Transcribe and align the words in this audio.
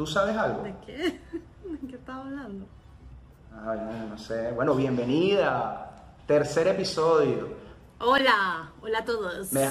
¿Tú 0.00 0.06
sabes 0.06 0.34
algo? 0.34 0.62
¿De 0.62 0.74
qué? 0.86 0.94
¿De 1.68 1.86
qué 1.86 1.96
estás 1.96 2.16
hablando? 2.16 2.64
Ay, 3.66 3.78
no, 3.84 4.06
no 4.08 4.16
sé. 4.18 4.50
Bueno, 4.52 4.74
bienvenida. 4.74 5.90
Tercer 6.26 6.68
episodio. 6.68 7.48
Hola, 8.00 8.70
hola 8.80 9.00
a 9.00 9.04
todos. 9.04 9.52
Me, 9.52 9.68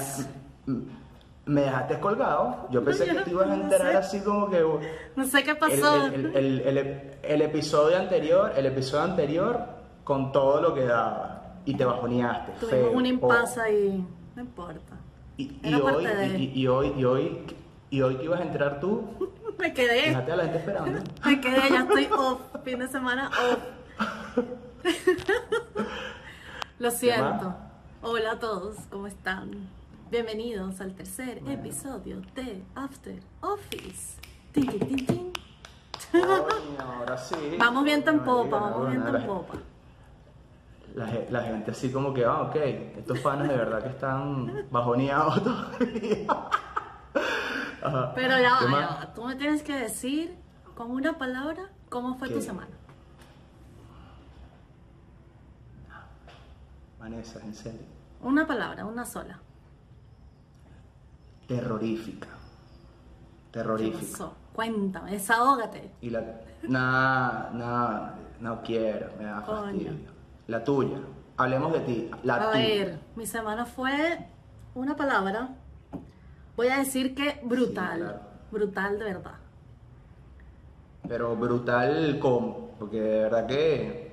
me 1.46 1.62
dejaste 1.62 1.98
colgado. 1.98 2.68
Yo 2.70 2.84
pensé 2.84 3.06
que 3.06 3.14
te 3.22 3.30
ibas 3.32 3.48
a 3.48 3.56
no 3.56 3.62
enterar 3.64 3.90
sé. 3.90 3.96
así 3.98 4.20
como 4.20 4.48
que... 4.48 4.64
No 5.16 5.24
sé 5.24 5.42
qué 5.42 5.56
pasó. 5.56 6.06
el- 6.06 6.26
el- 6.36 6.60
el- 6.60 6.78
el- 6.78 7.10
el 7.24 7.42
episodio 7.42 7.98
anterior, 7.98 8.52
el 8.54 8.66
episodio 8.66 9.02
anterior 9.02 9.58
con 10.04 10.30
todo 10.30 10.60
lo 10.60 10.72
que 10.74 10.84
daba. 10.84 11.54
Y 11.64 11.74
te 11.74 11.84
bajoneaste. 11.84 12.52
Tuvimos 12.60 12.70
feo, 12.70 12.92
un 12.92 13.02
oh. 13.02 13.06
impasse 13.08 13.60
ahí. 13.62 14.06
No 14.36 14.42
importa. 14.42 14.94
Y, 15.38 15.74
hoy, 15.74 16.06
de- 16.06 16.38
y, 16.38 16.44
y- 16.54 16.60
y 16.60 16.66
hoy, 16.68 16.92
y 16.96 17.04
hoy, 17.04 17.38
y 17.90 18.00
hoy 18.02 18.14
que 18.14 18.22
ibas 18.26 18.38
a 18.38 18.44
entrar 18.44 18.78
tú, 18.78 19.02
Me 19.60 19.74
quedé. 19.74 20.02
fíjate 20.08 20.32
a 20.32 20.36
la 20.36 20.42
gente 20.44 20.58
esperando. 20.58 21.00
Me 21.24 21.40
quedé, 21.40 21.68
ya 21.70 21.80
estoy 21.80 22.08
off. 22.16 22.40
Fin 22.64 22.78
de 22.78 22.88
semana 22.88 23.28
off. 23.28 23.58
Lo 26.78 26.90
siento. 26.90 27.54
Hola 28.02 28.32
a 28.32 28.38
todos, 28.38 28.76
¿cómo 28.90 29.06
están? 29.06 29.50
Bienvenidos 30.10 30.80
al 30.80 30.94
tercer 30.94 31.40
Bueno. 31.40 31.60
episodio 31.60 32.22
de 32.34 32.62
After 32.74 33.20
Office. 33.42 34.18
Tin, 34.52 34.66
tin, 34.66 35.06
tin, 35.06 35.32
ahora 36.80 37.18
sí. 37.18 37.56
Vamos 37.58 37.84
viento 37.84 38.10
en 38.10 38.20
popa, 38.20 38.58
vamos 38.58 38.88
viento 38.90 39.14
en 39.14 39.26
popa. 39.26 39.54
La, 40.94 41.08
la 41.30 41.42
gente 41.42 41.70
así 41.70 41.92
como 41.92 42.12
que, 42.14 42.24
ah, 42.24 42.42
ok, 42.42 42.56
estos 42.56 43.20
fans 43.20 43.46
de 43.48 43.54
verdad 43.56 43.82
que 43.82 43.90
están 43.90 44.66
bajoneados 44.70 45.44
todavía. 45.44 46.26
Ajá. 47.82 48.12
Pero 48.14 48.38
ya 48.38 48.58
¿Qué 48.60 48.64
va, 48.66 48.80
ya 48.80 48.86
va. 48.86 49.14
Tú 49.14 49.24
me 49.24 49.36
tienes 49.36 49.62
que 49.62 49.74
decir 49.76 50.36
con 50.74 50.90
una 50.90 51.18
palabra 51.18 51.70
cómo 51.88 52.14
fue 52.16 52.28
tu 52.28 52.34
¿Qué? 52.36 52.42
semana. 52.42 52.70
Vanessa, 56.98 57.40
en 57.40 57.54
serio. 57.54 57.80
Una 58.22 58.46
palabra, 58.46 58.84
una 58.84 59.04
sola. 59.06 59.38
Terrorífica. 61.48 62.28
¿Qué 62.28 63.52
Terrorífica. 63.58 64.12
pasó? 64.12 64.34
Cuéntame, 64.52 65.12
desahógate. 65.12 65.90
Y 66.00 66.10
la. 66.10 66.22
Nah, 66.62 67.50
nah, 67.52 68.10
no 68.40 68.60
quiero, 68.62 69.08
me 69.18 69.24
da 69.24 69.42
Coño. 69.42 69.62
fastidio. 69.62 69.92
La 70.48 70.62
tuya. 70.62 70.98
Hablemos 71.38 71.72
de 71.72 71.80
ti. 71.80 72.10
La 72.22 72.34
A 72.34 72.52
tuya. 72.52 72.64
ver, 72.64 73.00
mi 73.16 73.26
semana 73.26 73.64
fue 73.64 74.26
una 74.74 74.94
palabra. 74.96 75.48
Voy 76.60 76.68
a 76.68 76.76
decir 76.76 77.14
que 77.14 77.40
brutal. 77.42 77.92
Sí, 77.94 78.00
claro. 78.02 78.20
Brutal 78.50 78.98
de 78.98 79.04
verdad. 79.06 79.34
Pero 81.08 81.34
brutal 81.34 82.18
como. 82.20 82.72
Porque 82.78 83.00
de 83.00 83.20
verdad 83.22 83.46
que 83.46 84.12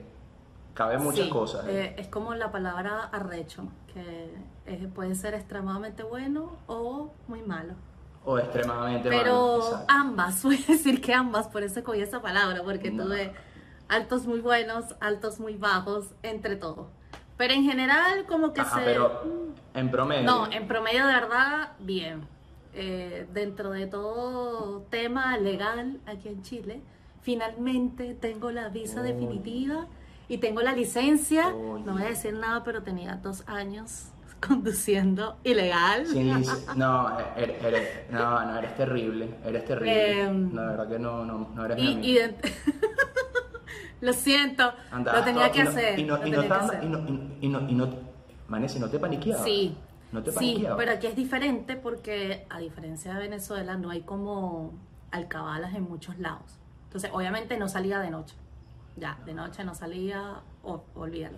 cabe 0.73 0.98
muchas 0.98 1.26
Sí, 1.26 1.30
cosas. 1.30 1.66
¿eh? 1.67 1.88
eh, 1.88 1.95
es 1.98 2.08
como 2.08 2.34
la 2.36 2.50
palabra 2.50 3.04
arrecho, 3.12 3.64
que 3.94 4.88
puede 4.95 5.14
ser 5.16 5.34
extremadamente 5.34 6.04
bueno 6.04 6.56
o 6.67 7.12
muy 7.28 7.42
malo. 7.42 7.73
O 8.23 8.39
extremadamente 8.39 9.10
malo, 9.10 9.22
Pero 9.22 9.86
ambas, 9.89 10.42
voy 10.43 10.55
a 10.70 10.72
decir 10.72 11.02
que 11.02 11.14
ambas, 11.14 11.49
por 11.49 11.64
eso 11.64 11.83
cogí 11.83 11.99
esa 11.99 12.22
palabra, 12.22 12.64
porque 12.64 12.92
No. 12.92 13.04
tuve 13.04 13.33
altos 13.89 14.26
muy 14.26 14.39
buenos, 14.39 14.95
altos 15.02 15.42
muy 15.42 15.55
bajos, 15.58 16.14
entre 16.23 16.55
todo. 16.55 16.92
Pero 17.36 17.54
en 17.54 17.64
general, 17.66 18.26
como 18.26 18.54
que 18.54 18.61
Ajá, 18.61 18.80
se. 18.80 18.86
pero 18.86 19.22
en 19.73 19.92
promedio. 19.92 20.23
No, 20.23 20.49
en 20.49 20.66
promedio 20.66 21.05
de 21.08 21.14
verdad, 21.14 21.73
bien. 21.80 22.36
Eh, 22.80 23.26
dentro 23.33 23.71
de 23.71 23.88
todo 23.88 24.82
tema 24.92 25.36
legal 25.39 25.99
aquí 26.05 26.27
en 26.30 26.43
Chile, 26.43 26.82
finalmente 27.21 28.14
tengo 28.14 28.52
la 28.52 28.70
visa 28.70 29.02
definitiva 29.02 29.88
y 30.30 30.38
tengo 30.38 30.61
la 30.61 30.73
licencia. 30.73 31.49
No 31.49 31.93
voy 31.93 32.04
a 32.04 32.10
decir 32.10 32.33
nada, 32.36 32.64
pero 32.64 32.83
tenía 32.83 33.16
dos 33.16 33.43
años 33.48 34.10
conduciendo 34.48 35.37
ilegal. 35.43 36.05
Sin 36.05 36.30
No, 36.76 37.17
eres, 37.36 37.64
eres- 37.64 38.11
no, 38.11 38.45
no, 38.45 38.58
eres 38.60 38.76
terrible. 38.77 39.30
Eres 39.43 39.66
terrible. 39.66 40.21
Em, 40.21 40.54
la 40.54 40.61
verdad 40.67 40.87
que 40.87 40.99
no, 40.99 41.26
no, 41.26 41.49
no 41.55 41.66
eres 41.66 41.77
mi 41.77 41.83
Y, 41.83 42.20
amigo. 42.20 42.37
y 44.02 44.05
lo 44.05 44.14
siento, 44.14 44.71
lo 44.92 45.23
tenía 45.23 45.52
que 45.52 45.61
y 45.61 45.64
no- 45.64 45.70
hacer. 45.71 45.99
Y 45.99 46.04
no, 46.04 46.27
y 46.27 46.30
no, 46.30 46.43
y 46.43 46.48
no, 46.48 46.99
y- 47.08 47.45
y 47.45 47.49
no, 47.49 47.67
y 47.70 47.73
no, 47.73 47.89
¿y 48.76 48.80
no 48.80 48.89
te 48.89 48.99
paniqueabas? 48.99 49.43
Sí, 49.43 49.76
No 50.12 50.23
te 50.23 50.32
sí, 50.32 50.66
pero 50.78 50.92
aquí 50.94 51.08
es 51.08 51.16
diferente 51.16 51.76
porque 51.76 52.45
a 52.50 52.60
diferencia 52.60 53.14
de 53.14 53.20
Venezuela 53.20 53.76
no 53.76 53.90
hay 53.90 54.02
como 54.02 54.72
alcabalas 55.12 55.76
en 55.76 55.84
muchos 55.84 56.18
lados. 56.20 56.58
Entonces, 56.86 57.12
obviamente 57.14 57.58
no 57.58 57.68
salía 57.68 58.00
de 58.00 58.10
noche. 58.12 58.36
Ya, 58.96 59.17
de 59.26 59.34
noche 59.34 59.64
no 59.64 59.76
salía, 59.76 60.42
olvídalo. 60.96 61.38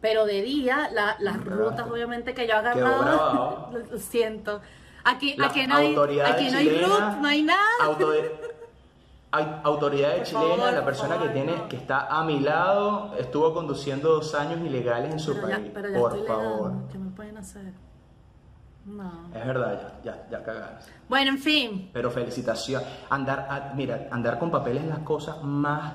Pero 0.00 0.26
de 0.26 0.42
día, 0.42 0.90
la- 0.92 1.16
las 1.20 1.42
Bravo. 1.44 1.70
rutas 1.70 1.88
obviamente 1.90 2.34
que 2.34 2.46
yo 2.46 2.56
agarraba, 2.56 3.70
lo, 3.72 3.98
siento. 3.98 4.60
Aquí, 5.04 5.34
Las 5.36 5.50
aquí 5.50 5.66
no 5.66 5.76
hay, 5.76 5.96
aquí 6.24 6.50
no 6.50 6.58
hay 6.58 6.68
route, 6.84 7.16
no 7.20 7.26
hay 7.28 7.42
nada. 7.42 7.60
auto- 7.84 8.12
autoridades 9.64 10.28
chilenas, 10.28 10.56
favor, 10.58 10.72
la 10.72 10.84
persona 10.84 11.14
favor, 11.14 11.28
que 11.28 11.34
tiene, 11.34 11.56
no. 11.56 11.68
que 11.68 11.76
está 11.76 12.06
a 12.06 12.24
mi 12.24 12.40
lado, 12.40 13.14
estuvo 13.18 13.52
conduciendo 13.54 14.10
dos 14.14 14.34
años 14.34 14.60
ilegales 14.60 15.12
en 15.12 15.18
su 15.20 15.34
Pero 15.34 15.48
ya, 15.48 15.56
país. 15.56 15.70
pero 15.74 15.88
ya 15.90 15.98
Por 15.98 16.26
favor. 16.26 16.72
Legal, 17.40 17.52
¿qué 17.52 17.62
me 17.64 17.72
pueden 17.72 17.72
hacer? 17.72 17.72
No. 18.86 19.28
Es 19.38 19.46
verdad, 19.46 20.00
ya, 20.02 20.12
ya, 20.12 20.28
ya 20.38 20.44
cagaste. 20.44 20.92
Bueno, 21.08 21.30
en 21.32 21.38
fin, 21.38 21.90
Pero 21.92 22.10
felicitación. 22.10 22.82
Andar, 23.10 23.46
a- 23.50 23.72
mira, 23.74 24.08
andar 24.10 24.38
con 24.38 24.50
papeles 24.50 24.82
es 24.84 24.88
la 24.88 25.04
cosa 25.04 25.36
más, 25.42 25.92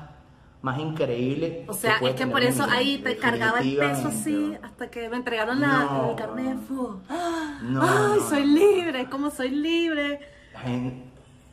más 0.62 0.80
increíble. 0.80 1.66
O 1.68 1.74
sea, 1.74 1.98
es 1.98 2.14
que 2.16 2.28
por 2.28 2.44
eso 2.44 2.64
ahí 2.70 3.00
te 3.00 3.18
cargaba 3.18 3.60
el 3.62 3.78
peso 3.78 4.10
así 4.10 4.56
hasta 4.62 4.92
que 4.92 5.10
me 5.10 5.16
entregaron 5.18 5.60
la, 5.60 5.68
No. 5.86 6.10
el 6.12 6.16
carnet 6.16 6.46
de 6.56 6.62
fútbol. 6.68 7.02
No, 7.64 7.82
¡Ay, 7.84 8.20
no, 8.20 8.30
soy 8.30 8.46
no. 8.46 8.54
libre! 8.60 9.10
¿Cómo 9.10 9.30
soy 9.32 9.50
libre? 9.50 10.20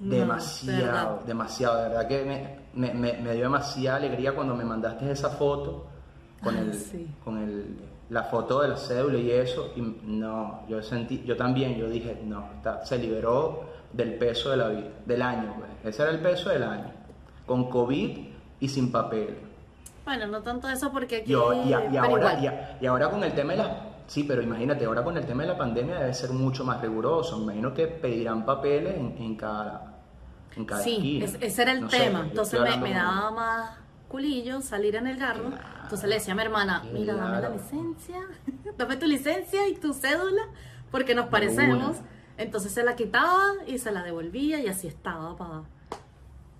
No, 0.00 0.10
de 0.10 0.16
demasiado, 0.20 1.22
demasiado. 1.26 1.82
De 1.82 1.88
verdad 1.88 2.08
que 2.08 2.24
me, 2.24 2.58
me, 2.74 2.94
me- 2.94 3.18
me 3.18 3.32
dio 3.32 3.44
demasiada 3.44 3.96
alegría 3.96 4.34
cuando 4.34 4.54
me 4.54 4.64
mandaste 4.64 5.10
esa 5.10 5.30
foto 5.30 5.86
con 6.42 6.56
el, 6.56 6.74
sí. 6.74 7.06
con 7.24 7.36
el, 7.38 7.76
la 8.10 8.24
foto 8.24 8.60
de 8.62 8.68
la 8.68 8.76
cédula 8.76 9.18
y 9.18 9.30
eso. 9.30 9.72
Y 9.76 9.80
no, 10.04 10.62
yo 10.68 10.82
sentí, 10.82 11.22
yo 11.24 11.36
también, 11.36 11.76
yo 11.76 11.88
dije, 11.88 12.20
no, 12.24 12.48
está, 12.56 12.84
se 12.84 12.98
liberó 12.98 13.64
del 13.92 14.14
peso 14.14 14.50
de 14.50 14.56
la 14.56 14.68
vida, 14.68 14.88
del 15.06 15.22
año, 15.22 15.54
pues. 15.58 15.70
Ese 15.94 16.02
era 16.02 16.10
el 16.12 16.20
peso 16.20 16.50
del 16.50 16.62
año. 16.64 16.92
Con 17.46 17.68
COVID 17.70 18.18
y 18.60 18.68
sin 18.68 18.92
papel. 18.92 19.36
Bueno, 20.04 20.26
no 20.26 20.40
tanto 20.42 20.68
eso 20.68 20.90
porque 20.92 21.16
aquí... 21.18 21.30
Yo, 21.30 21.52
y, 21.64 21.72
a- 21.72 21.84
y 21.86 21.90
pero 21.90 22.04
ahora, 22.04 22.38
y, 22.40 22.46
a- 22.46 22.78
y 22.80 22.86
ahora 22.86 23.10
con 23.10 23.22
el 23.24 23.32
tema 23.32 23.52
de 23.52 23.58
la... 23.58 23.86
Sí, 24.06 24.24
pero 24.24 24.42
imagínate, 24.42 24.84
ahora 24.86 25.04
con 25.04 25.16
el 25.16 25.24
tema 25.24 25.42
de 25.42 25.48
la 25.50 25.56
pandemia 25.58 26.00
debe 26.00 26.14
ser 26.14 26.30
mucho 26.30 26.64
más 26.64 26.80
riguroso. 26.80 27.36
Me 27.38 27.44
imagino 27.44 27.72
que 27.72 27.86
pedirán 27.86 28.44
papeles 28.44 28.96
en, 28.96 29.16
en 29.18 29.36
cada, 29.36 29.98
en 30.56 30.64
cada 30.64 30.82
Sí, 30.82 30.96
esquina. 30.96 31.24
es- 31.26 31.38
ese 31.40 31.62
era 31.62 31.72
el 31.72 31.80
No 31.82 31.88
tema. 31.88 32.20
Entonces 32.22 32.60
me, 32.80 32.92
daba 32.92 33.30
más 33.30 33.70
culillo 34.08 34.60
salir 34.62 34.96
en 34.96 35.06
el 35.06 35.16
carro. 35.16 35.50
Entonces 35.90 36.08
le 36.08 36.14
decía 36.14 36.34
a 36.34 36.36
mi 36.36 36.42
hermana, 36.42 36.84
mira, 36.92 37.14
dame 37.14 37.40
la 37.40 37.48
licencia, 37.48 38.20
dame 38.78 38.96
tu 38.96 39.06
licencia 39.06 39.66
y 39.66 39.74
tu 39.74 39.92
cédula, 39.92 40.42
porque 40.92 41.16
nos 41.16 41.26
parecemos. 41.26 41.96
Entonces 42.36 42.72
se 42.72 42.84
la 42.84 42.94
quitaba 42.94 43.54
y 43.66 43.78
se 43.78 43.90
la 43.90 44.04
devolvía 44.04 44.60
y 44.60 44.68
así 44.68 44.86
estaba 44.86 45.36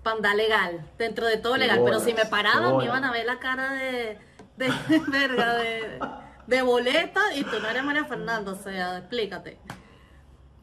para 0.03 0.15
andar 0.17 0.35
legal, 0.35 0.85
dentro 0.97 1.27
de 1.27 1.37
todo 1.37 1.55
legal. 1.55 1.79
Pero 1.85 2.01
si 2.01 2.13
me 2.13 2.25
paraban, 2.25 2.75
me 2.75 2.83
iban 2.83 3.05
a 3.05 3.11
ver 3.13 3.25
la 3.25 3.39
cara 3.39 3.71
de, 3.71 4.17
de 4.57 4.69
verga, 5.07 5.53
de, 5.53 5.99
de 6.47 6.61
boleta 6.61 7.21
y 7.33 7.45
tú 7.45 7.57
no 7.61 7.69
eres 7.69 7.85
María 7.85 8.03
Fernanda, 8.03 8.51
o 8.51 8.55
sea, 8.55 8.97
explícate. 8.97 9.59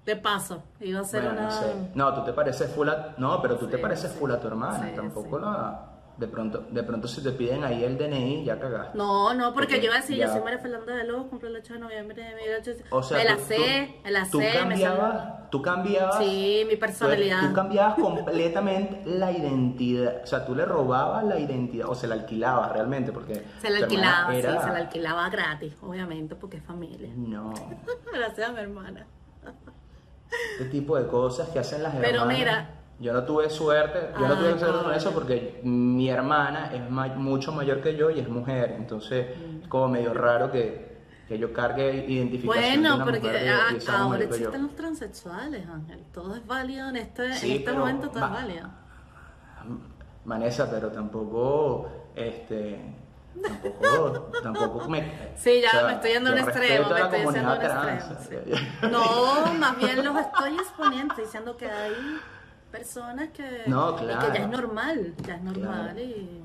De 0.04 0.14
paso, 0.14 0.62
iba 0.80 1.00
a 1.00 1.04
ser 1.04 1.22
Bueno, 1.22 1.38
una... 1.38 1.48
no 1.48 1.58
sé. 1.58 1.74
No, 1.94 2.14
tú 2.14 2.24
te 2.24 2.34
pareces 2.34 2.70
full 2.70 2.90
a... 2.90 3.14
No, 3.16 3.40
pero 3.40 3.56
tú 3.56 3.66
te 3.66 3.78
pareces 3.78 4.12
sí. 4.12 4.18
full 4.18 4.30
a 4.30 4.38
tu 4.38 4.46
hermana. 4.46 4.90
Sí, 4.90 4.94
Tampoco 4.94 5.38
la... 5.38 5.97
De 6.18 6.26
pronto, 6.26 6.66
de 6.70 6.82
pronto 6.82 7.06
si 7.06 7.22
te 7.22 7.30
piden 7.30 7.62
ahí 7.62 7.84
el 7.84 7.96
DNI, 7.96 8.44
ya 8.44 8.58
cagaste. 8.58 8.98
No, 8.98 9.32
no, 9.34 9.54
porque 9.54 9.74
Porque 9.74 9.76
yo 9.78 9.84
iba 9.86 9.94
a 9.94 10.00
decir, 10.00 10.16
yo 10.16 10.26
ya- 10.26 10.32
soy 10.32 10.42
María 10.42 10.58
Fernanda 10.58 10.96
de 10.96 11.04
Lobos, 11.04 11.26
compré 11.28 11.48
el 11.48 11.54
8 11.56 11.74
de 11.74 11.78
noviembre, 11.78 12.34
mira, 12.34 12.58
yo- 12.60 12.72
O 12.90 13.02
sea, 13.04 13.18
me 13.18 13.24
la 13.24 13.36
tú- 13.36 13.42
sé, 13.44 13.54
tú- 13.56 14.02
me 14.04 14.10
la 14.10 14.28
tú 14.28 14.40
sé, 14.40 14.44
me 14.52 14.58
cambiabas, 14.58 15.50
tú 15.50 15.62
cambiabas... 15.62 16.18
Sí, 16.18 16.64
mi 16.68 16.74
personalidad. 16.74 17.40
tú 17.48 17.54
cambiabas 17.54 17.94
completamente 17.94 19.02
la 19.06 19.30
identidad, 19.30 20.22
o 20.24 20.26
sea, 20.26 20.44
tú 20.44 20.56
le 20.56 20.64
robabas 20.64 21.22
la 21.22 21.38
identidad, 21.38 21.88
o 21.88 21.94
se 21.94 22.08
la 22.08 22.16
alquilabas 22.16 22.72
realmente, 22.72 23.12
porque 23.12 23.44
Se 23.60 23.70
la 23.70 23.78
alquilaba, 23.78 24.34
era- 24.34 24.52
sí, 24.54 24.58
se 24.66 24.72
la 24.72 24.78
alquilaba 24.78 25.28
gratis, 25.30 25.74
obviamente, 25.82 26.34
porque 26.34 26.56
es 26.56 26.64
familia. 26.64 27.10
No, 27.16 27.54
Gracias 28.12 28.48
a 28.48 28.52
mi 28.52 28.58
hermana. 28.58 29.06
este 30.58 30.64
tipo 30.70 30.96
de 30.96 31.06
cosas 31.06 31.48
que 31.50 31.60
hacen 31.60 31.82
las 31.82 31.94
Pero 31.94 32.22
hermanas. 32.22 32.38
mira. 32.38 32.70
Yo 33.00 33.12
no 33.12 33.22
tuve 33.22 33.48
suerte, 33.48 34.10
yo 34.18 34.26
no 34.26 34.34
Ay, 34.34 34.40
tuve 34.40 34.58
suerte 34.58 34.82
con 34.82 34.92
eso 34.94 35.12
porque 35.12 35.60
mi 35.62 36.08
hermana 36.10 36.72
es 36.74 36.90
ma- 36.90 37.06
mucho 37.08 37.52
mayor 37.52 37.80
que 37.80 37.94
yo 37.96 38.10
y 38.10 38.18
es 38.18 38.28
mujer, 38.28 38.72
entonces 38.76 39.36
Mm. 39.38 39.62
es 39.62 39.68
como 39.68 39.88
medio 39.88 40.12
raro 40.14 40.50
que, 40.50 40.98
que 41.28 41.38
yo 41.38 41.52
cargue 41.52 42.06
identificación 42.08 42.64
de 42.64 42.70
Bueno, 42.80 42.94
una 42.96 43.04
porque 43.04 43.20
mujer 43.20 43.40
de- 43.40 43.48
a- 43.50 43.98
ahora 44.02 44.24
existen 44.24 44.62
los 44.62 44.74
transexuales, 44.74 45.66
Ángel. 45.68 46.04
Todo 46.12 46.34
es 46.34 46.44
válido 46.46 46.88
en 46.88 46.96
este, 46.96 47.32
Sí, 47.34 47.46
en 47.50 47.52
este 47.58 47.64
pero 47.66 47.78
momento, 47.80 48.08
todo 48.10 48.24
es 48.24 48.30
válido. 48.32 48.68
Vanessa, 50.24 50.68
pero 50.70 50.88
tampoco, 50.90 51.88
este, 52.16 52.80
tampoco, 53.42 54.30
tampoco 54.42 54.88
me... 54.88 55.30
Sí, 55.36 55.60
ya 55.62 55.68
o 55.68 55.70
sea, 55.70 55.86
me 55.86 55.92
estoy 55.94 56.10
yendo 56.12 56.30
a 56.30 56.32
un 56.32 56.38
extremo, 56.40 56.88
me 56.88 57.00
estoy 57.00 57.18
yendo 57.20 57.52
un 57.52 57.62
extremo. 57.62 58.20
sí. 58.28 58.88
No, 58.90 59.52
más 59.58 59.78
bien 59.78 60.04
los 60.04 60.16
estoy 60.18 60.54
exponiendo, 60.56 61.14
diciendo 61.16 61.56
que 61.56 61.70
hay 61.70 61.94
personas 62.70 63.30
que, 63.30 63.62
No, 63.66 63.96
que 63.96 64.06
ya 64.06 64.18
es 64.34 64.48
normal, 64.48 65.14
ya 65.26 65.34
es 65.36 65.42
normal 65.42 65.92
Claro. 65.94 66.00
y 66.00 66.40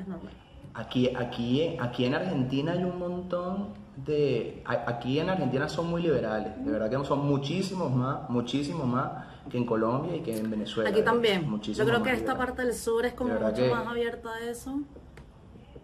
es 0.00 0.08
normal. 0.08 0.32
Aquí, 0.74 1.14
aquí, 1.14 1.76
aquí 1.80 2.04
en 2.04 2.14
Argentina 2.14 2.72
hay 2.72 2.84
un 2.84 2.98
montón 2.98 3.68
de... 3.96 4.62
Aquí 4.64 5.18
en 5.18 5.28
Argentina 5.30 5.68
son 5.68 5.88
muy 5.90 6.02
liberales, 6.02 6.64
de 6.64 6.70
verdad 6.70 6.88
que 6.90 7.04
son 7.04 7.26
muchísimos 7.26 7.90
más, 7.92 8.28
muchísimos 8.30 8.86
más 8.86 9.10
que 9.50 9.56
en 9.58 9.64
Colombia 9.64 10.14
y 10.16 10.20
que 10.20 10.36
en 10.36 10.50
Venezuela. 10.50 10.90
Aquí 10.90 11.02
también. 11.02 11.60
Yo 11.62 11.84
creo 11.84 12.02
que 12.02 12.12
esta 12.12 12.36
parte 12.36 12.62
del 12.62 12.74
sur 12.74 13.04
es 13.06 13.14
como 13.14 13.34
mucho 13.34 13.54
que- 13.54 13.70
más 13.70 13.86
abierta 13.86 14.34
a 14.34 14.40
eso. 14.50 14.80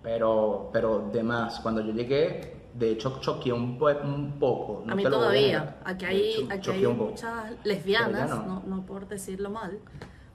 Pero, 0.02 0.69
pero 0.72 1.08
de 1.12 1.22
más, 1.22 1.60
cuando 1.60 1.81
yo 1.81 1.92
llegué, 1.92 2.53
de 2.74 2.90
hecho 2.90 3.18
choqué 3.20 3.52
un, 3.52 3.78
po- 3.78 3.88
un 4.02 4.38
poco. 4.38 4.82
no 4.84 4.92
a 4.92 4.96
mí 4.96 5.02
te 5.02 5.08
lo 5.10 5.16
voy 5.16 5.24
todavía. 5.26 5.76
Aquí 5.84 6.04
hay, 6.04 6.20
hecho, 6.34 6.48
aquí 6.50 6.70
hay 6.70 6.86
muchas 6.88 7.44
lesbianas, 7.64 8.30
no. 8.30 8.44
no. 8.46 8.62
No, 8.66 8.82
por 8.86 9.06
decirlo 9.08 9.50
mal, 9.50 9.78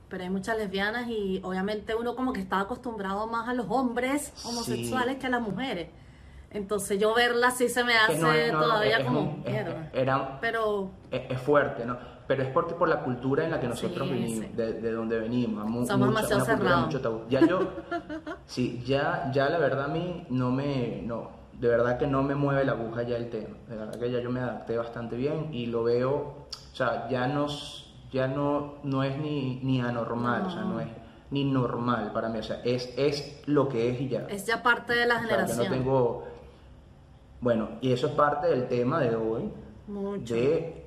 pero 0.07 0.23
hay 0.23 0.29
muchas 0.29 0.57
lesbianas 0.57 1.07
y 1.09 1.41
obviamente 1.43 1.95
uno 1.95 2.15
como 2.15 2.33
que 2.33 2.39
está 2.39 2.61
acostumbrado 2.61 3.27
más 3.27 3.47
a 3.49 3.53
los 3.53 3.65
hombres 3.69 4.31
Sí. 4.35 4.47
homosexuales 4.47 5.17
que 5.17 5.27
a 5.27 5.29
las 5.29 5.41
mujeres. 5.41 5.89
Entonces 6.51 6.97
yo 6.99 7.13
verlas 7.13 7.57
sí 7.57 7.69
se 7.69 7.83
me 7.83 7.95
hace 7.95 8.17
no 8.17 8.31
no, 8.57 8.63
todavía 8.63 9.03
como 9.05 9.19
un- 9.21 9.43
es- 9.45 9.51
mierda. 9.51 9.89
era- 9.93 10.39
Pero 10.41 10.89
es, 11.11 11.21
es 11.29 11.39
fuerte, 11.41 11.85
¿no? 11.85 11.97
Pero 12.25 12.43
es 12.43 12.49
porque 12.49 12.73
por 12.75 12.87
la 12.89 13.01
cultura 13.03 13.43
en 13.43 13.51
la 13.51 13.59
que 13.59 13.67
nosotros 13.67 14.07
Sí, 14.07 14.13
venimos, 14.13 14.45
sí. 14.45 14.51
de, 14.55 14.73
de 14.73 14.91
donde 14.91 15.19
venimos. 15.19 15.65
mu- 15.65 15.85
Somos 15.85 16.07
mucha- 16.09 16.21
demasiado 16.21 16.43
una 16.43 16.45
cultura 16.45 16.55
de 16.55 16.57
cerrados. 16.63 16.85
mucho 16.85 17.01
tabú. 17.01 17.21
Ya 17.29 17.39
yo, 17.45 17.59
sí, 18.45 18.81
ya, 18.85 19.29
ya 19.33 19.49
la 19.49 19.57
verdad 19.57 19.85
a 19.85 19.87
mí 19.89 20.25
no 20.29 20.51
me, 20.51 21.01
no, 21.03 21.38
de 21.59 21.67
verdad 21.67 21.97
que 21.97 22.07
no 22.07 22.23
me 22.23 22.35
mueve 22.35 22.63
la 22.63 22.71
aguja 22.71 23.03
ya 23.03 23.17
el 23.17 23.29
tema. 23.29 23.55
De 23.67 23.75
verdad 23.75 23.99
que 23.99 24.09
ya 24.11 24.19
yo 24.19 24.29
me 24.29 24.39
adapté 24.39 24.77
bastante 24.77 25.15
bien 25.17 25.53
y 25.53 25.65
lo 25.65 25.83
veo, 25.83 26.15
o 26.15 26.75
sea, 26.75 27.07
ya 27.09 27.27
no, 27.27 27.47
s- 27.47 27.83
ya 28.11 28.27
no, 28.27 28.75
no 28.83 29.03
es 29.03 29.17
ni, 29.17 29.59
ni 29.63 29.81
anormal, 29.81 30.43
o 30.45 30.49
sea, 30.49 30.61
no 30.63 30.79
es 30.79 30.87
ni 31.31 31.43
normal 31.43 32.11
para 32.13 32.29
mí, 32.29 32.39
o 32.39 32.43
sea, 32.43 32.61
es, 32.63 32.93
es 32.97 33.41
lo 33.45 33.67
que 33.69 33.89
es 33.91 34.01
y 34.01 34.07
ya. 34.07 34.25
es 34.29 34.45
ya 34.45 34.63
parte 34.63 34.93
de 34.93 35.05
la 35.05 35.15
O 35.15 35.17
sea, 35.19 35.27
yo 35.27 35.29
generación. 35.35 35.57
no 35.65 35.71
tengo, 35.75 36.23
bueno, 37.41 37.69
y 37.81 37.91
eso 37.91 38.07
es 38.07 38.13
parte 38.13 38.47
del 38.47 38.67
tema 38.67 38.99
de 38.99 39.15
hoy 39.15 39.49
Mucho. 39.87 40.33
de 40.33 40.85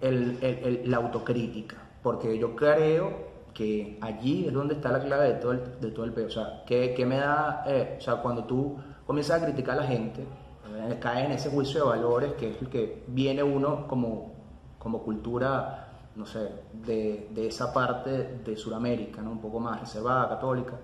el- 0.00 0.38
el- 0.42 0.58
el- 0.64 0.90
la 0.90 0.98
autocrítica, 0.98 1.76
porque 2.02 2.38
yo 2.38 2.54
creo 2.56 3.32
que 3.54 3.98
allí 4.00 4.46
es 4.48 4.52
donde 4.52 4.74
está 4.74 4.90
la 4.92 5.00
clave 5.00 5.28
de 5.28 5.34
todo 5.34 5.52
el, 5.52 5.80
de 5.80 5.90
todo 5.92 6.04
el 6.04 6.12
pedo. 6.12 6.26
O 6.26 6.30
sea, 6.30 6.62
que, 6.66 6.92
que 6.94 7.06
me 7.06 7.16
da, 7.18 7.62
eh, 7.66 7.96
o 7.98 8.00
sea, 8.02 8.16
cuando 8.16 8.44
tú 8.44 8.76
comienzas 9.06 9.40
a 9.42 9.44
criticar 9.44 9.78
a 9.78 9.82
la 9.82 9.86
gente, 9.86 10.22
eh, 10.22 10.98
caes 11.00 11.26
en 11.26 11.32
ese 11.32 11.50
juicio 11.50 11.84
de 11.84 11.88
valores 11.90 12.32
que 12.34 12.50
es 12.50 12.62
el 12.62 12.68
que 12.68 13.04
viene 13.08 13.42
uno 13.42 13.86
como, 13.86 14.32
como 14.78 15.02
cultura, 15.02 15.88
no 16.16 16.26
sé, 16.26 16.48
de, 16.72 17.28
de 17.30 17.46
esa 17.48 17.72
parte 17.72 18.10
de 18.44 18.56
Sudamérica, 18.56 19.20
¿no? 19.22 19.32
un 19.32 19.40
poco 19.40 19.60
más 19.60 19.80
reservada, 19.80 20.28
católica. 20.28 20.74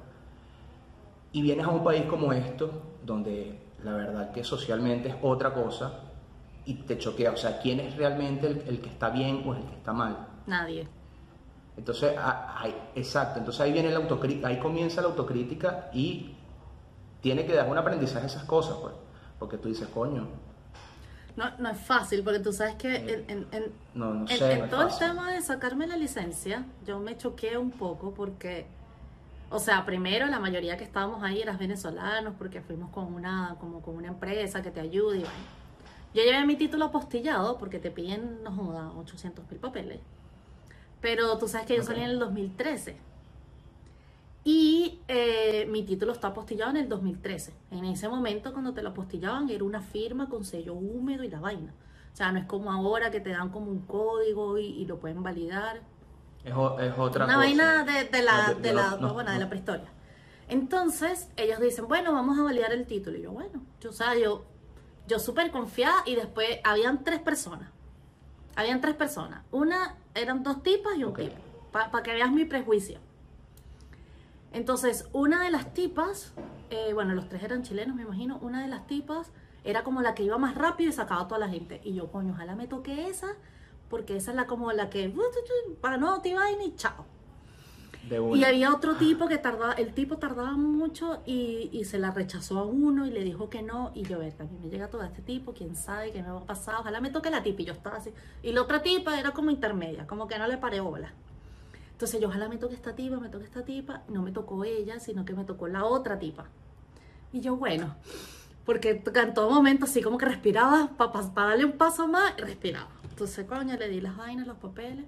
Y 1.33 1.43
vienes 1.43 1.65
a 1.67 1.71
un 1.71 1.85
país 1.85 2.03
como 2.07 2.33
esto, 2.33 2.71
donde 3.05 3.59
la 3.85 3.93
verdad 3.93 4.33
que 4.33 4.43
socialmente 4.45 5.09
es 5.11 5.15
otra 5.23 5.55
cosa, 5.55 6.01
y 6.67 6.75
te 6.75 6.99
choquea, 6.99 7.31
o 7.33 7.37
sea, 7.37 7.59
quién 7.61 7.81
es 7.81 7.97
realmente 7.97 8.47
el, 8.47 8.63
el 8.67 8.81
que 8.81 8.91
está 8.91 9.09
bien 9.11 9.43
o 9.47 9.55
el 9.55 9.63
que 9.65 9.75
está 9.77 9.93
mal. 9.93 10.27
Nadie. 10.47 10.87
Entonces, 11.77 12.15
ah, 12.19 12.57
ahí- 12.61 12.77
exacto, 12.95 13.39
entonces 13.39 13.61
ahí 13.63 13.73
viene 13.73 13.91
la 13.91 13.97
autocrítica, 13.99 14.49
ahí 14.49 14.59
comienza 14.59 15.01
la 15.01 15.09
autocrítica 15.09 15.89
y 15.95 16.37
tiene 17.21 17.45
que 17.47 17.55
dar 17.55 17.69
un 17.69 17.77
aprendizaje 17.79 18.25
a 18.25 18.27
esas 18.27 18.45
cosas, 18.45 18.77
pues, 18.81 18.95
porque 19.39 19.57
tú 19.59 19.69
dices, 19.69 19.89
coño, 19.89 20.27
No, 21.37 21.45
no 21.59 21.71
es 21.71 21.79
fácil, 21.79 22.23
porque 22.25 22.41
tú 22.41 22.53
sabes 22.53 22.75
que 22.75 22.97
en, 22.97 23.25
en- 23.31 23.47
en- 23.53 23.73
no, 23.95 24.13
no 24.13 24.21
en- 24.29 24.39
sé, 24.39 24.53
en 24.53 24.59
no 24.59 24.65
es 24.65 24.71
todo 24.71 24.89
el 24.89 24.99
tema 24.99 25.31
de 25.33 25.41
sacarme 25.41 25.87
la 25.87 25.97
licencia, 25.97 26.65
yo 26.85 26.99
me 26.99 27.17
choqué 27.17 27.57
un 27.57 27.71
poco 27.71 28.13
porque, 28.13 28.67
o 29.49 29.59
sea, 29.61 29.87
primero 29.87 30.27
la 30.27 30.41
mayoría 30.41 30.77
que 30.77 30.85
estábamos 30.85 31.23
ahí 31.23 31.41
eras 31.41 31.59
venezolanos 31.59 32.35
porque 32.37 32.61
fuimos 32.61 32.91
con 32.91 33.15
una, 33.15 33.57
como 33.61 33.81
con 33.81 33.97
una 33.97 34.09
empresa 34.09 34.61
que 34.61 34.71
te 34.71 34.81
ayude 34.81 35.19
y 35.19 35.21
bueno. 35.21 35.61
Yo 36.13 36.23
llevé 36.25 36.45
mi 36.45 36.57
título 36.57 36.87
apostillado 36.87 37.57
porque 37.59 37.79
te 37.79 37.93
piden, 37.93 38.43
no 38.43 38.51
joda, 38.53 38.91
800 38.99 39.49
mil 39.49 39.61
papeles. 39.61 40.01
Pero 41.01 41.39
tú 41.39 41.47
sabes 41.47 41.67
que 41.69 41.77
yo 41.77 41.85
salí 41.85 42.01
en 42.01 42.11
el 42.11 42.19
2013. 42.19 42.97
Y 44.43 45.01
eh, 45.09 45.67
mi 45.71 45.83
título 45.85 46.13
está 46.13 46.29
apostillado 46.29 46.71
en 46.71 46.79
el 46.79 46.89
2013. 46.89 47.53
En 47.71 47.85
ese 47.85 48.09
momento, 48.09 48.53
cuando 48.53 48.73
te 48.73 48.83
lo 48.83 48.91
apostillaban, 48.91 49.51
era 49.51 49.65
una 49.65 49.83
firma 49.83 50.29
con 50.29 50.45
sello 50.45 50.75
húmedo 50.75 51.25
y 51.25 51.29
la 51.29 51.41
vaina. 51.41 51.75
O 52.13 52.17
sea, 52.17 52.33
no 52.33 52.39
es 52.39 52.47
como 52.47 52.73
ahora 52.73 53.11
que 53.11 53.21
te 53.21 53.31
dan 53.31 53.51
como 53.51 53.71
un 53.71 53.81
código 53.81 54.59
y, 54.59 54.67
y 54.67 54.87
lo 54.87 54.99
pueden 54.99 55.23
validar. 55.23 55.83
Es, 56.43 56.55
o- 56.55 56.81
es 56.81 56.93
otra 56.99 57.27
Una 57.27 57.35
cosa. 57.35 57.47
vaina 57.47 57.85
de, 57.85 58.05
de 58.05 58.23
la, 58.23 58.49
No, 58.49 58.49
de- 58.49 58.55
de 58.55 58.61
de 58.69 58.75
la, 58.75 58.91
lo- 58.93 58.97
no, 58.99 59.15
bueno, 59.15 59.31
de 59.31 59.39
la 59.39 59.45
no. 59.45 59.51
prehistoria. 59.51 59.89
Entonces, 60.49 61.29
ellos 61.37 61.61
dicen, 61.61 61.87
bueno, 61.87 62.13
vamos 62.13 62.39
a 62.39 62.43
validar 62.43 62.73
el 62.73 62.87
título. 62.87 63.19
Y 63.19 63.23
yo, 63.23 63.33
bueno, 63.33 63.63
yo, 63.81 63.91
o 63.91 63.93
sea, 63.93 64.17
yo, 64.19 64.45
yo 65.07 65.19
súper 65.19 65.51
confiada 65.51 66.03
y 66.07 66.17
después 66.17 66.49
habían 66.65 67.05
tres 67.05 67.21
personas. 67.21 67.69
Habían 68.57 68.81
tres 68.81 68.97
personas. 68.97 69.45
Una, 69.53 69.97
eran 70.15 70.43
dos 70.43 70.63
tipas 70.63 70.97
y 70.97 71.05
un 71.05 71.15
tipo. 71.15 71.37
Para 71.73 72.03
que 72.03 72.15
veas 72.15 72.33
mi 72.33 72.45
prejuicio. 72.47 72.99
Entonces, 74.53 75.09
una 75.13 75.45
de 75.45 75.51
las 75.51 75.73
tipas, 75.75 76.33
eh, 76.71 76.93
bueno, 76.93 77.15
los 77.15 77.29
tres 77.29 77.43
eran 77.43 77.63
chilenos, 77.63 77.95
me 77.95 78.03
imagino. 78.03 78.39
Una 78.43 78.63
de 78.63 78.69
las 78.69 78.87
tipas 78.87 79.31
era 79.65 79.85
como 79.85 80.03
la 80.03 80.15
que 80.15 80.25
iba 80.25 80.39
más 80.39 80.55
rápido 80.55 80.91
y 80.91 80.93
sacaba 80.93 81.23
a 81.23 81.29
toda 81.29 81.39
la 81.39 81.49
gente. 81.49 81.81
Y 81.85 81.95
yo, 81.95 82.11
coño, 82.11 82.33
ojalá 82.33 82.57
me 82.57 82.67
toque 82.67 83.09
esa, 83.09 83.29
porque 83.89 84.17
esa 84.17 84.33
es 84.33 84.37
la 84.37 84.47
como 84.47 84.73
la 84.73 84.91
que, 84.91 85.15
para 85.81 85.99
no 85.99 86.21
te 86.21 86.35
vaina 86.35 86.65
y 86.65 86.75
chao. 86.75 87.07
De 88.09 88.19
una. 88.19 88.37
Y 88.39 88.45
había 88.45 88.75
otro 88.75 88.97
tipo 88.97 89.29
que 89.29 89.37
tardaba, 89.39 89.75
el 89.75 89.93
tipo 89.93 90.17
tardaba 90.17 90.53
mucho 90.53 91.23
y, 91.27 91.69
y 91.71 91.85
se 91.85 91.99
la 91.99 92.11
rechazó 92.11 92.59
a 92.59 92.65
uno 92.65 93.07
y 93.07 93.11
le 93.11 93.23
dijo 93.23 93.51
que 93.51 93.63
no. 93.63 93.93
Y 93.95 94.03
yo, 94.03 94.17
a 94.21 94.23
mí 94.23 94.59
me 94.61 94.69
llega 94.69 94.89
todo 94.89 95.05
este 95.05 95.23
tipo, 95.23 95.53
quién 95.53 95.77
sabe 95.77 96.11
qué 96.11 96.23
me 96.23 96.31
va 96.31 96.41
a 96.41 96.47
pasar, 96.47 96.77
ojalá 96.81 97.01
me 97.01 97.11
toque 97.11 97.31
la 97.31 97.43
tipa. 97.43 97.63
Y 97.63 97.67
yo 97.67 97.73
estaba 97.75 97.99
así. 97.99 98.11
Y 98.43 98.53
la 98.53 98.63
otra 98.63 98.83
tipa 98.83 99.21
era 99.21 99.33
como 99.33 99.51
intermedia, 99.51 100.07
como 100.07 100.27
que 100.27 100.39
no 100.39 100.49
le 100.49 100.57
paré 100.57 100.81
bola. 100.81 101.13
Entonces 102.01 102.19
yo, 102.19 102.29
ojalá 102.29 102.49
me 102.49 102.57
toque 102.57 102.75
esta 102.75 102.95
tipa, 102.95 103.21
me 103.21 103.29
toque 103.29 103.45
esta 103.45 103.63
tipa. 103.63 104.05
No 104.09 104.23
me 104.23 104.33
tocó 104.33 104.65
ella, 104.65 104.99
sino 105.01 105.27
que 105.27 105.35
me 105.35 105.45
tocó 105.45 105.69
la 105.69 105.85
otra 105.85 106.19
tipa. 106.19 106.47
Y 107.31 107.41
yo, 107.41 107.57
bueno, 107.57 107.95
porque 108.65 109.03
en 109.05 109.35
todo 109.35 109.51
momento 109.51 109.85
así 109.85 110.01
como 110.01 110.17
que 110.17 110.25
respiraba 110.25 110.97
para 110.97 111.21
darle 111.21 111.67
un 111.67 111.73
paso 111.73 112.09
más, 112.09 112.35
respiraba. 112.39 112.89
Entonces, 113.11 113.45
coño, 113.45 113.77
le 113.77 113.91
di 113.91 114.01
las 114.01 114.17
vainas, 114.17 114.47
los 114.47 114.57
papeles. 114.57 115.05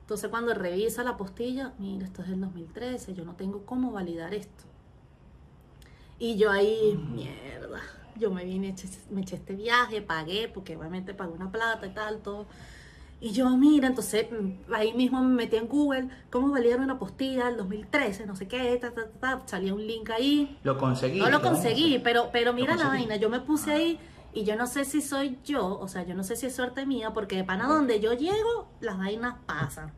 Entonces, 0.00 0.28
cuando 0.28 0.52
revisa 0.52 1.04
la 1.04 1.16
postilla, 1.16 1.74
mira, 1.78 2.04
esto 2.04 2.22
es 2.22 2.28
del 2.28 2.40
2013, 2.40 3.14
yo 3.14 3.24
no 3.24 3.36
tengo 3.36 3.64
cómo 3.64 3.92
validar 3.92 4.34
esto. 4.34 4.64
Y 6.18 6.36
yo 6.38 6.50
ahí, 6.50 7.00
mierda, 7.08 7.82
yo 8.16 8.32
me 8.32 8.44
vine, 8.44 8.74
me 9.10 9.20
eché 9.20 9.36
este 9.36 9.54
viaje, 9.54 10.02
pagué, 10.02 10.50
porque 10.52 10.76
obviamente 10.76 11.14
pagué 11.14 11.34
una 11.34 11.52
plata 11.52 11.86
y 11.86 11.90
tal, 11.90 12.18
todo. 12.18 12.46
Y 13.18 13.32
yo, 13.32 13.48
mira, 13.56 13.88
entonces 13.88 14.26
mm, 14.30 14.72
ahí 14.74 14.92
mismo 14.92 15.22
me 15.22 15.34
metí 15.34 15.56
en 15.56 15.68
Google, 15.68 16.08
cómo 16.30 16.50
validar 16.50 16.80
una 16.80 16.98
postilla 16.98 17.46
del 17.46 17.56
2013, 17.56 18.26
no 18.26 18.36
sé 18.36 18.46
qué, 18.46 18.76
ta, 18.76 18.92
ta, 18.92 19.06
ta, 19.06 19.38
ta, 19.38 19.42
salía 19.46 19.72
un 19.72 19.86
link 19.86 20.10
ahí. 20.10 20.58
Lo 20.62 20.76
conseguí. 20.76 21.18
No 21.18 21.30
lo 21.30 21.40
conseguí, 21.40 21.98
pero, 21.98 22.28
pero 22.30 22.52
mira 22.52 22.76
la 22.76 22.88
vaina, 22.88 23.16
yo 23.16 23.30
me 23.30 23.40
puse 23.40 23.72
ahí 23.72 23.98
y 24.34 24.44
yo 24.44 24.54
no 24.54 24.66
sé 24.66 24.84
si 24.84 25.00
soy 25.00 25.38
yo, 25.44 25.78
o 25.78 25.88
sea, 25.88 26.04
yo 26.04 26.14
no 26.14 26.22
sé 26.22 26.36
si 26.36 26.46
es 26.46 26.54
suerte 26.54 26.84
mía, 26.84 27.14
porque 27.14 27.36
de 27.36 27.44
pana 27.44 27.66
donde 27.66 28.00
yo 28.00 28.12
llego, 28.12 28.68
las 28.80 28.98
vainas 28.98 29.36
pasan. 29.46 29.92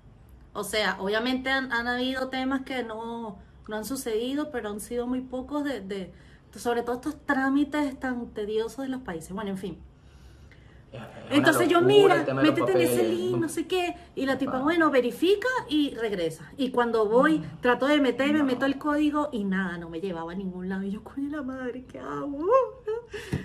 O 0.53 0.63
sea, 0.63 0.97
obviamente 1.01 1.51
han, 1.51 1.73
han 1.73 1.89
habido 1.89 2.29
temas 2.29 2.63
que 2.63 2.85
no, 2.85 3.39
no 3.67 3.77
han 3.77 3.85
sucedido, 3.85 4.53
pero 4.53 4.71
han 4.71 4.81
sido 4.81 5.09
muy 5.09 5.23
pocos 5.23 5.65
de, 5.65 5.81
de, 5.81 6.13
sobre 6.55 6.83
todo 6.83 6.97
estos 6.97 7.27
trámites 7.27 7.99
tan 7.99 8.29
tediosos 8.29 8.85
de 8.85 8.89
los 8.89 9.03
países. 9.03 9.33
Bueno, 9.33 9.51
en 9.51 9.59
fin. 9.59 9.88
Entonces 11.31 11.69
yo, 11.69 11.83
mira, 11.83 12.25
métete 12.35 12.73
en 12.73 12.81
ese 12.81 13.09
link, 13.09 13.37
no 13.37 13.49
sé 13.51 13.67
qué. 13.67 13.95
Y 14.17 14.25
la 14.25 14.39
tipa, 14.39 14.57
Ah. 14.59 14.63
bueno, 14.63 14.91
verifica 14.91 15.49
y 15.69 15.95
regresa. 15.95 16.51
Y 16.57 16.71
cuando 16.71 17.07
voy, 17.07 17.43
trato 17.61 17.87
de 17.87 18.01
meterme, 18.01 18.43
meto 18.43 18.65
el 18.65 18.79
código 18.79 19.29
y 19.31 19.45
nada, 19.45 19.77
no 19.77 19.91
me 19.91 20.01
llevaba 20.01 20.33
a 20.33 20.35
ningún 20.35 20.69
lado. 20.71 20.85
Y 20.85 20.91
yo, 20.93 21.05
coño, 21.05 21.29
la 21.37 21.43
madre, 21.43 21.85
¿qué 21.85 21.99
hago? 21.99 22.47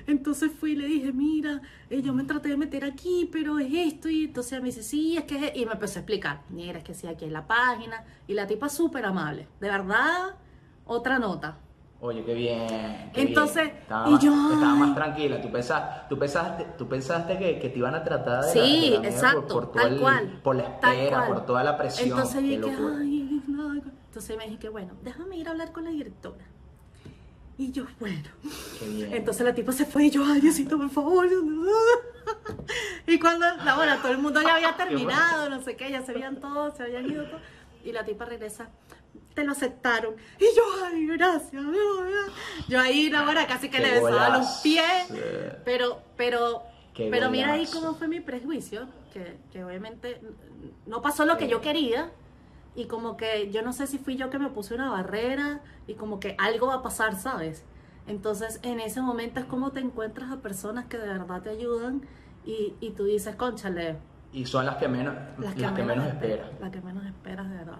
Entonces 0.07 0.51
fui 0.57 0.71
y 0.71 0.75
le 0.77 0.87
dije, 0.87 1.11
mira, 1.11 1.61
eh, 1.89 2.01
yo 2.01 2.13
me 2.13 2.23
traté 2.23 2.49
de 2.49 2.57
meter 2.57 2.85
aquí, 2.85 3.29
pero 3.31 3.59
es 3.59 3.67
esto. 3.73 4.09
Y 4.09 4.25
entonces 4.25 4.59
me 4.61 4.67
dice, 4.67 4.83
sí, 4.83 5.17
es 5.17 5.25
que 5.25 5.47
es... 5.47 5.55
Y 5.55 5.65
me 5.65 5.73
empezó 5.73 5.99
a 5.99 6.01
explicar, 6.01 6.41
mira, 6.49 6.77
es 6.77 6.83
que 6.85 6.93
sí, 6.93 7.07
aquí 7.07 7.25
es 7.25 7.31
la 7.31 7.45
página. 7.45 8.05
Y 8.27 8.33
la 8.33 8.47
tipa 8.47 8.69
súper 8.69 9.05
amable. 9.05 9.47
De 9.59 9.67
verdad, 9.69 10.35
otra 10.85 11.19
nota. 11.19 11.57
Oye, 12.05 12.21
qué 12.25 12.33
bien. 12.33 13.11
qué 13.13 13.21
Entonces, 13.21 13.63
bien. 13.63 13.77
Estaba, 13.77 14.09
y 14.09 14.11
más, 14.11 14.21
yo, 14.23 14.33
estaba 14.53 14.75
más 14.75 14.93
tranquila. 14.95 15.41
Tú 15.41 15.49
pensaste, 15.49 16.01
tú 16.09 16.19
pensaste, 16.19 16.65
tú 16.77 16.87
pensaste 16.89 17.37
que, 17.39 17.59
que 17.59 17.69
te 17.69 17.79
iban 17.79 17.95
a 17.95 18.03
tratar 18.03 18.41
de 18.43 18.47
la- 18.47 18.51
Sí, 18.53 18.59
de 18.59 18.89
la 18.95 18.99
mierda 18.99 19.07
exacto, 19.15 19.47
por, 19.47 19.71
por 19.71 19.81
tal 19.81 19.93
el- 19.93 19.99
cual. 20.01 20.39
por 20.43 20.55
la 20.57 20.63
espera, 20.63 21.27
por 21.27 21.45
toda 21.45 21.63
la 21.63 21.77
presión. 21.77 22.09
Entonces 22.09 22.35
Qué 22.41 22.59
dije, 22.59 22.75
ay, 22.99 23.43
no. 23.47 23.73
Entonces 23.75 24.37
me 24.37 24.43
dije 24.43 24.59
que 24.59 24.67
bueno, 24.69 24.91
déjame 25.01 25.37
ir 25.37 25.47
a 25.47 25.51
hablar 25.51 25.71
con 25.71 25.85
la 25.85 25.91
directora. 25.91 26.43
Y 27.57 27.71
yo, 27.71 27.85
bueno. 28.01 28.21
Qué 28.79 28.85
bien. 28.89 29.13
Entonces 29.13 29.45
la 29.45 29.53
tipa 29.55 29.71
se 29.71 29.85
fue 29.85 30.05
y 30.05 30.09
yo, 30.09 30.25
ay, 30.25 30.41
Diosito, 30.41 30.77
por 30.77 30.89
favor. 30.89 31.25
Y 33.07 33.19
cuando, 33.19 33.45
la, 33.45 33.97
todo 34.01 34.11
el 34.11 34.17
mundo 34.17 34.41
ya 34.41 34.55
había 34.55 34.75
terminado, 34.77 35.49
no 35.49 35.61
sé 35.61 35.75
qué, 35.75 35.91
ya 35.91 36.01
se 36.03 36.11
habían 36.11 36.37
todos, 36.37 36.75
se 36.75 36.83
habían 36.83 37.09
ido 37.09 37.25
todos. 37.25 37.41
Y 37.85 37.91
la 37.91 38.03
tipa 38.05 38.25
regresa, 38.25 38.69
te 39.33 39.43
lo 39.43 39.51
aceptaron. 39.51 40.15
Y 40.39 40.45
yo, 40.55 40.63
ay, 40.85 41.07
gracias. 41.07 41.63
Yo 42.67 42.79
ahí, 42.79 43.09
la 43.09 43.27
hora 43.27 43.47
casi 43.47 43.69
que 43.69 43.77
Qué 43.77 43.83
le 43.83 43.93
besaba 44.01 44.37
los 44.37 44.59
pies. 44.61 45.07
Pero, 45.65 46.01
pero, 46.15 46.63
Qué 46.93 47.09
pero 47.09 47.29
mira 47.29 47.53
ahí 47.53 47.67
cómo 47.71 47.95
fue 47.95 48.07
mi 48.07 48.19
prejuicio, 48.19 48.87
que, 49.11 49.37
que 49.51 49.63
obviamente 49.63 50.21
no 50.85 51.01
pasó 51.01 51.25
lo 51.25 51.37
que 51.37 51.47
yo 51.47 51.61
quería. 51.61 52.11
Y 52.75 52.85
como 52.85 53.17
que 53.17 53.51
yo 53.51 53.61
no 53.61 53.71
sé 53.71 53.85
si 53.85 53.99
fui 53.99 54.15
yo 54.15 54.31
que 54.31 54.39
me 54.39 54.49
puse 54.49 54.73
una 54.73 54.89
barrera 54.89 55.61
y 55.85 55.93
como 55.93 56.19
que 56.19 56.35
algo 56.39 56.67
va 56.67 56.75
a 56.75 56.81
pasar, 56.81 57.15
¿sabes? 57.15 57.63
Entonces 58.07 58.59
en 58.63 58.79
ese 58.79 58.99
momento 59.01 59.39
es 59.39 59.45
como 59.45 59.71
te 59.71 59.79
encuentras 59.79 60.31
a 60.31 60.37
personas 60.37 60.85
que 60.85 60.97
de 60.97 61.07
verdad 61.07 61.41
te 61.43 61.51
ayudan 61.51 62.01
y, 62.45 62.73
y 62.79 62.91
tú 62.91 63.05
dices, 63.05 63.35
conchale, 63.35 63.97
Y 64.33 64.45
son 64.45 64.65
las 64.65 64.77
que 64.77 64.87
menos, 64.87 65.13
las 65.37 65.57
las 65.57 65.71
que, 65.71 65.81
que, 65.81 65.83
menos 65.83 66.07
esperas. 66.07 66.49
Las 66.59 66.71
que 66.71 66.81
menos 66.81 67.05
esperas, 67.05 67.49
de 67.49 67.57
verdad. 67.57 67.79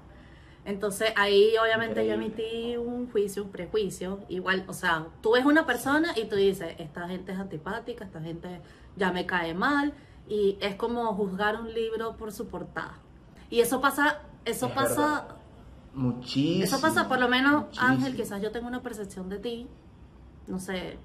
Entonces 0.66 1.12
ahí 1.18 1.54
obviamente 1.62 2.08
yo 2.08 2.14
emití 2.14 2.78
un 2.78 3.12
juicio, 3.12 3.44
un 3.44 3.50
prejuicio. 3.50 4.20
Igual, 4.30 4.64
o 4.68 4.74
sea, 4.74 5.08
tú 5.22 5.34
ves 5.34 5.46
una 5.46 5.66
persona 5.66 6.14
y 6.16 6.26
tú 6.26 6.36
dices, 6.36 6.76
esta 6.78 7.08
gente 7.08 7.34
es 7.34 7.40
antipática, 7.40 8.06
esta 8.06 8.22
gente 8.22 8.62
ya 8.96 9.12
me 9.12 9.26
cae 9.26 9.54
mal. 9.54 9.94
Y 10.28 10.58
es 10.62 10.76
como 10.76 11.14
juzgar 11.16 11.60
un 11.60 11.74
libro 11.74 12.16
por 12.16 12.32
su 12.32 12.48
portada. 12.48 12.98
Y 13.50 13.60
eso 13.60 13.82
pasa, 13.82 14.22
eso 14.46 14.68
Es 14.68 14.72
pasa, 14.74 15.02
verdad. 15.02 15.36
Muchísimo. 15.94 16.64
eso 16.64 16.82
pasa 16.82 17.08
por 17.08 17.20
lo 17.20 17.28
menos, 17.28 17.66
muchísimo. 17.66 17.88
Ángel, 17.88 18.16
quizás 18.16 18.42
yo 18.42 18.52
tengo 18.52 18.68
una 18.68 18.82
percepción 18.82 19.30
de 19.30 19.40
ti, 19.40 19.68
no 20.48 20.60
sé, 20.60 20.98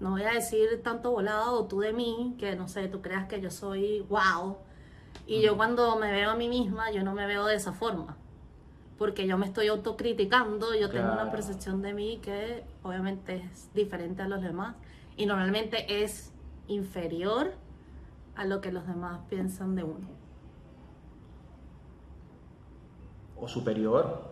no 0.00 0.10
voy 0.10 0.22
a 0.24 0.32
decir 0.32 0.82
tanto 0.82 1.12
volado 1.12 1.60
o 1.60 1.64
tú 1.66 1.80
de 1.80 1.92
mí, 1.92 2.34
que 2.38 2.54
no 2.56 2.68
sé, 2.68 2.88
tú 2.88 3.00
creas 3.00 3.28
que 3.28 3.40
yo 3.40 3.50
soy 3.50 4.00
wow. 4.10 4.58
Y 5.26 5.40
yo 5.42 5.56
cuando 5.56 5.96
me 5.96 6.12
veo 6.12 6.30
a 6.30 6.34
mí 6.34 6.48
misma, 6.48 6.90
yo 6.90 7.02
no 7.02 7.14
me 7.14 7.26
veo 7.26 7.46
de 7.46 7.54
esa 7.54 7.72
forma. 7.72 8.16
Porque 8.98 9.26
yo 9.26 9.36
me 9.36 9.44
estoy 9.46 9.68
autocriticando, 9.68 10.74
yo 10.74 10.88
tengo 10.90 11.12
una 11.12 11.30
percepción 11.30 11.82
de 11.82 11.92
mí 11.92 12.18
que 12.22 12.64
obviamente 12.82 13.36
es 13.52 13.70
diferente 13.74 14.22
a 14.22 14.28
los 14.28 14.40
demás 14.42 14.74
y 15.16 15.26
normalmente 15.26 16.02
es 16.02 16.32
inferior 16.66 17.52
a 18.36 18.44
lo 18.44 18.60
que 18.62 18.72
los 18.72 18.86
demás 18.86 19.20
piensan 19.28 19.74
de 19.76 19.84
uno. 19.84 20.08
O 23.38 23.46
superior. 23.48 24.30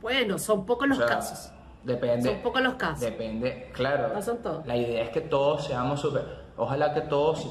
Bueno, 0.00 0.38
son 0.38 0.64
pocos 0.64 0.88
los 0.88 0.98
O 0.98 1.06
sea, 1.06 1.16
casos. 1.16 1.52
Depende. 1.84 2.30
Son 2.30 2.42
pocos 2.42 2.62
los 2.62 2.74
casos. 2.74 3.00
Depende, 3.00 3.70
claro. 3.74 4.14
No 4.14 4.22
son 4.22 4.38
todos. 4.38 4.66
La 4.66 4.76
idea 4.76 5.02
es 5.04 5.10
que 5.10 5.20
todos 5.20 5.66
seamos 5.66 6.00
super. 6.00 6.44
Ojalá 6.56 6.94
que 6.94 7.02
todos 7.02 7.44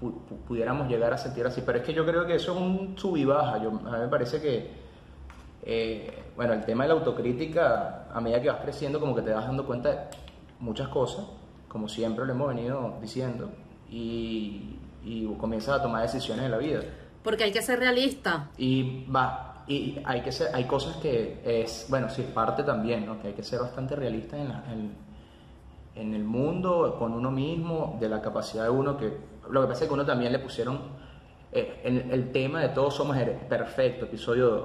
pu- 0.00 0.14
pu- 0.26 0.38
pudiéramos 0.48 0.88
llegar 0.88 1.12
a 1.12 1.18
sentir 1.18 1.44
así. 1.46 1.62
Pero 1.64 1.78
es 1.78 1.84
que 1.84 1.92
yo 1.92 2.06
creo 2.06 2.26
que 2.26 2.36
eso 2.36 2.54
es 2.54 2.58
un 2.60 2.96
sub 2.96 3.16
y 3.18 3.26
baja. 3.26 3.58
Yo, 3.62 3.68
a 3.68 3.72
mí 3.72 3.98
me 4.00 4.08
parece 4.08 4.40
que. 4.40 4.85
Eh, 5.66 6.22
bueno, 6.36 6.52
el 6.54 6.64
tema 6.64 6.84
de 6.84 6.88
la 6.88 6.94
autocrítica, 6.94 8.06
a 8.12 8.20
medida 8.20 8.40
que 8.40 8.48
vas 8.48 8.60
creciendo, 8.62 9.00
como 9.00 9.14
que 9.14 9.22
te 9.22 9.32
vas 9.32 9.46
dando 9.46 9.66
cuenta 9.66 9.88
de 9.90 9.98
muchas 10.60 10.88
cosas, 10.88 11.26
como 11.68 11.88
siempre 11.88 12.24
lo 12.24 12.32
hemos 12.32 12.48
venido 12.48 12.94
diciendo, 13.00 13.50
y, 13.90 14.78
y 15.04 15.26
comienzas 15.38 15.80
a 15.80 15.82
tomar 15.82 16.02
decisiones 16.02 16.44
en 16.44 16.50
la 16.52 16.58
vida. 16.58 16.80
Porque 17.22 17.44
hay 17.44 17.52
que 17.52 17.62
ser 17.62 17.80
realista. 17.80 18.50
Y 18.56 19.04
va, 19.06 19.64
y 19.66 19.98
hay 20.04 20.20
que 20.22 20.30
ser, 20.30 20.54
hay 20.54 20.64
cosas 20.64 20.96
que 20.98 21.40
es, 21.44 21.86
bueno, 21.88 22.08
sí 22.08 22.22
es 22.22 22.28
parte 22.28 22.62
también, 22.62 23.04
¿no? 23.04 23.20
Que 23.20 23.28
hay 23.28 23.34
que 23.34 23.42
ser 23.42 23.60
bastante 23.60 23.96
realista 23.96 24.38
en, 24.38 24.48
la- 24.48 24.64
en, 24.72 24.92
en 25.96 26.14
el 26.14 26.22
mundo, 26.24 26.96
con 26.98 27.12
uno 27.12 27.30
mismo, 27.30 27.96
de 28.00 28.08
la 28.08 28.20
capacidad 28.22 28.64
de 28.64 28.70
uno 28.70 28.96
que, 28.96 29.16
lo 29.50 29.62
que 29.62 29.66
pasa 29.68 29.84
es 29.84 29.88
que 29.88 29.94
uno 29.94 30.04
también 30.06 30.30
le 30.32 30.38
pusieron 30.38 30.78
eh, 31.52 31.80
el, 31.84 32.10
el 32.12 32.30
tema 32.32 32.60
de 32.60 32.68
todos 32.68 32.94
somos 32.94 33.16
perfecto, 33.48 34.04
episodio 34.04 34.48
2. 34.50 34.62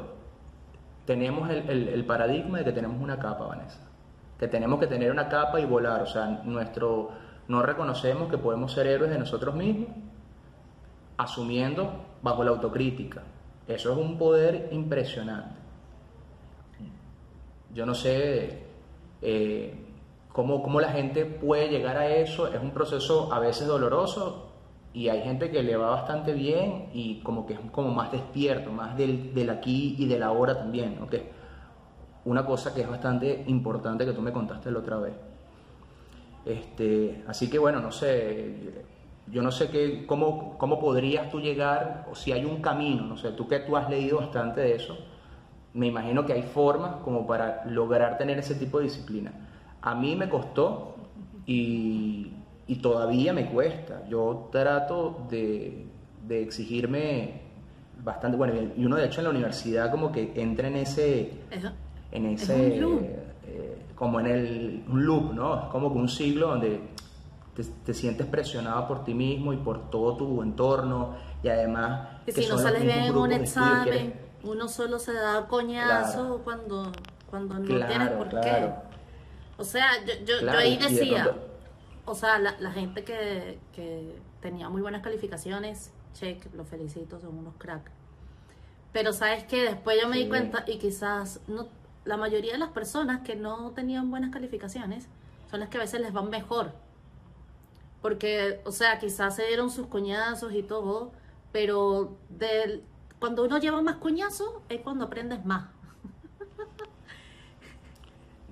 Tenemos 1.06 1.50
el, 1.50 1.88
el- 1.90 2.06
paradigma 2.06 2.60
de 2.60 2.66
que 2.66 2.72
tenemos 2.72 3.02
una 3.02 3.18
capa, 3.18 3.46
Vanessa. 3.48 3.80
Que 4.40 4.48
tenemos 4.48 4.80
que 4.80 4.88
tener 4.88 5.12
una 5.12 5.30
capa 5.30 5.60
y 5.60 5.66
volar, 5.66 6.02
o 6.02 6.06
sea, 6.06 6.26
nuestro, 6.44 7.10
no 7.48 7.62
reconocemos 7.62 8.30
que 8.30 8.38
podemos 8.38 8.72
ser 8.72 8.88
héroes 8.88 9.12
de 9.12 9.18
nosotros 9.20 9.56
mismos 9.56 9.90
asumiendo 11.18 11.92
bajo 12.22 12.44
la 12.44 12.52
autocrítica. 12.52 13.22
Eso 13.68 13.92
es 13.92 13.98
un 13.98 14.18
poder 14.18 14.70
impresionante. 14.72 15.56
Yo 17.74 17.86
no 17.86 17.94
sé 17.96 18.64
eh, 19.22 19.76
cómo, 20.32 20.62
cómo 20.62 20.82
la 20.82 20.90
gente 20.90 21.26
puede 21.26 21.70
llegar 21.70 21.98
a 21.98 22.08
eso. 22.08 22.48
Es 22.48 22.62
un 22.62 22.72
proceso 22.72 23.32
a 23.34 23.40
veces 23.40 23.68
doloroso 23.68 24.51
y 24.94 25.08
hay 25.10 25.22
gente 25.22 25.50
que 25.50 25.64
le 25.64 25.78
va 25.78 25.92
bastante 25.92 26.34
bien 26.34 26.90
y 26.94 27.20
como 27.22 27.46
que 27.46 27.54
es 27.54 27.60
como 27.72 27.92
más 27.92 28.12
despierto, 28.12 28.72
más 28.72 28.98
del, 28.98 29.34
del 29.34 29.50
aquí 29.50 29.96
y 29.98 30.06
del 30.06 30.24
ahora 30.24 30.58
también. 30.58 30.98
es 31.12 31.22
una 32.26 32.46
cosa 32.46 32.74
que 32.74 32.82
es 32.82 32.90
bastante 32.90 33.44
importante 33.48 34.06
que 34.06 34.14
tú 34.14 34.22
me 34.22 34.34
contaste 34.34 34.70
la 34.70 34.80
otra 34.80 34.98
vez. 34.98 35.14
Este, 36.46 37.24
así 37.28 37.50
que 37.50 37.58
bueno, 37.58 37.80
no 37.80 37.92
sé, 37.92 38.84
yo 39.28 39.42
no 39.42 39.52
sé 39.52 39.70
qué, 39.70 40.06
cómo, 40.06 40.58
cómo 40.58 40.80
podrías 40.80 41.30
tú 41.30 41.40
llegar, 41.40 42.08
o 42.12 42.16
si 42.16 42.32
hay 42.32 42.46
un 42.46 42.62
camino, 42.62 43.06
no 43.06 43.18
sé, 43.18 43.32
tú 43.32 43.48
que 43.48 43.60
tú 43.60 43.78
has 43.78 43.90
leído 43.90 44.18
bastante 44.18 44.62
de 44.62 44.76
eso, 44.76 44.98
me 45.74 45.88
imagino 45.88 46.26
que 46.26 46.34
hay 46.34 46.44
formas 46.44 46.96
como 47.04 47.26
para 47.26 47.64
lograr 47.66 48.18
tener 48.18 48.40
ese 48.40 48.56
tipo 48.56 48.80
de 48.80 48.86
disciplina. 48.86 49.32
A 49.82 49.96
mí 49.96 50.16
me 50.16 50.30
costó 50.30 50.96
y, 51.46 52.34
y 52.72 52.76
todavía 52.78 53.34
me 53.34 53.48
cuesta. 53.52 54.04
Yo 54.08 54.48
trato 54.50 55.26
de, 55.30 55.86
de 56.26 56.42
exigirme 56.42 57.42
bastante, 58.02 58.38
bueno, 58.38 58.54
y 58.78 58.86
uno 58.86 58.96
de 58.96 59.06
hecho 59.08 59.20
en 59.20 59.26
la 59.26 59.30
universidad 59.32 59.92
como 59.92 60.12
que 60.14 60.32
entra 60.36 60.70
en 60.70 60.78
ese 60.78 61.34
en 62.14 62.26
Es 62.28 62.44
ese 62.44 62.56
un 62.76 62.82
loop. 62.82 63.02
eh, 63.04 63.78
como 63.96 64.22
en 64.22 64.26
el 64.28 64.84
un 64.88 65.06
loop, 65.06 65.34
¿no? 65.34 65.56
Es 65.64 65.66
como 65.66 65.92
que 65.92 66.00
un 66.00 66.08
siglo 66.08 66.48
donde 66.48 66.80
te, 67.56 67.64
te 67.86 67.94
sientes 67.94 68.26
presionado 68.26 68.88
por 68.88 69.04
ti 69.04 69.14
mismo 69.14 69.52
y 69.52 69.58
por 69.58 69.90
todo 69.90 70.16
tu 70.16 70.42
entorno 70.42 71.16
y 71.44 71.50
además 71.50 72.22
Que 72.26 72.32
que 72.32 72.42
si 72.44 72.50
no 72.50 72.58
sales 72.58 72.84
bien 72.84 73.00
en 73.04 73.16
un 73.18 73.32
examen, 73.34 73.84
quieres- 73.84 74.14
uno 74.46 74.68
solo 74.70 74.98
se 74.98 75.14
da 75.14 75.46
coñazo 75.50 76.20
Claro. 76.22 76.42
cuando, 76.46 76.92
cuando 77.30 77.56
no 77.60 77.66
Claro, 77.66 77.88
tienes 77.88 78.10
por 78.12 78.30
claro. 78.30 78.46
qué. 78.48 78.74
O 79.62 79.64
sea, 79.66 79.88
yo, 80.08 80.14
yo, 80.26 80.34
yo 80.36 80.40
Claro, 80.40 80.60
ahí 80.60 80.74
y 80.74 80.78
de 80.78 80.90
decía, 80.90 81.24
pronto- 81.26 81.51
o 82.06 82.16
sea, 82.16 82.40
la, 82.40 82.60
la 82.60 82.72
gente 82.72 83.04
que, 83.04 83.60
que 83.74 84.20
tenía 84.42 84.70
muy 84.70 84.82
buenas 84.82 85.02
calificaciones, 85.02 85.94
check, 86.14 86.54
los 86.54 86.68
felicito, 86.68 87.20
son 87.20 87.38
unos 87.38 87.56
cracks. 87.58 87.92
Pero 88.92 89.14
sabes 89.14 89.46
que 89.46 89.64
después 89.64 89.98
yo 90.02 90.10
me 90.10 90.18
di 90.18 90.28
cuenta 90.28 90.66
y 90.68 90.78
quizás 90.78 91.40
no, 91.48 91.70
la 92.04 92.18
mayoría 92.18 92.54
de 92.54 92.58
las 92.58 92.70
personas 92.72 93.22
que 93.22 93.36
no 93.36 93.72
tenían 93.72 94.10
buenas 94.10 94.32
calificaciones 94.32 95.08
son 95.50 95.60
las 95.60 95.70
que 95.70 95.78
a 95.78 95.82
veces 95.82 96.02
les 96.02 96.14
van 96.14 96.30
mejor. 96.30 96.74
Porque, 98.02 98.62
o 98.66 98.72
sea, 98.72 99.00
quizás 99.00 99.36
se 99.36 99.46
dieron 99.46 99.70
sus 99.70 99.88
coñazos 99.88 100.54
y 100.54 100.64
todo, 100.64 101.12
pero 101.52 102.18
del, 102.30 102.84
cuando 103.20 103.44
uno 103.44 103.60
lleva 103.60 103.82
más 103.82 103.98
coñazos 103.98 104.56
es 104.70 104.82
cuando 104.82 105.06
aprendes 105.06 105.46
más. 105.46 105.70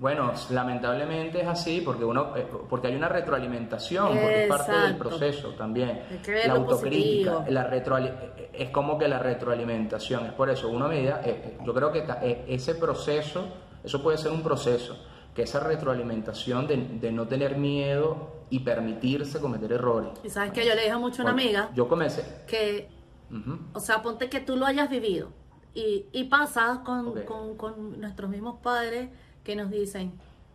Bueno, 0.00 0.32
lamentablemente 0.48 1.42
es 1.42 1.46
así 1.46 1.82
porque 1.84 2.06
uno 2.06 2.34
eh, 2.34 2.46
porque 2.70 2.86
hay 2.86 2.96
una 2.96 3.10
retroalimentación, 3.10 4.08
porque 4.08 4.42
es 4.44 4.48
parte 4.48 4.72
del 4.72 4.96
proceso 4.96 5.50
también. 5.50 6.00
La 6.46 6.54
autocrítica, 6.54 7.44
la 7.50 7.70
retroali- 7.70 8.08
eh, 8.38 8.50
es 8.54 8.70
como 8.70 8.96
que 8.96 9.06
la 9.08 9.18
retroalimentación, 9.18 10.24
es 10.24 10.32
por 10.32 10.48
eso, 10.48 10.70
uno 10.70 10.86
a 10.86 10.88
medida, 10.88 11.20
eh, 11.22 11.58
yo 11.66 11.74
creo 11.74 11.92
que 11.92 12.06
ese 12.48 12.76
proceso, 12.76 13.44
eso 13.84 14.02
puede 14.02 14.16
ser 14.16 14.32
un 14.32 14.42
proceso, 14.42 14.96
que 15.34 15.42
esa 15.42 15.60
retroalimentación 15.60 16.66
de, 16.66 16.78
de 16.78 17.12
no 17.12 17.28
tener 17.28 17.58
miedo 17.58 18.40
y 18.48 18.60
permitirse 18.60 19.38
cometer 19.38 19.70
errores. 19.72 20.12
Y 20.24 20.30
sabes 20.30 20.52
que 20.52 20.64
yo 20.66 20.74
le 20.74 20.80
dije 20.84 20.96
mucho 20.96 21.20
a 21.20 21.24
una 21.26 21.32
amiga 21.32 21.68
Yo 21.74 21.86
comencé. 21.88 22.24
que 22.48 22.88
ujú, 23.30 23.58
O 23.74 23.80
sea, 23.80 24.00
ponte 24.00 24.30
que 24.30 24.40
tú 24.40 24.56
lo 24.56 24.64
hayas 24.64 24.88
vivido. 24.88 25.28
Y, 25.74 26.06
y 26.10 26.24
pasa 26.24 26.80
con, 26.86 27.08
Ok. 27.08 27.24
con- 27.26 27.56
con 27.58 28.00
nuestros 28.00 28.28
mismos 28.30 28.56
padres 28.62 29.10
que 29.44 29.56
nos 29.56 29.70
dicen, 29.70 30.12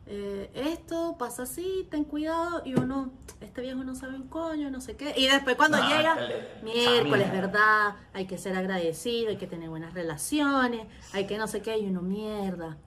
eh, 0.07 0.51
esto 0.53 1.15
pasa 1.17 1.43
así, 1.43 1.87
ten 1.89 2.03
cuidado. 2.03 2.61
Y 2.65 2.75
uno, 2.75 3.11
este 3.41 3.61
viejo 3.61 3.83
no 3.83 3.95
sabe 3.95 4.15
un 4.15 4.27
coño, 4.27 4.69
no 4.69 4.81
sé 4.81 4.95
qué. 4.95 5.13
Y 5.17 5.27
después 5.27 5.55
cuando 5.55 5.77
llega, 5.79 6.17
miércoles. 6.63 7.31
¿verdad? 7.31 7.95
Hay 8.13 8.27
que 8.27 8.37
ser 8.37 8.55
agradecido, 8.55 9.29
hay 9.29 9.37
que 9.37 9.47
tener 9.47 9.69
buenas 9.69 9.93
relaciones, 9.93 10.87
hay 11.13 11.25
que 11.27 11.37
no 11.37 11.47
sé 11.47 11.61
qué. 11.61 11.77
Y 11.77 11.87
uno, 11.87 12.01
mierda. 12.01 12.77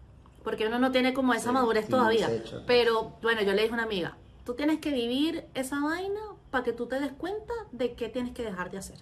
porque 0.44 0.66
uno 0.66 0.78
no 0.78 0.92
tiene 0.92 1.12
como 1.12 1.34
esa 1.34 1.48
Sí, 1.48 1.54
madurez 1.54 1.88
todavía. 1.88 2.30
Pero 2.66 3.16
bueno, 3.22 3.42
yo 3.42 3.52
le 3.52 3.62
dije 3.62 3.72
a 3.72 3.74
una 3.74 3.82
amiga, 3.84 4.16
tú 4.44 4.54
tienes 4.54 4.78
que 4.80 4.90
vivir 4.92 5.44
esa 5.54 5.80
vaina 5.80 6.20
para 6.50 6.64
que 6.64 6.72
tú 6.72 6.86
te 6.86 6.98
des 7.00 7.12
cuenta 7.12 7.52
de 7.72 7.94
qué 7.94 8.08
tienes 8.08 8.32
que 8.32 8.42
dejar 8.44 8.70
de 8.70 8.78
hacer. 8.78 8.96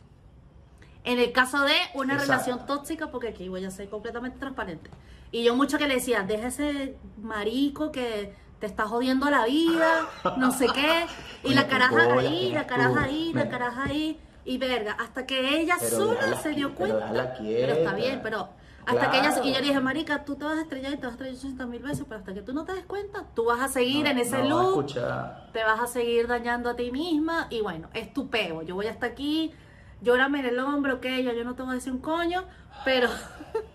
En 1.07 1.19
el 1.19 1.33
caso 1.33 1.63
de 1.63 1.73
una 1.95 2.15
Exacto. 2.15 2.33
relación 2.33 2.67
tóxica, 2.67 3.11
porque 3.11 3.29
aquí 3.29 3.49
voy 3.49 3.65
a 3.65 3.71
ser 3.71 3.89
completamente 3.89 4.39
transparente. 4.39 4.91
Y 5.33 5.43
yo 5.45 5.55
mucho 5.57 5.79
que 5.79 5.89
le 5.89 5.95
decía, 5.95 6.23
deja 6.23 6.49
ese 6.49 6.97
marico 7.23 7.91
que 7.93 8.35
te 8.61 8.67
está 8.67 8.85
jodiendo 8.87 9.31
la 9.31 9.45
vida, 9.47 10.09
no 10.37 10.51
sé 10.53 10.67
qué. 10.75 11.07
Y 11.45 11.55
la 11.55 11.69
caraja 11.69 12.13
ahí, 12.19 12.51
la 12.53 12.67
caraja 12.67 13.05
ahí, 13.05 13.33
la 13.33 13.49
caraja 13.49 13.85
ahí. 13.85 14.19
Y 14.45 14.59
verga, 14.59 14.93
hasta 14.99 15.27
que 15.27 15.61
ella 15.61 15.77
Pero 15.81 15.97
sola 15.97 16.37
se 16.43 16.51
dio 16.51 16.69
pero 16.75 16.79
cuenta. 16.79 16.97
déjala 17.13 17.35
Pero 17.39 17.73
está 17.73 17.95
bien, 17.95 18.21
pero 18.23 18.49
hasta 18.87 19.11
que 19.11 19.19
ella, 19.19 19.35
y 19.45 19.53
yo 19.53 19.61
le 19.61 19.67
dije, 19.67 19.81
marica, 19.81 20.25
tú 20.25 20.37
te 20.37 20.45
vas 20.45 20.59
a 20.59 20.63
estrellar 20.63 20.93
y 20.93 20.97
te 20.97 21.03
vas 21.07 21.11
a 21.11 21.25
estrellar 21.25 21.37
80 21.39 21.67
mil 21.67 21.83
veces, 21.83 22.05
pero 22.09 22.21
hasta 22.21 22.33
que 22.35 22.43
tú 22.43 22.53
no 22.53 22.65
te 22.65 22.73
des 22.73 22.85
cuenta, 22.87 23.25
tú 23.35 23.45
vas 23.47 23.61
a 23.61 23.69
seguir 23.69 24.05
No, 24.05 24.11
en 24.11 24.19
ese 24.19 24.39
no, 24.39 24.49
loop 24.49 24.69
escucha. 24.87 25.51
te 25.53 25.63
vas 25.65 25.81
a 25.81 25.87
seguir 25.89 26.29
dañando 26.29 26.71
a 26.71 26.77
ti 26.77 26.91
misma 26.93 27.49
y 27.51 27.61
bueno, 27.63 27.89
es 27.95 28.13
tu 28.13 28.29
peo. 28.29 28.63
Yo 28.63 28.77
voy 28.77 28.87
hasta 28.87 29.07
aquí, 29.07 29.53
llórame 30.01 30.41
en 30.41 30.47
el 30.47 30.59
hombro, 30.59 30.95
ok, 30.95 31.05
ya 31.05 31.33
yo 31.33 31.45
no 31.45 31.55
te 31.55 31.63
voy 31.63 31.73
a 31.73 31.75
decir 31.75 31.93
un 31.93 31.99
coño, 31.99 32.45
pero 32.85 33.09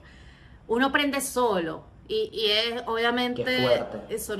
uno 0.67 0.87
aprende 0.87 1.21
solo 1.21 1.83
y, 2.07 2.29
y 2.33 2.51
es 2.51 2.83
obviamente... 2.87 3.43
Qué 3.43 3.61
fuerte. 3.61 4.13
Eso, 4.13 4.35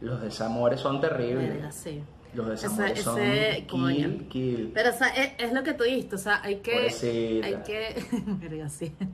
Los 0.00 0.22
desamores 0.22 0.80
son 0.80 1.00
terribles. 1.00 1.48
verga, 1.48 1.72
sí. 1.72 2.02
Los 2.32 2.48
desamores 2.48 2.92
Ese- 2.92 3.02
son 3.02 3.16
kill, 3.66 4.28
kill. 4.28 4.70
Pero 4.72 4.90
o 4.90 4.92
sea, 4.92 5.08
es, 5.08 5.32
es 5.38 5.52
lo 5.52 5.62
que 5.64 5.74
tú 5.74 5.82
dijiste, 5.84 6.14
o 6.14 6.18
sea, 6.18 6.40
hay 6.42 6.56
que... 6.56 6.72
Pobrecita. 6.72 7.46
Hay 7.46 7.56
que... 7.64 8.04
verga, 8.26 8.68
sí. 8.68 8.94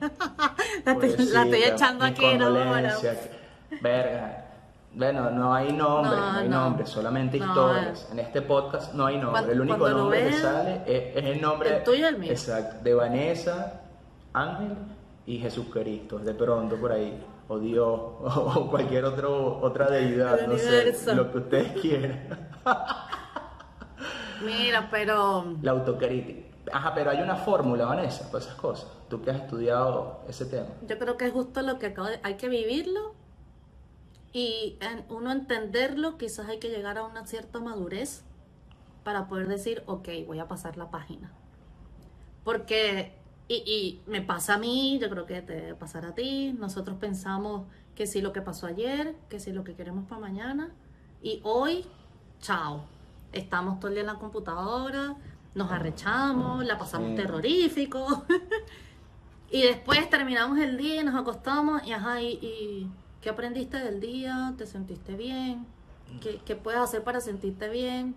la, 0.85 0.93
estoy, 0.93 0.93
Pobrecita, 0.93 1.33
la 1.33 1.43
estoy 1.57 1.63
echando 1.63 2.05
mi 2.05 2.11
aquí, 2.11 2.33
¿no? 2.37 2.45
Condolencia. 2.45 3.17
Verga. 3.81 4.46
Bueno, 4.97 5.29
no 5.29 5.53
hay 5.53 5.71
nombre, 5.73 6.09
No, 6.17 6.31
no, 6.31 6.37
hay 6.39 6.49
no. 6.49 6.61
nombre, 6.61 6.85
solamente 6.87 7.37
historias. 7.37 8.09
En 8.11 8.17
este 8.17 8.41
podcast 8.41 8.95
no 8.95 9.05
hay 9.05 9.19
nombre. 9.19 9.51
El 9.51 9.61
único 9.61 9.87
nombre 9.87 10.25
que 10.25 10.33
sale 10.33 10.81
es, 10.87 11.15
es 11.17 11.23
el 11.35 11.39
nombre. 11.39 11.77
el 11.77 11.83
tuyo 11.83 11.99
y 11.99 12.03
el 12.03 12.17
mío. 12.17 12.31
Exacto. 12.31 12.77
De 12.83 12.95
Vanessa, 12.95 13.81
Ángel 14.33 14.75
y 15.27 15.37
Jesucristo. 15.37 16.17
De 16.17 16.33
pronto 16.33 16.77
por 16.77 16.91
ahí. 16.93 17.23
O 17.47 17.59
Dios, 17.59 17.87
o 18.23 18.67
cualquier 18.71 19.05
otro, 19.05 19.59
otra 19.61 19.87
deidad, 19.87 20.39
El 20.39 20.47
no 20.49 20.53
universo. 20.55 21.05
sé. 21.11 21.15
Lo 21.15 21.31
que 21.31 21.37
ustedes 21.37 21.79
quieran. 21.79 22.49
Mira, 24.43 24.87
pero... 24.89 25.45
La 25.61 25.71
autocrítica. 25.71 26.47
Ajá, 26.73 26.93
pero 26.95 27.11
hay 27.11 27.21
una 27.21 27.35
fórmula, 27.35 27.85
Vanessa, 27.85 28.25
para 28.31 28.43
esas 28.43 28.55
cosas. 28.55 28.91
Tú 29.09 29.21
que 29.21 29.29
has 29.29 29.37
estudiado 29.37 30.21
ese 30.27 30.45
tema. 30.47 30.67
Yo 30.87 30.97
creo 30.97 31.17
que 31.17 31.27
es 31.27 31.31
justo 31.33 31.61
lo 31.61 31.77
que 31.77 31.85
acabo 31.87 32.07
de... 32.07 32.19
Hay 32.23 32.33
que 32.35 32.49
vivirlo 32.49 33.13
y 34.37 34.77
en 34.81 35.03
uno 35.09 35.31
entenderlo, 35.31 36.17
quizás 36.17 36.47
hay 36.47 36.59
que 36.59 36.69
llegar 36.69 36.97
a 36.99 37.03
una 37.05 37.25
cierta 37.25 37.59
madurez 37.59 38.23
para 39.03 39.27
poder 39.27 39.47
decir, 39.47 39.81
ok, 39.87 40.07
voy 40.27 40.37
a 40.39 40.47
pasar 40.47 40.77
la 40.77 40.91
página. 40.91 41.31
Porque, 42.43 43.13
y, 43.47 43.55
y 43.55 44.01
me 44.05 44.21
pasa 44.21 44.55
a 44.55 44.57
mí, 44.59 44.99
yo 45.01 45.09
creo 45.09 45.25
que 45.25 45.41
te 45.41 45.53
debe 45.53 45.73
pasar 45.75 46.05
a 46.05 46.13
ti, 46.13 46.53
nosotros 46.53 46.97
pensamos 46.99 47.65
que 47.95 48.05
si 48.05 48.21
lo 48.21 48.31
que 48.31 48.41
pasó 48.41 48.67
ayer, 48.67 49.15
que 49.29 49.39
si 49.39 49.51
lo 49.51 49.63
que 49.63 49.73
queremos 49.75 50.05
para 50.07 50.21
mañana, 50.21 50.69
y 51.21 51.39
hoy, 51.43 51.85
chao, 52.39 52.83
estamos 53.33 53.79
todo 53.79 53.87
el 53.89 53.95
día 53.95 54.01
en 54.01 54.07
la 54.07 54.19
computadora, 54.19 55.15
nos 55.55 55.71
arrechamos, 55.71 56.63
la 56.65 56.77
pasamos 56.77 57.09
Sí. 57.09 57.15
terrorífico. 57.15 58.25
Y 59.49 59.61
después 59.61 60.09
terminamos 60.09 60.59
el 60.59 60.77
día 60.77 61.01
y 61.01 61.03
nos 61.05 61.15
acostamos 61.15 61.81
y 61.87 61.93
ajá, 61.93 62.21
y, 62.21 62.33
y 62.33 62.91
¿qué 63.27 63.31
aprendiste 63.31 63.77
del 63.77 63.99
día? 63.99 64.53
¿Te 64.57 64.65
sentiste 64.65 65.17
bien? 65.17 65.67
¿Qué, 66.21 66.39
qué 66.45 66.55
puedes 66.55 66.79
hacer 66.79 67.03
para 67.03 67.19
sentirte 67.19 67.67
bien? 67.67 68.15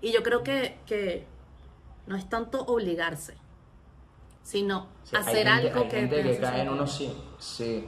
Y 0.00 0.12
yo 0.12 0.22
creo 0.22 0.44
que, 0.44 0.78
que 0.86 1.26
no 2.06 2.14
es 2.14 2.28
tanto 2.28 2.64
obligarse, 2.66 3.34
sino 4.44 4.86
Sí, 5.02 5.16
hay 5.16 5.22
hacer 5.22 5.48
gente- 5.48 5.50
algo 5.50 5.80
hay 5.82 5.88
que 5.88 5.96
gente 6.02 6.16
te 6.18 6.22
que 6.22 6.38
cae 6.38 6.62
en 6.62 6.68
unos 6.68 6.92
sí, 6.92 7.12
sí, 7.40 7.84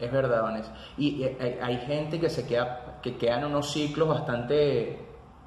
es 0.00 0.12
verdad, 0.12 0.42
Vanessa. 0.42 0.72
Y, 0.96 1.16
y 1.16 1.24
hay, 1.24 1.58
hay 1.60 1.78
gente 1.78 2.20
que 2.20 2.30
se 2.30 2.46
queda, 2.46 3.00
que 3.02 3.16
queda 3.16 3.40
en 3.40 3.46
unos 3.46 3.72
ciclos 3.72 4.06
bastante 4.06 5.00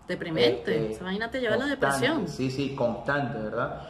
deprimente. 0.05 0.75
este, 0.79 0.91
Esa 0.91 1.05
vaina 1.05 1.31
te 1.31 1.39
lleva 1.39 1.55
a 1.55 1.59
la 1.59 1.67
depresión. 1.67 2.27
Sí, 2.27 2.51
sí, 2.51 2.75
constante, 2.75 3.37
¿verdad? 3.39 3.83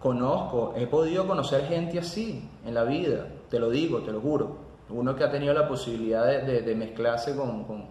Conozco, 0.00 0.74
he 0.76 0.86
podido 0.86 1.26
conocer 1.26 1.66
gente 1.66 1.98
así 1.98 2.46
en 2.66 2.74
la 2.74 2.84
vida, 2.84 3.26
te 3.48 3.58
lo 3.58 3.70
digo, 3.70 4.00
te 4.02 4.12
lo 4.12 4.20
juro. 4.20 4.69
Uno 4.90 5.14
que 5.16 5.24
ha 5.24 5.30
tenido 5.30 5.54
la 5.54 5.68
posibilidad 5.68 6.26
de, 6.26 6.42
de- 6.42 6.62
de 6.62 6.74
mezclarse 6.74 7.36
con, 7.36 7.64
con- 7.64 7.82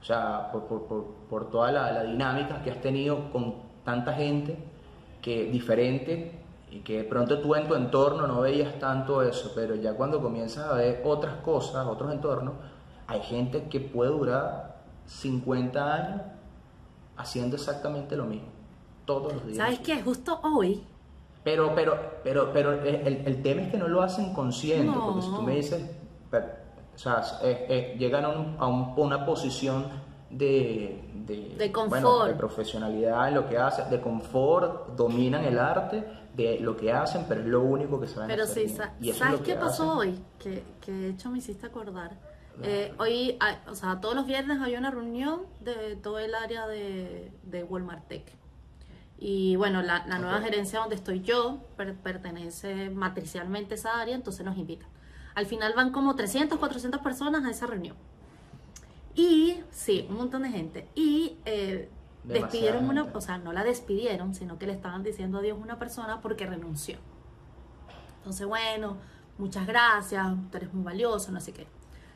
o 0.00 0.04
sea, 0.04 0.50
por, 0.52 0.64
por- 0.66 0.86
por- 0.86 1.04
por 1.28 1.50
toda 1.50 1.70
la, 1.72 1.92
la 1.92 2.02
dinámica 2.04 2.62
que 2.62 2.70
has 2.70 2.80
tenido 2.80 3.30
con 3.32 3.54
tanta 3.84 4.12
gente 4.14 4.56
que 5.22 5.44
diferente 5.44 6.38
y 6.70 6.80
que 6.80 6.98
de 6.98 7.04
pronto 7.04 7.40
tú 7.40 7.54
en 7.54 7.66
tu 7.68 7.74
entorno 7.74 8.26
no 8.26 8.40
veías 8.40 8.78
tanto 8.78 9.22
eso, 9.22 9.52
pero 9.54 9.74
ya 9.74 9.94
cuando 9.94 10.20
comienzas 10.22 10.66
a 10.66 10.74
ver 10.74 11.02
otras 11.04 11.34
cosas, 11.42 11.86
otros 11.86 12.12
entornos, 12.12 12.54
hay 13.06 13.20
gente 13.20 13.64
que 13.68 13.80
puede 13.80 14.10
durar 14.10 14.76
50 15.06 15.94
años 15.94 16.20
haciendo 17.16 17.56
exactamente 17.56 18.16
lo 18.16 18.24
mismo, 18.24 18.48
todos 19.04 19.32
los 19.34 19.44
días. 19.46 19.56
¿Sabes 19.58 19.80
qué? 19.80 20.00
Justo 20.00 20.40
hoy, 20.42 20.82
Pero, 21.44 21.74
pero, 21.74 21.98
pero, 22.22 22.50
pero 22.52 22.72
el, 22.72 23.22
el 23.26 23.42
tema 23.42 23.62
es 23.62 23.70
que 23.70 23.76
no 23.78 23.88
lo 23.88 24.00
hacen 24.02 24.32
consciente, 24.32 24.86
No. 24.96 25.06
porque 25.06 25.22
si 25.22 25.30
tú 25.34 25.42
me 25.42 25.56
dices, 25.56 25.84
o 26.32 26.98
sea, 26.98 27.22
eh, 27.42 27.66
eh, 27.68 27.96
llegan 27.98 28.24
a, 28.24 28.28
un- 28.30 28.56
a 28.58 28.66
un- 28.66 28.94
una 28.96 29.24
posición 29.24 29.86
de, 30.30 31.02
de, 31.26 31.56
De 31.56 31.68
bueno, 31.70 31.72
confort. 31.72 32.28
de 32.28 32.34
profesionalidad 32.34 33.28
en 33.28 33.34
lo 33.34 33.48
que 33.48 33.58
hacen, 33.58 33.90
de 33.90 34.00
confort, 34.00 34.94
dominan 34.96 35.44
el 35.44 35.58
arte 35.58 36.04
de 36.34 36.60
lo 36.60 36.76
que 36.76 36.92
hacen, 36.92 37.24
pero 37.28 37.40
es 37.40 37.46
lo 37.46 37.62
único 37.62 38.00
que 38.00 38.06
saben 38.06 38.28
Pero 38.28 38.44
hacer 38.44 38.68
sí, 38.68 38.76
es 39.08 39.16
¿sabes 39.18 39.40
qué 39.40 39.54
pasó 39.56 39.90
hacen. 39.92 39.98
hoy? 40.14 40.20
Que, 40.38 40.62
que 40.80 40.92
de 40.92 41.08
hecho 41.10 41.30
me 41.30 41.38
hiciste 41.38 41.66
acordar. 41.66 42.12
Eh, 42.62 42.92
hoy, 42.98 43.38
o 43.68 43.74
sea, 43.74 44.00
todos 44.00 44.14
los 44.14 44.26
viernes 44.26 44.60
había 44.60 44.78
una 44.78 44.90
reunión 44.90 45.40
de 45.60 45.96
todo 45.96 46.18
el 46.18 46.34
área 46.34 46.66
de, 46.66 47.32
de 47.42 47.64
Walmart 47.64 48.06
Tech. 48.06 48.24
Y 49.18 49.56
bueno, 49.56 49.82
la, 49.82 50.06
la 50.06 50.18
nueva 50.18 50.40
gerencia 50.40 50.78
donde 50.80 50.94
estoy 50.94 51.20
yo 51.22 51.58
per- 51.76 51.94
pertenece 51.96 52.88
matricialmente 52.90 53.74
a 53.74 53.76
esa 53.76 54.00
área, 54.00 54.14
entonces 54.14 54.44
nos 54.44 54.56
invitan. 54.56 54.88
Al 55.34 55.46
final 55.46 55.72
van 55.74 55.92
como 55.92 56.16
300, 56.16 56.58
400 56.58 57.00
personas 57.00 57.44
a 57.44 57.50
esa 57.50 57.66
reunión. 57.66 57.96
Y 59.14 59.60
sí, 59.70 60.06
un 60.08 60.16
montón 60.16 60.42
de 60.42 60.50
gente. 60.50 60.88
Y 60.94 61.36
eh, 61.44 61.88
despidieron 62.24 62.88
una, 62.88 63.04
o 63.04 63.20
sea, 63.20 63.38
no 63.38 63.52
la 63.52 63.64
despidieron, 63.64 64.34
sino 64.34 64.58
que 64.58 64.66
le 64.66 64.72
estaban 64.72 65.02
diciendo 65.02 65.38
adiós 65.38 65.58
a 65.58 65.62
una 65.62 65.78
persona 65.78 66.20
porque 66.20 66.46
renunció. 66.46 66.98
Entonces, 68.18 68.46
bueno, 68.46 68.96
muchas 69.38 69.66
gracias, 69.66 70.26
tú 70.50 70.56
eres 70.56 70.72
muy 70.72 70.84
valioso, 70.84 71.32
no 71.32 71.40
sé 71.40 71.52
qué. 71.52 71.66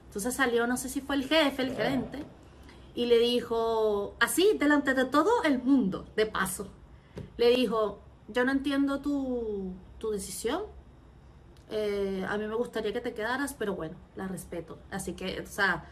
Entonces 0.07 0.35
salió, 0.35 0.67
no 0.67 0.77
sé 0.77 0.89
si 0.89 1.01
fue 1.01 1.17
el 1.17 1.27
jefe, 1.27 1.63
el 1.63 1.75
gerente, 1.75 2.25
y 2.95 3.07
le 3.07 3.19
dijo, 3.19 4.15
así, 4.21 4.57
delante 4.59 4.95
de 4.95 5.07
todo 5.07 5.43
el 5.43 5.61
mundo, 5.61 6.07
de 6.15 6.27
paso, 6.27 6.69
le 7.37 7.51
dijo, 7.51 8.01
yo 8.29 8.45
no 8.45 8.53
entiendo 8.53 9.01
tu, 9.01 9.73
tu 9.99 10.11
decisión, 10.11 10.63
eh, 11.77 12.25
a 12.29 12.39
mí 12.39 12.47
me 12.47 12.55
gustaría 12.55 12.93
que 12.93 13.01
te 13.01 13.13
quedaras, 13.13 13.55
pero 13.59 13.75
bueno, 13.75 13.97
la 14.17 14.29
respeto. 14.29 14.79
Así 14.91 15.15
que, 15.15 15.41
o 15.41 15.47
sea, 15.47 15.85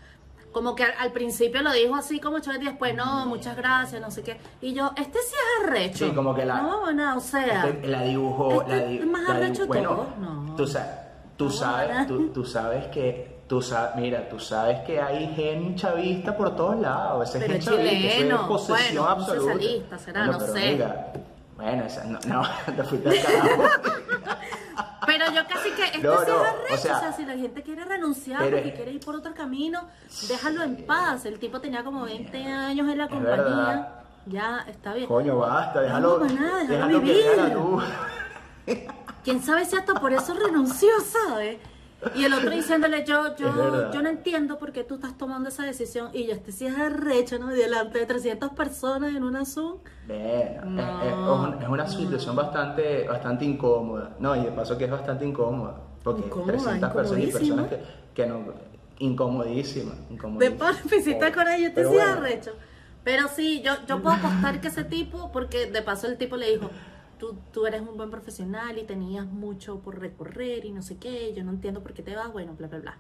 como 0.52 0.74
que 0.76 0.84
al, 0.84 0.92
al 0.98 1.12
principio 1.12 1.60
lo 1.62 1.72
dijo 1.72 1.94
así 1.96 2.20
como 2.20 2.38
chévere 2.38 2.62
y 2.62 2.66
después, 2.68 2.94
no, 2.94 3.26
muchas 3.26 3.56
gracias, 3.56 4.00
no 4.00 4.10
sé 4.10 4.22
qué. 4.22 4.38
Y 4.60 4.74
yo, 4.74 4.92
este 4.96 5.18
sí 5.18 5.34
es 5.34 5.66
arrecho. 5.66 6.06
Sí, 6.08 6.14
como 6.14 6.34
que 6.34 6.44
la- 6.44 6.60
No, 6.62 6.92
no, 6.92 7.16
o 7.16 7.20
sea... 7.20 7.66
Este- 7.68 7.88
la 7.88 8.02
dibujó, 8.02 8.62
este 8.62 8.76
la, 8.76 8.84
di- 8.86 8.98
es 8.98 9.06
más 9.06 9.22
la 9.22 9.34
arrecho 9.34 9.64
dibu- 9.64 9.68
bueno, 9.68 9.88
todo, 9.90 10.06
no. 10.20 10.54
tú, 10.56 10.66
tú 11.36 11.50
sabes, 11.50 12.06
tú, 12.06 12.28
tú 12.28 12.44
sabes 12.44 12.86
que, 12.88 13.40
tú 13.48 13.60
sa- 13.60 13.92
mira, 13.96 14.28
tú 14.28 14.38
sabes 14.38 14.80
que 14.86 15.00
hay 15.00 15.34
gen 15.34 15.74
chavista 15.74 16.36
por 16.36 16.54
todos 16.54 16.78
lados, 16.78 17.28
ese 17.28 17.40
Pero 17.40 17.52
gen 17.54 17.60
chavista, 17.62 18.08
eso 18.08 18.34
es 18.34 18.40
posesión 18.42 19.04
bueno, 19.04 19.08
absoluta. 19.20 19.98
será, 19.98 20.26
Bueno, 20.26 20.38
no 20.38 20.46
sé. 20.52 20.72
mira, 20.72 21.12
bueno, 21.56 21.84
esa, 21.84 22.04
no, 22.04 22.18
no, 22.26 22.42
te 22.76 22.82
fuiste 22.84 23.08
al 23.08 23.22
carajo. 23.22 23.62
Pero 25.06 25.24
yo 25.32 25.42
casi 25.48 25.70
que 25.70 25.84
este 25.84 25.98
No, 25.98 26.20
sí 26.20 26.30
no, 26.30 26.44
es 26.44 26.48
arrecho, 26.50 26.74
o 26.74 26.76
sea, 26.76 26.96
o 26.96 27.00
sea, 27.00 27.12
si 27.12 27.24
la 27.24 27.32
gente 27.34 27.62
quiere 27.62 27.84
renunciar 27.84 28.40
porque 28.42 28.68
es- 28.68 28.74
quiere 28.74 28.92
ir 28.92 29.00
por 29.04 29.16
otro 29.16 29.34
camino, 29.34 29.80
déjalo 30.28 30.62
en 30.62 30.86
paz. 30.86 31.24
El 31.24 31.38
tipo 31.40 31.60
tenía 31.60 31.82
como 31.82 32.04
20 32.04 32.44
años 32.46 32.88
en 32.88 32.98
la 32.98 33.08
compañía. 33.08 33.94
Ya, 34.26 34.64
está 34.68 34.94
bien. 34.94 35.08
Coño, 35.08 35.38
basta, 35.38 35.80
déjalo, 35.80 36.18
No, 36.20 36.24
nada, 36.26 36.58
déjalo 36.60 36.68
déjalo 36.68 37.00
que 37.00 37.04
vivir. 37.04 37.24
vea 37.36 37.48
la 37.48 37.54
luz. 37.54 37.84
Quién 39.24 39.42
sabe 39.42 39.64
si 39.64 39.76
hasta 39.76 39.94
por 39.94 40.12
eso 40.12 40.34
renunció, 40.34 40.88
¿sabes? 41.00 41.58
Y 42.14 42.24
el 42.24 42.32
otro 42.34 42.50
diciéndole, 42.50 43.04
yo, 43.04 43.36
yo, 43.36 43.92
yo 43.92 44.02
no 44.02 44.08
entiendo 44.08 44.58
por 44.58 44.72
qué 44.72 44.82
tú 44.84 44.96
estás 44.96 45.16
tomando 45.16 45.48
esa 45.48 45.64
decisión. 45.64 46.08
Y 46.12 46.26
yo, 46.26 46.32
este 46.34 46.50
sí 46.52 46.66
es 46.66 46.76
arrecho, 46.76 47.38
¿no? 47.38 47.48
Delante 47.48 47.98
de 48.00 48.06
300 48.06 48.50
personas 48.52 49.14
en 49.14 49.22
una 49.22 49.44
Zoom. 49.44 49.78
Bueno, 50.06 50.64
No, 50.64 50.80
es, 51.02 51.06
es 51.08 51.14
un- 51.56 51.62
es 51.62 51.68
una 51.68 51.86
situación 51.86 52.34
bastante, 52.36 53.06
bastante 53.06 53.44
incómoda. 53.44 54.16
No, 54.18 54.34
y 54.36 54.40
de 54.44 54.50
paso 54.50 54.76
que 54.76 54.84
es 54.86 54.90
bastante 54.90 55.24
incómoda. 55.24 55.76
Porque 56.02 56.22
Incómoda, 56.26 56.52
300 56.58 56.92
personas 56.92 57.24
y 57.24 57.26
personas 57.32 57.66
que, 57.68 57.80
que 58.14 58.26
no. 58.26 58.40
Incomodísima, 58.98 59.92
De 60.08 60.14
incomodísima. 60.14 60.58
pan, 60.58 60.76
visita 60.90 61.32
con 61.32 61.48
ella, 61.48 61.58
yo 61.58 61.68
te 61.68 61.74
Pero 61.74 61.90
decía 61.90 62.04
bueno, 62.06 62.20
arrecho. 62.26 62.50
Pero 63.04 63.28
sí, 63.28 63.62
yo, 63.64 63.72
yo 63.88 64.00
puedo 64.00 64.14
apostar 64.16 64.60
que 64.60 64.68
ese 64.68 64.84
tipo, 64.84 65.32
porque 65.32 65.66
de 65.66 65.82
paso 65.82 66.06
el 66.06 66.16
tipo 66.18 66.36
le 66.36 66.50
dijo, 66.52 66.70
tú, 67.22 67.36
tú 67.52 67.66
eres 67.66 67.82
un 67.82 67.96
buen 67.96 68.10
profesional 68.10 68.76
y 68.78 68.82
tenías 68.82 69.26
mucho 69.26 69.78
por 69.78 70.00
recorrer 70.00 70.64
y 70.64 70.72
no 70.72 70.82
sé 70.82 70.96
qué, 70.96 71.32
yo 71.32 71.44
no 71.44 71.52
entiendo 71.52 71.80
por 71.80 71.92
qué 71.92 72.02
te 72.02 72.16
vas, 72.16 72.32
bueno, 72.32 72.54
bla, 72.58 72.66
bla, 72.66 72.80
bla. 72.80 72.96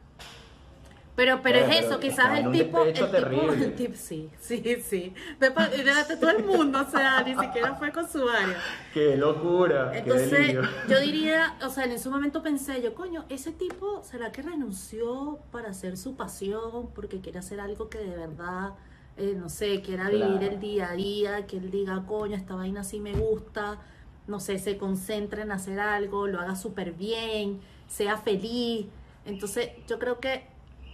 Pero, 1.16 1.40
pero 1.42 1.58
es 1.58 1.64
pero 1.66 1.78
eso, 1.78 1.94
está 1.94 1.98
quizás 1.98 2.38
el 2.38 2.52
tipo, 2.52 2.84
el 2.84 2.94
tipo, 2.94 3.52
el 3.52 3.74
tipo, 3.74 3.94
sí, 3.96 4.30
sí, 4.40 4.76
sí. 4.82 5.14
De, 5.40 5.50
pa- 5.50 5.68
y 5.74 5.82
de 5.82 6.16
todo 6.16 6.30
el 6.30 6.44
mundo, 6.44 6.84
o 6.86 6.90
sea, 6.90 7.22
ni 7.22 7.34
siquiera 7.36 7.74
fue 7.74 7.90
con 7.90 8.08
su 8.08 8.26
área. 8.28 8.56
Qué 8.94 9.16
locura, 9.16 9.90
Entonces, 9.98 10.54
yo 10.88 11.00
diría, 11.00 11.58
o 11.66 11.68
sea, 11.68 11.84
en 11.84 11.92
ese 11.92 12.08
momento 12.08 12.42
pensé 12.44 12.80
yo, 12.80 12.94
coño, 12.94 13.24
ese 13.28 13.50
tipo, 13.50 14.02
¿será 14.04 14.30
que 14.30 14.40
renunció 14.42 15.40
para 15.50 15.70
hacer 15.70 15.96
su 15.96 16.14
pasión? 16.14 16.90
Porque 16.94 17.20
quiere 17.20 17.40
hacer 17.40 17.60
algo 17.60 17.88
que 17.90 17.98
de 17.98 18.16
verdad, 18.16 18.74
eh, 19.18 19.34
no 19.36 19.48
sé, 19.50 19.82
quiera 19.82 20.08
Claro. 20.08 20.26
vivir 20.26 20.44
el 20.44 20.60
día 20.60 20.90
a 20.90 20.94
día, 20.94 21.46
que 21.46 21.58
él 21.58 21.70
diga, 21.70 22.04
coño, 22.06 22.36
esta 22.36 22.54
vaina 22.54 22.84
sí 22.84 23.00
me 23.00 23.12
gusta, 23.12 23.78
no 24.26 24.40
sé, 24.40 24.58
se 24.58 24.76
concentre 24.78 25.42
en 25.42 25.52
hacer 25.52 25.80
algo, 25.80 26.26
lo 26.26 26.40
haga 26.40 26.56
súper 26.56 26.92
bien, 26.92 27.60
sea 27.88 28.16
feliz. 28.18 28.86
Entonces, 29.24 29.70
yo 29.88 29.98
creo 29.98 30.20
que 30.20 30.46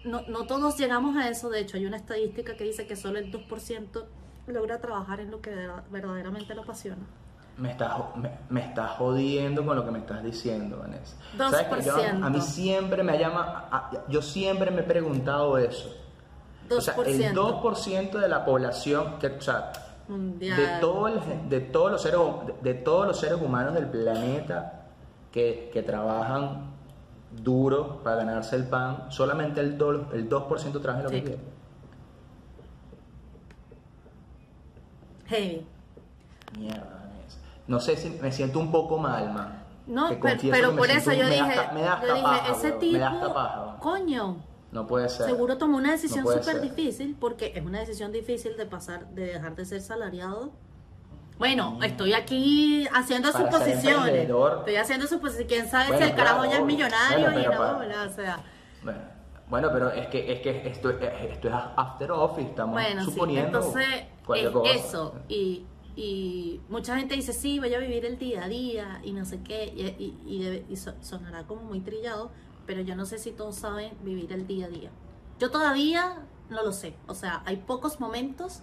no, 0.04 0.22
no 0.28 0.46
todos 0.46 0.76
llegamos 0.78 1.16
a 1.16 1.28
eso, 1.28 1.50
de 1.50 1.60
hecho, 1.60 1.76
hay 1.76 1.86
una 1.86 1.96
estadística 1.96 2.56
que 2.56 2.64
dice 2.64 2.86
que 2.86 2.96
solo 2.96 3.18
el 3.18 3.30
2% 3.32 4.04
logra 4.46 4.80
trabajar 4.80 5.20
en 5.20 5.30
lo 5.30 5.40
que 5.40 5.50
de- 5.50 5.68
verdaderamente 5.90 6.54
lo 6.54 6.62
apasiona. 6.62 7.02
Me 7.58 7.72
estás, 7.72 7.92
me, 8.16 8.30
me 8.50 8.60
estás 8.64 8.92
jodiendo 8.92 9.66
con 9.66 9.74
lo 9.76 9.84
que 9.84 9.90
me 9.90 9.98
estás 9.98 10.22
diciendo, 10.22 10.78
Vanessa. 10.78 11.16
¿Sabes 11.50 11.66
que 11.66 11.82
yo- 11.86 11.96
a 12.26 12.30
mí 12.30 12.40
siempre 12.40 13.02
me 13.02 13.18
llama, 13.18 13.68
a- 13.70 13.90
yo 14.08 14.22
siempre 14.22 14.70
me 14.70 14.80
he 14.80 14.84
preguntado 14.84 15.58
eso. 15.58 15.94
O 16.70 16.80
sea, 16.80 16.94
el 16.94 17.34
2% 17.34 18.18
de 18.18 18.28
la 18.28 18.44
población, 18.44 19.18
que, 19.18 19.26
o 19.28 19.40
sea, 19.40 19.72
mundial. 20.08 20.56
de, 20.56 20.66
todo 20.80 21.08
el 21.08 21.20
gen- 21.20 21.48
de, 21.48 21.60
todos 21.60 21.90
los 21.92 22.02
seres, 22.02 22.18
de, 22.62 22.72
de 22.72 22.74
todos 22.80 23.06
los 23.06 23.18
seres 23.20 23.40
humanos 23.40 23.74
del 23.74 23.86
planeta 23.88 24.86
que, 25.32 25.70
que 25.72 25.82
trabajan 25.82 26.70
duro 27.42 28.02
para 28.02 28.16
ganarse 28.16 28.56
el 28.56 28.66
pan, 28.66 29.04
solamente 29.10 29.60
el, 29.60 29.76
do- 29.78 30.10
el 30.12 30.28
2% 30.28 30.80
trabaja 30.80 31.02
lo 31.04 31.08
Sí. 31.10 31.16
que 31.16 31.22
quiere. 31.24 31.40
Heavy. 35.26 35.66
Mierda, 36.58 36.84
Vanessa. 37.10 37.38
No 37.66 37.80
sé 37.80 37.96
si 37.96 38.10
me 38.10 38.32
siento 38.32 38.58
un 38.58 38.70
poco 38.70 38.98
mal, 38.98 39.32
man. 39.32 39.62
No, 39.86 40.08
pero, 40.20 40.36
pero 40.50 40.76
por 40.76 40.90
eso 40.90 41.12
yo 41.12 41.26
dije, 41.26 41.40
hasta- 41.40 41.74
yo 42.06 42.14
dije, 42.14 42.50
ese 42.52 42.72
tipo, 42.72 42.98
paja, 43.34 43.76
coño, 43.80 44.36
No 44.70 44.86
puede 44.86 45.08
ser. 45.08 45.26
seguro 45.26 45.56
tomó 45.56 45.76
una 45.78 45.92
decisión 45.92 46.24
No 46.24 46.32
súper 46.32 46.60
difícil, 46.60 47.16
porque 47.18 47.52
es 47.54 47.64
una 47.64 47.80
decisión 47.80 48.12
difícil 48.12 48.56
de 48.56 48.66
pasar, 48.66 49.08
de 49.14 49.26
dejar 49.26 49.56
de 49.56 49.64
ser 49.64 49.80
salariado. 49.80 50.52
Bueno, 51.38 51.78
estoy 51.82 52.12
aquí 52.14 52.86
haciendo 52.92 53.28
Mm. 53.28 53.32
Para 53.32 53.50
suposiciones. 53.52 54.28
Estoy 54.28 54.76
haciendo 54.76 55.06
suposiciones. 55.06 55.46
¿Quién 55.52 55.68
sabe 55.70 55.88
Bueno, 55.88 56.04
si 56.04 56.10
el 56.10 56.16
carajo 56.16 56.38
claro, 56.40 56.50
ya 56.52 56.58
es 56.58 56.64
millonario 56.64 57.26
Bueno, 57.26 57.40
y 57.40 57.44
no, 57.44 57.50
para- 57.50 57.78
bla, 57.78 58.02
o 58.02 58.12
sea. 58.12 58.40
Bueno, 58.82 58.98
bueno, 59.48 59.68
pero 59.72 59.90
es 59.92 60.06
que, 60.08 60.32
es 60.32 60.40
que 60.40 60.68
esto, 60.68 60.90
esto 60.90 61.48
es 61.48 61.54
after 61.76 62.10
office, 62.12 62.48
estamos 62.48 62.74
Bueno, 62.74 63.04
sí, 63.04 63.10
suponiendo 63.12 63.58
entonces 63.58 63.86
cualquier 64.26 64.52
es 64.76 64.84
eso. 64.84 65.14
Y, 65.28 65.64
y 65.96 66.60
mucha 66.68 66.96
gente 66.98 67.14
dice, 67.14 67.32
sí, 67.32 67.58
voy 67.58 67.72
a 67.72 67.78
vivir 67.78 68.04
el 68.04 68.18
día 68.18 68.44
a 68.44 68.48
día 68.48 69.00
y 69.04 69.12
no 69.12 69.24
sé 69.24 69.40
qué, 69.42 69.64
y, 69.64 70.04
y- 70.26 70.64
y 70.68 70.76
sonará 70.76 71.44
como 71.44 71.62
muy 71.62 71.80
trillado, 71.80 72.30
pero 72.68 72.82
yo 72.82 72.94
no 72.94 73.06
sé 73.06 73.16
si 73.16 73.32
todos 73.32 73.56
saben 73.56 73.96
vivir 74.02 74.30
el 74.30 74.46
día 74.46 74.66
a 74.66 74.68
día. 74.68 74.90
Yo 75.38 75.50
todavía 75.50 76.18
no 76.50 76.62
lo 76.62 76.72
sé, 76.72 76.94
o 77.06 77.14
sea, 77.14 77.42
hay 77.46 77.56
pocos 77.56 77.98
momentos 77.98 78.60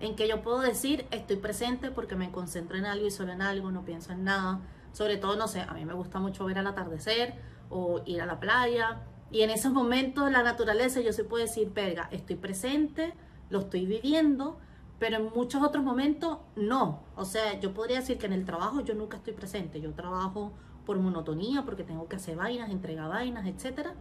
en 0.00 0.16
que 0.16 0.28
yo 0.28 0.42
puedo 0.42 0.60
decir 0.60 1.06
estoy 1.10 1.36
presente 1.36 1.90
porque 1.90 2.14
me 2.14 2.30
concentro 2.30 2.76
en 2.76 2.84
algo 2.84 3.06
y 3.06 3.10
solo 3.10 3.32
en 3.32 3.40
algo, 3.40 3.72
no 3.72 3.86
pienso 3.86 4.12
en 4.12 4.24
nada. 4.24 4.60
Sobre 4.92 5.16
todo, 5.16 5.36
no 5.36 5.48
sé, 5.48 5.62
a 5.62 5.72
mí 5.72 5.86
me 5.86 5.94
gusta 5.94 6.18
mucho 6.18 6.44
ver 6.44 6.58
al 6.58 6.66
atardecer 6.66 7.34
o 7.70 8.02
ir 8.04 8.20
a 8.20 8.26
la 8.26 8.38
playa. 8.38 9.00
Y 9.30 9.40
en 9.40 9.48
esos 9.48 9.72
momentos 9.72 10.30
la 10.30 10.42
naturaleza 10.42 11.00
yo 11.00 11.14
sí 11.14 11.22
puedo 11.22 11.42
decir, 11.42 11.72
verga, 11.72 12.08
estoy 12.12 12.36
presente, 12.36 13.14
lo 13.48 13.60
estoy 13.60 13.86
viviendo, 13.86 14.58
pero 14.98 15.16
en 15.16 15.30
muchos 15.34 15.62
otros 15.62 15.82
momentos 15.82 16.36
no. 16.54 17.02
O 17.16 17.24
sea, 17.24 17.58
yo 17.60 17.72
podría 17.72 18.00
decir 18.00 18.18
que 18.18 18.26
en 18.26 18.34
el 18.34 18.44
trabajo 18.44 18.82
yo 18.82 18.92
nunca 18.92 19.16
estoy 19.16 19.32
presente. 19.32 19.80
Yo 19.80 19.94
trabajo 19.94 20.52
por 20.86 20.98
monotonía, 20.98 21.62
porque 21.64 21.84
tengo 21.84 22.08
que 22.08 22.16
hacer 22.16 22.36
vainas, 22.36 22.70
entregar 22.70 23.08
vainas, 23.08 23.46
etcétera 23.46 23.94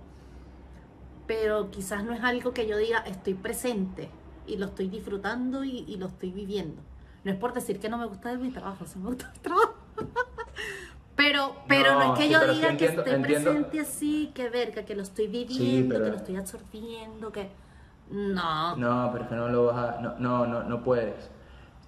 pero 1.28 1.72
quizás 1.72 2.04
no 2.04 2.12
es 2.13 2.22
algo 2.24 2.52
que 2.54 2.67
yo 2.67 2.76
diga 2.78 3.00
estoy 3.00 3.36
presente 3.36 4.10
y 4.48 4.58
lo 4.58 4.65
estoy 4.65 4.89
disfrutando 4.89 5.63
y, 5.63 5.86
y 5.88 5.96
lo 5.96 6.08
estoy 6.08 6.32
viviendo. 6.32 6.82
No 7.24 7.32
es 7.32 7.38
por 7.38 7.54
decir 7.54 7.80
que 7.80 7.88
no 7.88 7.98
me 7.98 8.06
gusta 8.06 8.30
de 8.30 8.38
mi 8.38 8.50
trabajo, 8.52 8.86
sí 8.86 9.00
me 9.00 9.06
gusta 9.10 9.32
mi 9.34 9.39
trabajo. 9.39 9.76
pero, 11.15 11.56
pero 11.70 11.94
no, 11.94 12.00
No, 12.08 12.13
es 12.13 12.20
que 12.20 12.26
sí, 12.26 12.34
yo 12.34 12.39
sí 12.41 12.56
diga 12.56 12.70
entiendo- 12.70 13.04
que 13.04 13.10
estoy 13.12 13.22
entiendo. 13.22 13.52
presente 13.52 13.80
así, 13.80 14.32
que 14.34 14.50
verga, 14.50 14.84
que 14.84 14.96
lo 14.96 15.04
estoy 15.04 15.28
viviendo, 15.28 15.94
pero- 15.96 16.06
que 16.06 16.12
lo 16.12 16.17
estoy 16.17 16.36
absorbiendo, 16.36 17.32
que 17.32 17.50
no. 18.10 18.76
No, 18.76 19.10
pero 19.13 19.24
es 19.24 19.30
que 19.30 19.36
no 19.36 19.48
lo 19.48 19.65
vas 19.67 19.78
a... 19.98 20.02
No, 20.02 20.15
no, 20.20 20.46
no, 20.48 20.63
no 20.63 20.84
puedes. 20.84 21.30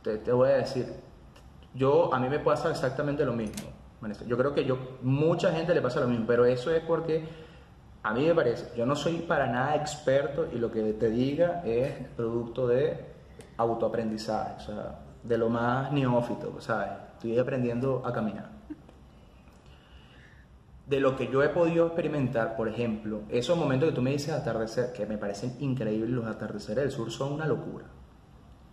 Te, 0.04 0.20
te 0.20 0.32
voy 0.32 0.50
a 0.52 0.54
decir. 0.54 0.86
Yo, 1.74 2.14
a 2.14 2.20
mí 2.20 2.30
me 2.30 2.40
pasa 2.40 2.70
exactamente 2.72 3.26
lo 3.26 3.34
mismo. 3.34 3.70
Yo 4.28 4.38
creo 4.38 4.54
que 4.54 4.66
yo, 4.66 4.78
mucha 5.02 5.52
gente 5.52 5.74
le 5.74 5.82
pasa 5.82 6.00
lo 6.00 6.08
mismo, 6.08 6.26
pero 6.28 6.46
eso 6.46 6.72
es 6.72 6.82
porque 6.82 7.24
a 8.04 8.14
mí 8.14 8.26
me 8.26 8.36
parece, 8.36 8.78
yo 8.78 8.86
no 8.86 8.96
soy 8.96 9.20
para 9.20 9.48
nada 9.48 9.76
experto 9.76 10.48
y 10.52 10.58
lo 10.58 10.72
que 10.72 10.94
te 10.94 11.10
diga 11.10 11.62
es 11.66 11.94
producto 12.16 12.68
de 12.68 12.98
autoaprendizaje, 13.58 14.56
o 14.58 14.60
sea, 14.60 15.00
de 15.24 15.38
lo 15.38 15.50
más 15.50 15.92
neófito, 15.92 16.60
¿sabes? 16.60 16.90
Estoy 17.14 17.40
aprendiendo 17.40 18.02
a 18.06 18.12
caminar. 18.12 18.50
De 20.86 21.00
lo 21.00 21.16
que 21.16 21.30
yo 21.30 21.42
he 21.42 21.50
podido 21.50 21.86
experimentar, 21.88 22.58
por 22.58 22.68
ejemplo, 22.68 23.22
esos 23.30 23.58
momentos 23.58 23.90
que 23.90 23.96
tú 23.96 24.02
me 24.02 24.12
dices 24.12 24.34
atardecer, 24.34 24.92
que 24.92 25.06
me 25.06 25.18
parecen 25.18 25.56
increíbles, 25.62 26.10
los 26.10 26.26
atardeceres 26.26 26.84
del 26.84 26.92
sur 26.92 27.10
son 27.10 27.32
una 27.32 27.48
locura. 27.48 27.86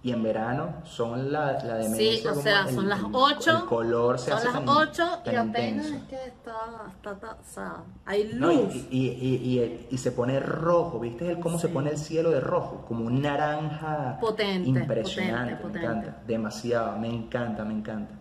Y 0.02 0.12
en 0.12 0.22
verano 0.22 0.76
son 0.84 1.30
la, 1.30 1.52
la 1.62 1.74
demencia. 1.76 2.22
Sí, 2.22 2.26
o 2.28 2.34
sea, 2.40 2.62
el- 2.66 2.74
son 2.74 2.88
las 2.88 3.00
el- 3.00 3.06
8. 3.12 3.50
El 3.58 3.64
color 3.66 4.18
se 4.18 4.30
son 4.30 4.38
hace 4.38 4.46
las 4.46 4.54
tan- 4.54 4.68
8 4.68 5.02
y 5.20 5.24
tan 5.30 5.48
apenas 5.50 5.86
intenso. 5.88 5.94
es 5.94 6.02
que 6.04 6.24
está, 6.26 6.56
está, 6.88 7.12
está- 7.12 7.32
o 7.32 7.44
sea, 7.44 7.72
hay 8.06 8.30
No, 8.32 8.50
y, 8.50 8.56
luz. 8.56 8.74
y, 8.90 9.08
y- 9.08 9.58
y- 9.58 9.86
y 9.90 9.98
se 9.98 10.12
pone 10.12 10.40
rojo, 10.40 11.00
¿viste 11.00 11.30
el 11.30 11.38
cómo 11.38 11.58
se 11.58 11.68
pone 11.68 11.90
el 11.90 11.98
cielo 11.98 12.30
de 12.30 12.40
rojo? 12.40 12.86
Como 12.88 13.04
un 13.04 13.20
naranja 13.20 14.16
Potente, 14.20 14.70
impresionante, 14.70 15.56
potente, 15.56 15.78
me 15.80 15.84
encanta, 15.84 16.22
demasiado, 16.26 16.98
me 16.98 17.08
encanta, 17.08 17.64
me 17.66 17.74
encanta. 17.74 18.14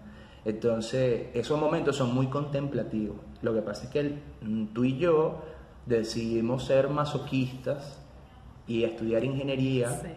Entonces, 0.43 1.27
esos 1.33 1.57
momentos 1.57 1.95
son 1.95 2.13
muy 2.13 2.27
contemplativos. 2.27 3.15
Lo 3.41 3.53
que 3.53 3.61
pasa 3.61 3.85
es 3.85 3.89
que 3.89 3.99
el- 4.01 4.21
mm, 4.41 4.65
tú 4.73 4.83
y 4.83 4.97
yo 4.97 5.41
decidimos 5.85 6.65
ser 6.65 6.89
masoquistas 6.89 7.99
y 8.67 8.83
estudiar 8.83 9.23
ingeniería 9.23 9.89
Sí. 9.91 10.07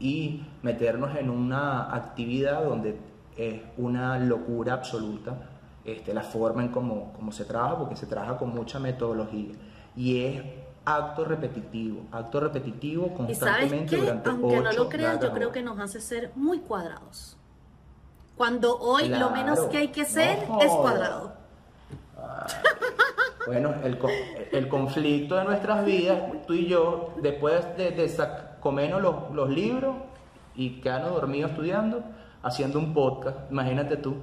Y 0.00 0.42
meternos 0.62 1.14
en 1.16 1.30
una 1.30 1.94
actividad 1.94 2.64
donde 2.64 2.98
es 3.36 3.60
una 3.76 4.18
locura 4.18 4.72
absoluta 4.74 5.36
este, 5.84 6.12
la 6.12 6.22
forma 6.22 6.62
en 6.62 6.68
cómo, 6.70 7.12
cómo 7.14 7.32
se 7.32 7.44
trabaja, 7.44 7.78
porque 7.78 7.96
se 7.96 8.06
trabaja 8.06 8.36
con 8.38 8.54
mucha 8.54 8.78
metodología. 8.78 9.54
Y 9.96 10.24
es 10.24 10.42
acto 10.84 11.24
repetitivo, 11.24 12.02
acto 12.12 12.40
repetitivo 12.40 13.06
Y 13.06 13.08
sabes 13.08 13.16
constantemente 13.16 13.96
durante 13.96 14.30
aunque 14.30 14.60
no 14.60 14.72
lo 14.72 14.88
creas, 14.88 15.20
yo 15.20 15.32
creo 15.32 15.52
que 15.52 15.62
nos 15.62 15.78
hace 15.78 16.00
ser 16.00 16.32
muy 16.34 16.58
cuadrados. 16.60 17.36
Cuando 18.36 18.78
hoy 18.78 19.08
lo 19.08 19.30
menos 19.30 19.60
que 19.66 19.78
hay 19.78 19.88
que 19.88 20.04
ser 20.06 20.48
no 20.48 20.60
es 20.62 20.70
cuadrado. 20.72 21.34
Bueno, 23.46 23.74
el, 23.82 23.98
el 24.52 24.68
conflicto 24.68 25.36
de 25.36 25.44
nuestras 25.44 25.84
vidas, 25.84 26.22
tú 26.46 26.52
y 26.54 26.66
yo, 26.66 27.14
después 27.22 27.76
de, 27.76 27.90
de 27.90 28.06
sac- 28.06 28.49
comernos 28.60 29.00
los, 29.02 29.30
los 29.32 29.48
libros 29.50 29.96
y 30.54 30.80
quedarnos 30.80 31.12
dormidos 31.12 31.50
estudiando, 31.52 32.02
haciendo 32.42 32.78
un 32.78 32.92
podcast, 32.94 33.50
imagínate 33.50 33.96
tú, 33.96 34.16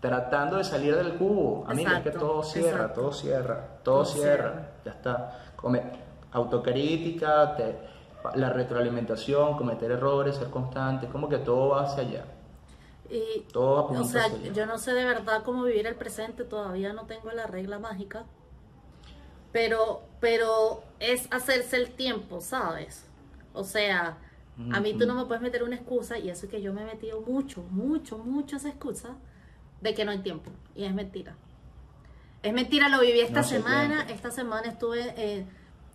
tratando 0.00 0.56
de 0.56 0.64
salir 0.64 0.96
del 0.96 1.14
cubo. 1.14 1.64
A 1.68 1.74
mí 1.74 1.84
es 1.84 2.00
que 2.02 2.10
todo 2.10 2.42
cierra, 2.42 2.70
exacto. 2.70 3.00
todo 3.00 3.12
cierra, 3.12 3.54
todo, 3.82 3.94
Todo 3.96 4.04
cierra. 4.04 4.34
cierra. 4.52 4.68
ya 4.84 4.90
está. 4.92 5.38
Come- 5.56 5.82
autocrítica, 6.32 7.54
te- 7.56 7.78
la 8.36 8.50
retroalimentación, 8.50 9.56
cometer 9.56 9.90
errores, 9.90 10.36
ser 10.36 10.48
constante, 10.48 11.08
como 11.08 11.28
que 11.28 11.38
todo 11.38 11.70
va 11.70 11.82
hacia 11.82 12.02
allá. 12.04 12.24
Y, 13.10 13.40
Todo 13.52 13.80
apunta 13.80 14.02
o 14.02 14.04
sea, 14.04 14.24
hacia 14.24 14.36
allá. 14.38 14.52
yo 14.52 14.64
no 14.66 14.78
sé 14.78 14.94
de 14.94 15.04
verdad 15.04 15.42
cómo 15.44 15.64
vivir 15.64 15.86
el 15.86 15.96
presente, 15.96 16.44
todavía 16.44 16.92
no 16.92 17.04
tengo 17.06 17.30
la 17.32 17.46
regla 17.46 17.78
mágica, 17.78 18.24
pero, 19.52 20.02
pero 20.20 20.82
es 20.98 21.28
hacerse 21.30 21.76
el 21.76 21.90
tiempo, 21.92 22.40
¿sabes? 22.40 23.04
O 23.54 23.64
sea, 23.64 24.18
a 24.70 24.80
mí 24.80 24.94
tú 24.94 25.06
no 25.06 25.14
me 25.14 25.24
puedes 25.26 25.42
meter 25.42 25.62
una 25.62 25.76
excusa, 25.76 26.18
y 26.18 26.30
eso 26.30 26.46
es 26.46 26.50
que 26.52 26.62
yo 26.62 26.72
me 26.72 26.82
he 26.82 26.84
metido 26.86 27.20
mucho, 27.22 27.62
mucho, 27.70 28.18
mucho 28.18 28.56
esa 28.56 28.68
excusa 28.68 29.16
de 29.80 29.94
que 29.94 30.04
no 30.04 30.10
hay 30.12 30.20
tiempo, 30.20 30.52
y 30.74 30.84
es 30.84 30.94
mentira. 30.94 31.36
Es 32.42 32.52
mentira, 32.52 32.88
lo 32.88 33.00
viví 33.00 33.20
esta 33.20 33.42
No 33.42 33.48
semana, 33.48 34.06
tiempo. 34.06 34.12
esta 34.14 34.30
semana 34.30 34.68
estuve, 34.68 35.14
eh, 35.16 35.46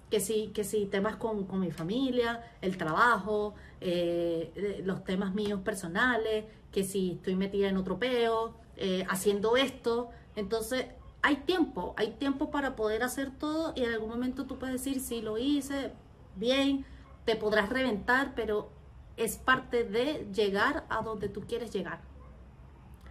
que 0.10 0.20
sí, 0.22 0.52
que 0.54 0.63
sí, 0.63 0.88
temas 0.88 1.17
con, 1.17 1.46
con 1.46 1.60
mi 1.60 1.72
familia, 1.72 2.41
el 2.62 2.78
trabajo, 2.78 3.56
eh, 3.82 4.52
eh, 4.56 4.82
los 4.86 5.04
temas 5.04 5.34
míos 5.34 5.62
personales, 5.63 6.46
que 6.72 6.84
si 6.84 7.13
estoy 7.13 7.36
metida 7.36 7.67
en 7.70 7.78
otro 7.78 8.00
peo, 8.00 8.56
eh, 8.78 9.06
haciendo 9.10 9.58
esto. 9.58 10.10
Entonces, 10.36 10.86
hay 11.22 11.38
tiempo, 11.38 11.93
hay 11.98 12.12
tiempo 12.12 12.52
para 12.52 12.76
poder 12.78 13.04
hacer 13.04 13.32
todo 13.38 13.74
y 13.76 13.84
en 13.84 13.91
algún 13.91 14.10
momento 14.10 14.46
tú 14.46 14.58
puedes 14.58 14.74
decir, 14.82 15.02
sí, 15.02 15.22
lo 15.22 15.38
hice, 15.38 15.91
bien, 16.36 16.86
te 17.27 17.35
podrás 17.35 17.67
reventar, 17.67 18.31
pero 18.37 18.69
es 19.17 19.35
parte 19.35 19.83
de 19.83 20.29
llegar 20.33 20.85
a 20.87 21.01
donde 21.01 21.27
tú 21.27 21.41
quieres 21.41 21.73
llegar. 21.73 21.99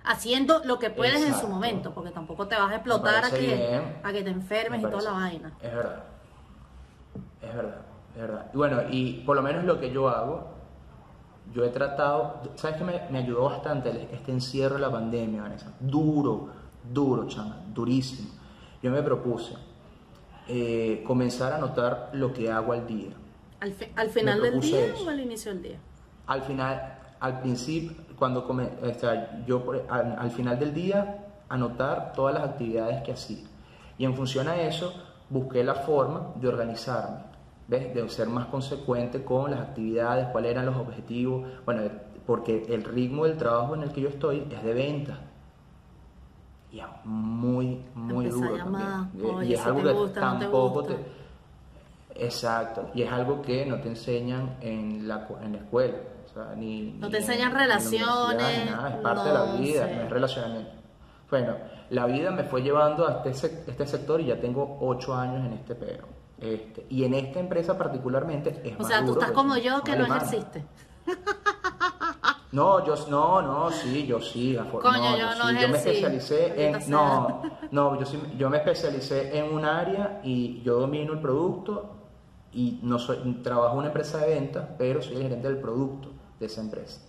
Haciendo 0.05 0.65
lo 0.65 0.79
que 0.79 0.89
puedes 0.89 1.23
en 1.23 1.35
su 1.35 1.47
momento, 1.47 1.93
porque 1.93 2.13
tampoco 2.13 2.49
te 2.49 2.57
vas 2.57 2.73
a 2.73 2.77
explotar 2.77 3.27
a 3.27 3.31
que, 3.31 3.83
a 4.03 4.13
que 4.13 4.23
te 4.23 4.31
enfermes 4.31 4.81
Me 4.81 4.89
y 4.89 4.91
toda 4.91 5.03
la 5.03 5.11
vaina. 5.11 5.53
Es 5.61 5.71
verdad. 5.71 6.05
Es 7.43 7.55
verdad, 7.55 7.81
es 8.15 8.21
verdad. 8.23 8.51
Y 8.55 8.57
bueno, 8.57 8.83
y 8.89 9.13
por 9.27 9.37
lo 9.37 9.43
menos 9.43 9.65
lo 9.65 9.79
que 9.79 9.93
yo 9.93 10.09
hago, 10.09 10.49
yo 11.53 11.63
he 11.67 11.69
tratado, 11.69 12.41
¿sabes 12.55 12.79
qué 12.79 12.85
me, 12.85 12.99
me 13.11 13.19
ayudó 13.19 13.45
bastante 13.45 14.09
este 14.13 14.33
encierro 14.33 14.77
de 14.77 14.81
la 14.81 14.91
pandemia, 14.91 15.43
Vanessa? 15.43 15.75
Duro, 15.79 16.49
duro, 16.91 17.27
chama, 17.27 17.61
durísimo. 17.75 18.31
Yo 18.83 18.91
me 18.91 19.03
propuse 19.03 19.57
eh, 20.49 21.05
comenzar 21.07 21.53
a 21.53 21.59
notar 21.59 22.09
lo 22.15 22.33
que 22.33 22.51
hago 22.51 22.73
al 22.73 22.87
día. 22.87 23.11
Al, 23.67 23.73
fi- 23.73 23.93
al 23.97 24.09
final 24.11 24.41
del 24.43 24.61
día 24.61 24.87
eso. 24.87 25.05
o 25.07 25.09
al 25.11 25.21
inicio 25.21 25.53
del 25.53 25.63
día. 25.63 25.79
Al 26.29 26.43
final, 26.43 26.99
al 27.19 27.41
principio, 27.41 27.97
cuando 28.17 28.47
come, 28.47 28.69
o 28.83 28.95
sea, 28.95 29.45
yo 29.45 29.63
al, 29.89 30.17
al 30.19 30.31
final 30.31 30.59
del 30.59 30.73
día 30.73 31.25
anotar 31.49 32.13
todas 32.15 32.35
las 32.35 32.45
actividades 32.45 33.03
que 33.03 33.13
hacía. 33.13 33.45
Y 33.99 34.05
en 34.05 34.15
función 34.15 34.47
a 34.49 34.57
eso, 34.61 34.93
busqué 35.31 35.65
la 35.65 35.75
forma 35.75 36.33
de 36.37 36.47
organizarme, 36.49 37.19
¿ves? 37.67 37.93
De 37.95 38.09
ser 38.09 38.29
más 38.29 38.47
consecuente 38.47 39.25
con 39.25 39.51
las 39.51 39.61
actividades, 39.61 40.29
cuáles 40.29 40.53
eran 40.53 40.67
los 40.67 40.77
objetivos. 40.77 41.45
Bueno, 41.65 41.83
porque 42.27 42.67
el 42.69 42.85
ritmo 42.85 43.25
del 43.25 43.37
trabajo 43.37 43.75
en 43.75 43.83
el 43.83 43.91
que 43.91 44.01
yo 44.03 44.09
estoy 44.09 44.47
es 44.51 44.63
de 44.63 44.75
venta. 44.75 45.19
Y 46.71 46.81
es 46.81 46.87
muy, 47.05 47.81
muy 47.95 48.27
duro 48.29 48.57
también. 48.57 48.89
Y- 49.15 49.23
oye, 49.23 49.49
y 49.49 49.55
es 49.55 49.61
si 49.61 49.67
algo 49.69 49.83
que 49.83 49.93
gusta, 49.93 50.21
no 50.21 50.33
te 50.39 50.45
tampoco 50.45 50.81
gusta. 50.81 50.95
te... 50.97 51.16
Exacto, 52.19 52.91
y 52.95 53.03
es 53.03 53.13
algo 53.13 53.43
que 53.43 53.65
no 53.67 53.81
te 53.81 53.89
enseñan 53.89 54.57
en 54.61 55.07
la, 55.07 55.27
en 55.43 55.53
la 55.53 55.59
escuela. 55.59 55.97
o 56.25 56.29
sea, 56.35 56.55
ni, 56.57 56.93
No 56.99 57.09
te 57.09 57.17
en- 57.19 57.23
enseñan 57.23 57.51
en 57.53 57.57
relaciones, 57.59 58.65
ni 58.65 58.71
nada, 58.71 58.89
es 58.91 58.97
parte 58.97 59.29
de 59.29 59.35
la 59.35 59.45
vida, 59.53 59.87
sé. 59.87 59.95
no 59.97 60.03
es 60.03 60.11
relacionamiento. 60.11 60.71
Bueno, 61.31 61.57
la 61.91 62.07
vida 62.07 62.31
me 62.31 62.45
fue 62.45 62.63
llevando 62.63 63.07
a 63.07 63.23
este, 63.25 63.47
este 63.71 63.87
sector 63.87 64.21
y 64.21 64.27
ya 64.27 64.41
tengo 64.41 64.79
ocho 64.81 65.15
años 65.15 65.45
en 65.47 65.53
este 65.55 65.75
peo. 65.75 66.05
Este, 66.39 66.87
y 66.91 67.05
en 67.05 67.15
esta 67.15 67.41
empresa 67.41 67.77
particularmente 67.79 68.61
es 68.63 68.75
O 68.77 68.79
más 68.81 68.89
sea, 68.89 69.01
tú 69.01 69.07
duro 69.07 69.21
estás 69.21 69.33
porque 69.35 69.49
como 69.49 69.57
yo 69.57 69.83
que 69.83 69.93
no 69.93 70.05
alemanes. 70.05 70.33
ejerciste. 70.33 70.65
No, 72.53 72.85
yo 72.87 72.95
no, 73.11 73.43
no, 73.43 73.71
sí, 73.71 74.07
yo 74.07 74.21
sí. 74.21 74.57
Coño, 74.71 74.93
no, 74.93 75.19
yo 75.19 75.35
no 75.35 75.49
sí, 75.49 75.57
yo 75.61 75.69
me 75.69 75.77
especialicé 75.79 76.69
en 76.69 76.91
no, 76.91 77.43
no, 77.71 77.99
yo 78.01 78.07
sí, 78.07 78.19
yo 78.39 78.49
me 78.49 78.59
especialicé 78.59 79.37
en 79.37 79.53
un 79.53 79.65
área 79.65 80.21
y 80.23 80.63
yo 80.63 80.79
domino 80.81 81.13
el 81.15 81.21
producto 81.21 82.06
y 82.57 82.81
no 82.83 82.99
soy 82.99 83.19
trabajo 83.43 83.73
en 83.75 83.79
una 83.79 83.87
empresa 83.89 84.19
de 84.19 84.35
ventas, 84.35 84.65
pero 84.79 85.03
soy 85.03 85.17
el 85.17 85.23
gerente 85.23 85.47
del 85.49 85.59
producto 85.59 86.09
de 86.41 86.47
esa 86.47 86.61
empresa. 86.63 87.01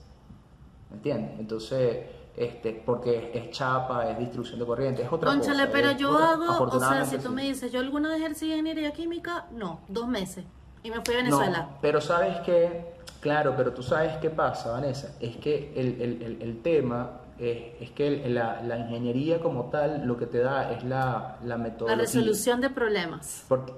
¿Me 0.90 0.98
entiendes? 0.98 1.40
Entonces, 1.40 2.06
este, 2.36 2.84
porque 2.86 3.32
es 3.34 3.52
chapa, 3.52 4.10
es 4.12 4.20
distribución 4.20 4.60
de 4.60 4.66
corriente, 4.66 5.02
es 5.04 5.12
otra 5.12 5.32
Conchale, 5.32 5.60
cosa. 5.66 5.72
pero 5.72 5.92
yo 5.94 6.12
otra- 6.12 6.30
hago, 6.32 6.64
o 6.66 6.80
sea, 6.80 7.06
si 7.06 7.18
tú 7.18 7.30
sí. 7.30 7.34
me 7.34 7.44
dices, 7.44 7.72
yo 7.72 7.80
alguna 7.80 8.10
vez 8.10 8.20
ejercí 8.20 8.50
ingeniería 8.52 8.92
química, 8.92 9.48
no, 9.52 9.80
dos 9.88 10.08
meses. 10.08 10.46
Y 10.84 10.92
me 10.92 11.02
fui 11.04 11.16
a 11.16 11.24
No, 11.24 11.38
Venezuela. 11.40 11.70
pero 11.82 12.00
sabes 12.00 12.38
que, 12.42 12.94
claro, 13.22 13.54
pero 13.58 13.74
tú 13.74 13.82
sabes 13.84 14.18
qué 14.18 14.30
pasa, 14.30 14.72
Vanessa, 14.74 15.16
es 15.20 15.36
que 15.38 15.74
el, 15.76 16.02
el- 16.02 16.22
el- 16.22 16.42
el 16.42 16.62
tema 16.62 17.22
es, 17.40 17.82
es 17.82 17.92
que 17.92 18.08
el- 18.26 18.36
la, 18.36 18.62
la 18.62 18.78
ingeniería 18.78 19.40
como 19.42 19.66
tal 19.70 20.06
lo 20.06 20.18
que 20.18 20.28
te 20.28 20.40
da 20.40 20.72
es 20.72 20.84
la, 20.84 21.38
la 21.42 21.48
La 21.48 21.58
metodología. 21.58 22.02
resolución 22.04 22.62
de 22.62 22.70
problemas. 22.70 23.46
Porque 23.50 23.74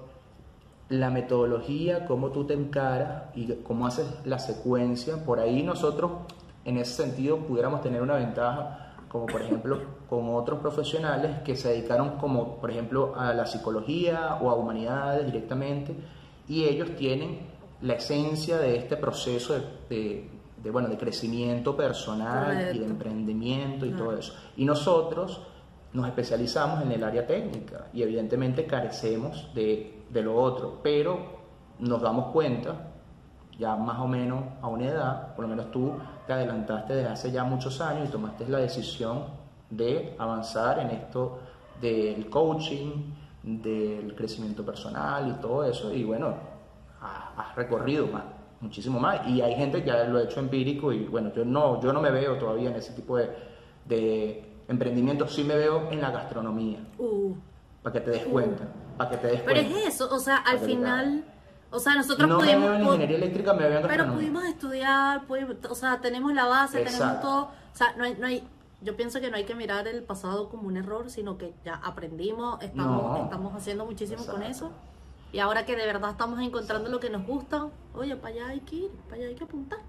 la 0.90 1.10
metodología, 1.10 2.06
cómo 2.06 2.30
tú 2.32 2.46
te 2.46 2.54
encaras 2.56 3.24
y 3.36 3.46
cómo 3.64 3.86
haces 3.88 4.08
la 4.26 4.40
secuencia, 4.40 5.24
por 5.24 5.40
ahí 5.40 5.62
nosotros 5.64 6.12
en 6.66 6.78
ese 6.78 7.04
sentido 7.04 7.38
pudiéramos 7.38 7.82
tener 7.82 8.02
una 8.02 8.16
ventaja, 8.16 8.94
como 9.08 9.26
por 9.28 9.42
ejemplo 9.42 9.80
con 10.10 10.34
otros 10.36 10.60
profesionales 10.60 11.40
que 11.46 11.56
se 11.56 11.70
dedicaron 11.70 12.18
como 12.18 12.58
por 12.58 12.72
ejemplo 12.72 13.14
a 13.16 13.34
la 13.34 13.46
psicología 13.46 14.38
o 14.42 14.50
a 14.50 14.56
humanidades 14.56 15.26
directamente, 15.26 15.96
y 16.48 16.64
ellos 16.66 16.96
tienen 16.96 17.40
la 17.82 17.94
esencia 17.94 18.58
de 18.58 18.76
este 18.78 18.98
proceso 18.98 19.54
de, 19.54 19.62
de- 19.90 20.30
de, 20.64 20.72
bueno, 20.72 20.90
de 20.90 20.98
crecimiento 20.98 21.78
personal 21.78 22.76
y 22.76 22.80
de 22.80 22.86
emprendimiento 22.86 23.86
y 23.86 23.92
todo 23.92 24.18
eso. 24.18 24.34
Y 24.58 24.66
nosotros 24.66 25.42
nos 25.94 26.06
especializamos 26.06 26.82
en 26.82 26.92
el 26.92 27.02
área 27.02 27.26
técnica 27.26 27.86
y 27.94 28.02
evidentemente 28.04 28.66
carecemos 28.66 29.48
de, 29.56 29.99
de 30.10 30.22
lo 30.22 30.36
otro, 30.36 30.80
pero 30.84 31.40
nos 31.80 32.02
damos 32.02 32.32
cuenta, 32.32 32.88
ya 33.58 33.76
más 33.76 34.00
o 34.00 34.08
menos 34.08 34.44
a 34.62 34.68
una 34.68 34.86
edad, 34.86 35.36
por 35.36 35.44
lo 35.44 35.50
menos 35.50 35.72
tú 35.72 35.94
te 36.26 36.34
adelantaste 36.34 36.94
desde 36.94 37.10
hace 37.10 37.32
ya 37.32 37.44
muchos 37.44 37.82
años 37.82 38.10
y 38.10 38.12
tomaste 38.12 38.48
la 38.48 38.60
decisión 38.60 39.24
de 39.70 40.16
avanzar 40.18 40.80
en 40.80 40.90
esto 40.92 41.40
del 41.82 42.30
coaching, 42.30 43.14
del 43.44 44.16
crecimiento 44.16 44.66
personal 44.66 45.30
y 45.30 45.42
todo 45.42 45.64
eso, 45.64 45.94
y 45.94 46.04
bueno, 46.04 46.34
has, 47.02 47.56
recorrido 47.56 48.08
más, 48.08 48.24
muchísimo 48.60 49.00
más, 49.00 49.26
y 49.28 49.42
hay 49.42 49.56
gente 49.56 49.84
que 49.84 49.92
lo 49.92 50.20
ha 50.20 50.24
hecho 50.24 50.40
empírico 50.40 50.92
y 50.92 51.06
bueno, 51.06 51.32
yo 51.34 51.46
no, 51.46 51.82
yo 51.82 51.94
no 51.94 52.02
me 52.02 52.12
veo 52.12 52.38
todavía 52.38 52.70
en 52.70 52.76
ese 52.76 52.94
tipo 52.94 53.18
de, 53.18 53.30
de 53.86 54.50
emprendimiento, 54.68 55.28
sí 55.28 55.44
me 55.44 55.56
veo 55.56 55.90
en 55.92 56.02
la 56.02 56.12
gastronomía, 56.12 56.80
Uh, 56.98 57.34
para 57.82 57.94
que 57.94 58.02
te 58.02 58.12
des 58.12 58.26
cuenta, 58.26 58.66
para 59.00 59.10
que 59.12 59.18
te 59.18 59.28
des 59.28 59.42
pero 59.42 59.62
cuenta. 59.62 59.80
es 59.80 59.88
eso, 59.96 60.10
o 60.14 60.20
sea, 60.20 60.38
al 60.38 60.60
final, 60.60 61.24
o 61.72 61.80
sea, 61.80 61.96
nosotros 61.96 62.28
no 62.30 62.38
me 62.40 62.44
pudimos... 62.44 62.64
veo 62.70 62.74
en 62.76 62.82
pu- 62.82 62.86
ingeniería 62.88 63.18
eléctrica, 63.18 63.54
me 63.54 63.68
veo 63.68 63.80
en 63.80 63.88
Pero 63.88 64.14
pudimos 64.14 64.44
estudiar, 64.46 65.26
pudimos- 65.26 65.56
o 65.70 65.76
sea, 65.76 66.00
tenemos 66.02 66.34
la 66.34 66.46
base, 66.46 66.84
tenemos 66.84 67.22
todo. 67.22 67.44
O 67.46 67.76
sea, 67.78 67.94
no 67.98 68.04
hay, 68.04 68.16
no 68.20 68.28
hay, 68.28 68.44
yo 68.82 68.96
pienso 68.96 69.20
que 69.22 69.30
no 69.32 69.38
hay 69.38 69.46
que 69.46 69.56
mirar 69.56 69.88
el 69.88 70.04
pasado 70.04 70.50
como 70.50 70.68
un 70.68 70.78
error, 70.78 71.10
sino 71.10 71.38
que 71.38 71.54
ya 71.66 71.76
aprendimos, 71.76 72.62
estamos, 72.62 73.18
No. 73.18 73.24
estamos 73.24 73.56
haciendo 73.56 73.86
muchísimo 73.86 74.26
con 74.26 74.44
eso. 74.44 74.72
Y 75.32 75.40
ahora 75.40 75.66
que 75.66 75.76
de 75.76 75.86
verdad 75.86 76.12
estamos 76.12 76.40
encontrando 76.42 76.90
lo 76.90 77.00
que 77.00 77.10
nos 77.10 77.26
gusta, 77.26 77.68
oye, 77.94 78.16
para 78.16 78.34
allá 78.36 78.48
hay 78.50 78.60
que 78.62 78.76
ir, 78.76 78.92
para 79.08 79.16
allá 79.18 79.28
hay 79.28 79.36
que 79.36 79.44
apuntar. 79.44 79.80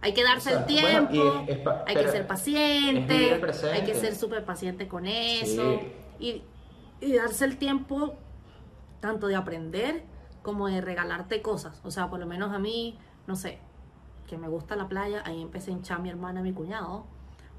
Hay 0.00 0.14
que 0.14 0.24
darse 0.24 0.50
Exacto. 0.50 0.72
el 0.72 0.80
tiempo, 1.08 1.44
es- 1.46 1.56
es 1.58 1.66
hay 1.86 1.94
que 1.96 2.08
ser 2.08 2.26
paciente, 2.26 3.40
hay 3.72 3.84
que 3.84 3.94
ser 3.94 4.14
súper 4.16 4.44
paciente 4.44 4.88
con 4.88 5.06
eso. 5.06 5.78
Sí. 5.80 5.92
Y, 6.20 6.42
y 7.06 7.12
darse 7.16 7.44
el 7.44 7.56
tiempo 7.56 8.14
tanto 9.02 9.26
de 9.26 9.34
aprender 9.36 10.04
como 10.42 10.68
de 10.68 10.80
regalarte 10.80 11.42
cosas. 11.42 11.78
O 11.84 11.90
sea, 11.90 12.08
por 12.08 12.18
lo 12.20 12.26
menos 12.26 12.52
a 12.54 12.58
mí, 12.58 12.96
no 13.26 13.36
sé, 13.36 13.58
que 14.28 14.38
me 14.38 14.48
gusta 14.48 14.76
la 14.76 14.88
playa, 14.88 15.22
ahí 15.26 15.42
empecé 15.42 15.70
a 15.72 15.74
hinchar 15.74 15.98
a 15.98 16.00
mi 16.00 16.08
hermana, 16.08 16.40
a 16.40 16.42
mi 16.42 16.52
cuñado, 16.54 17.04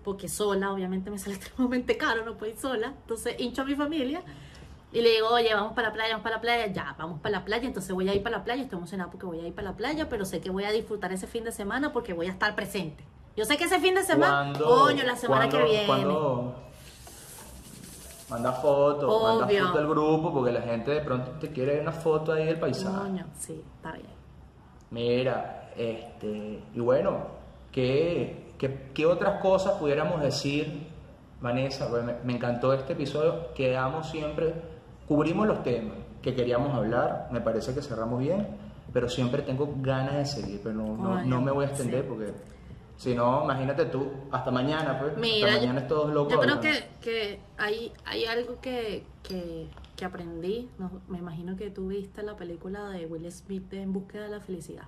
porque 0.03 0.27
sola 0.29 0.71
obviamente 0.71 1.11
me 1.11 1.17
sale 1.19 1.35
extremadamente 1.35 1.97
caro, 1.97 2.25
no 2.25 2.35
puedo 2.37 2.51
ir 2.51 2.57
sola. 2.57 2.87
Entonces 3.01 3.35
hincho 3.39 3.61
a 3.61 3.65
mi 3.65 3.75
familia 3.75 4.23
y 4.93 5.01
le 5.01 5.09
digo, 5.11 5.27
oye, 5.27 5.53
vamos 5.53 5.73
para 5.73 5.89
la 5.89 5.93
playa, 5.93 6.09
vamos 6.11 6.23
para 6.23 6.35
la 6.37 6.41
playa, 6.41 6.67
ya, 6.67 6.95
vamos 6.97 7.19
para 7.19 7.39
la 7.39 7.45
playa, 7.45 7.67
entonces 7.67 7.93
voy 7.93 8.07
a 8.09 8.13
ir 8.15 8.23
para 8.23 8.37
la 8.37 8.43
playa, 8.45 8.63
estoy 8.63 8.77
emocionada 8.77 9.11
porque 9.11 9.25
voy 9.25 9.39
a 9.41 9.47
ir 9.47 9.53
para 9.53 9.71
la 9.71 9.75
playa, 9.75 10.07
pero 10.07 10.23
sé 10.23 10.39
que 10.39 10.49
voy 10.49 10.63
a 10.63 10.71
disfrutar 10.71 11.11
ese 11.11 11.27
fin 11.27 11.43
de 11.43 11.51
semana 11.51 11.91
porque 11.91 12.13
voy 12.13 12.27
a 12.27 12.31
estar 12.31 12.55
presente. 12.55 13.03
Yo 13.35 13.43
sé 13.45 13.57
que 13.57 13.63
ese 13.65 13.79
fin 13.79 13.95
de 13.95 14.03
semana, 14.03 14.53
¿Cuándo- 14.53 14.65
coño, 14.65 15.03
la 15.03 15.15
semana 15.15 15.49
que 15.49 15.61
viene. 15.63 15.87
cuándo 15.87 16.55
Manda 18.33 18.51
fotos, 18.51 19.21
manda 19.21 19.45
Obvio. 19.45 19.67
foto 19.67 19.77
al 19.79 19.87
grupo 19.87 20.33
porque 20.33 20.51
la 20.51 20.61
gente 20.61 20.89
de 20.89 21.01
pronto 21.01 21.31
te 21.39 21.49
quiere 21.49 21.79
una 21.79 21.91
foto 21.91 22.33
ahí 22.33 22.45
del 22.45 22.59
paisaje. 22.59 22.97
Coño, 22.97 23.25
sí, 23.37 23.63
está 23.75 23.91
bien. 23.91 24.07
Mira, 24.89 25.69
este, 25.77 26.63
y 26.73 26.79
bueno, 26.79 27.17
¿qué, 27.71 28.55
qué, 28.57 28.89
qué 28.93 29.05
otras 29.05 29.39
cosas 29.39 29.73
pudiéramos 29.73 30.19
decir, 30.21 30.87
Vanessa? 31.41 31.87
Pues 31.89 32.03
me, 32.03 32.15
me 32.23 32.33
encantó 32.33 32.73
este 32.73 32.93
episodio, 32.93 33.53
quedamos 33.53 34.09
siempre, 34.09 34.53
cubrimos 35.07 35.45
los 35.45 35.61
temas 35.61 35.97
que 36.23 36.33
queríamos 36.33 36.73
hablar, 36.73 37.27
me 37.31 37.39
parece 37.39 37.75
que 37.75 37.83
cerramos 37.83 38.19
bien, 38.19 38.47
pero 38.91 39.09
siempre 39.09 39.43
tengo 39.43 39.75
ganas 39.77 40.15
de 40.15 40.25
seguir, 40.25 40.61
pero 40.63 40.75
no, 40.75 40.97
no, 40.97 41.23
no 41.23 41.41
me 41.41 41.51
voy 41.51 41.65
a 41.65 41.67
extender 41.67 42.01
sí. 42.01 42.07
porque 42.09 42.33
si 42.97 43.13
no, 43.15 43.43
imagínate 43.43 43.85
tú, 43.85 44.11
hasta 44.31 44.51
mañana, 44.51 44.99
pues, 44.99 45.17
Mira, 45.17 45.47
hasta 45.47 45.55
yo- 45.59 45.61
mañana 45.67 45.79
es 45.81 45.87
todos 45.87 46.13
locos. 46.13 46.33
Yo 46.33 46.39
creo 46.39 46.55
hablando. 46.55 46.79
que, 46.79 46.89
que 47.01 47.39
hay, 47.57 47.91
hay 48.05 48.25
algo 48.25 48.59
que, 48.61 49.05
que, 49.23 49.67
que 49.95 50.05
aprendí. 50.05 50.69
no, 50.77 50.91
me 51.07 51.17
imagino 51.17 51.55
que 51.57 51.69
tú 51.69 51.87
viste 51.89 52.23
la 52.23 52.35
película 52.35 52.89
de 52.89 53.05
Will 53.05 53.29
Smith 53.31 53.69
de 53.69 53.81
En 53.81 53.93
búsqueda 53.93 54.23
de 54.23 54.29
la 54.29 54.39
felicidad. 54.39 54.85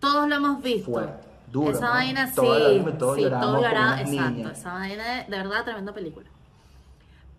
Todos 0.00 0.28
lo 0.28 0.34
hemos 0.36 0.62
visto. 0.62 0.90
Fuerte, 0.92 1.26
duro, 1.50 1.70
Esa 1.70 1.86
¿no? 1.86 1.92
vaina 1.92 2.26
sí. 2.28 2.34
todos 2.36 3.16
sí, 3.16 3.22
lloramos 3.22 3.46
todos 3.62 4.00
exacto. 4.00 4.10
niñas. 4.10 4.58
Esa 4.58 4.72
vaina 4.74 5.04
de, 5.04 5.24
de 5.24 5.36
verdad 5.36 5.64
tremenda 5.64 5.92
película. 5.92 6.28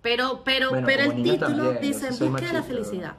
Pero, 0.02 0.42
pero, 0.46 0.70
Bueno, 0.70 0.88
pero 0.88 1.04
el 1.04 1.24
título 1.24 1.48
también, 1.58 1.82
dice 1.82 2.08
En 2.08 2.32
búsqueda 2.32 2.48
de 2.48 2.54
la 2.54 2.64
felicidad. 2.64 3.16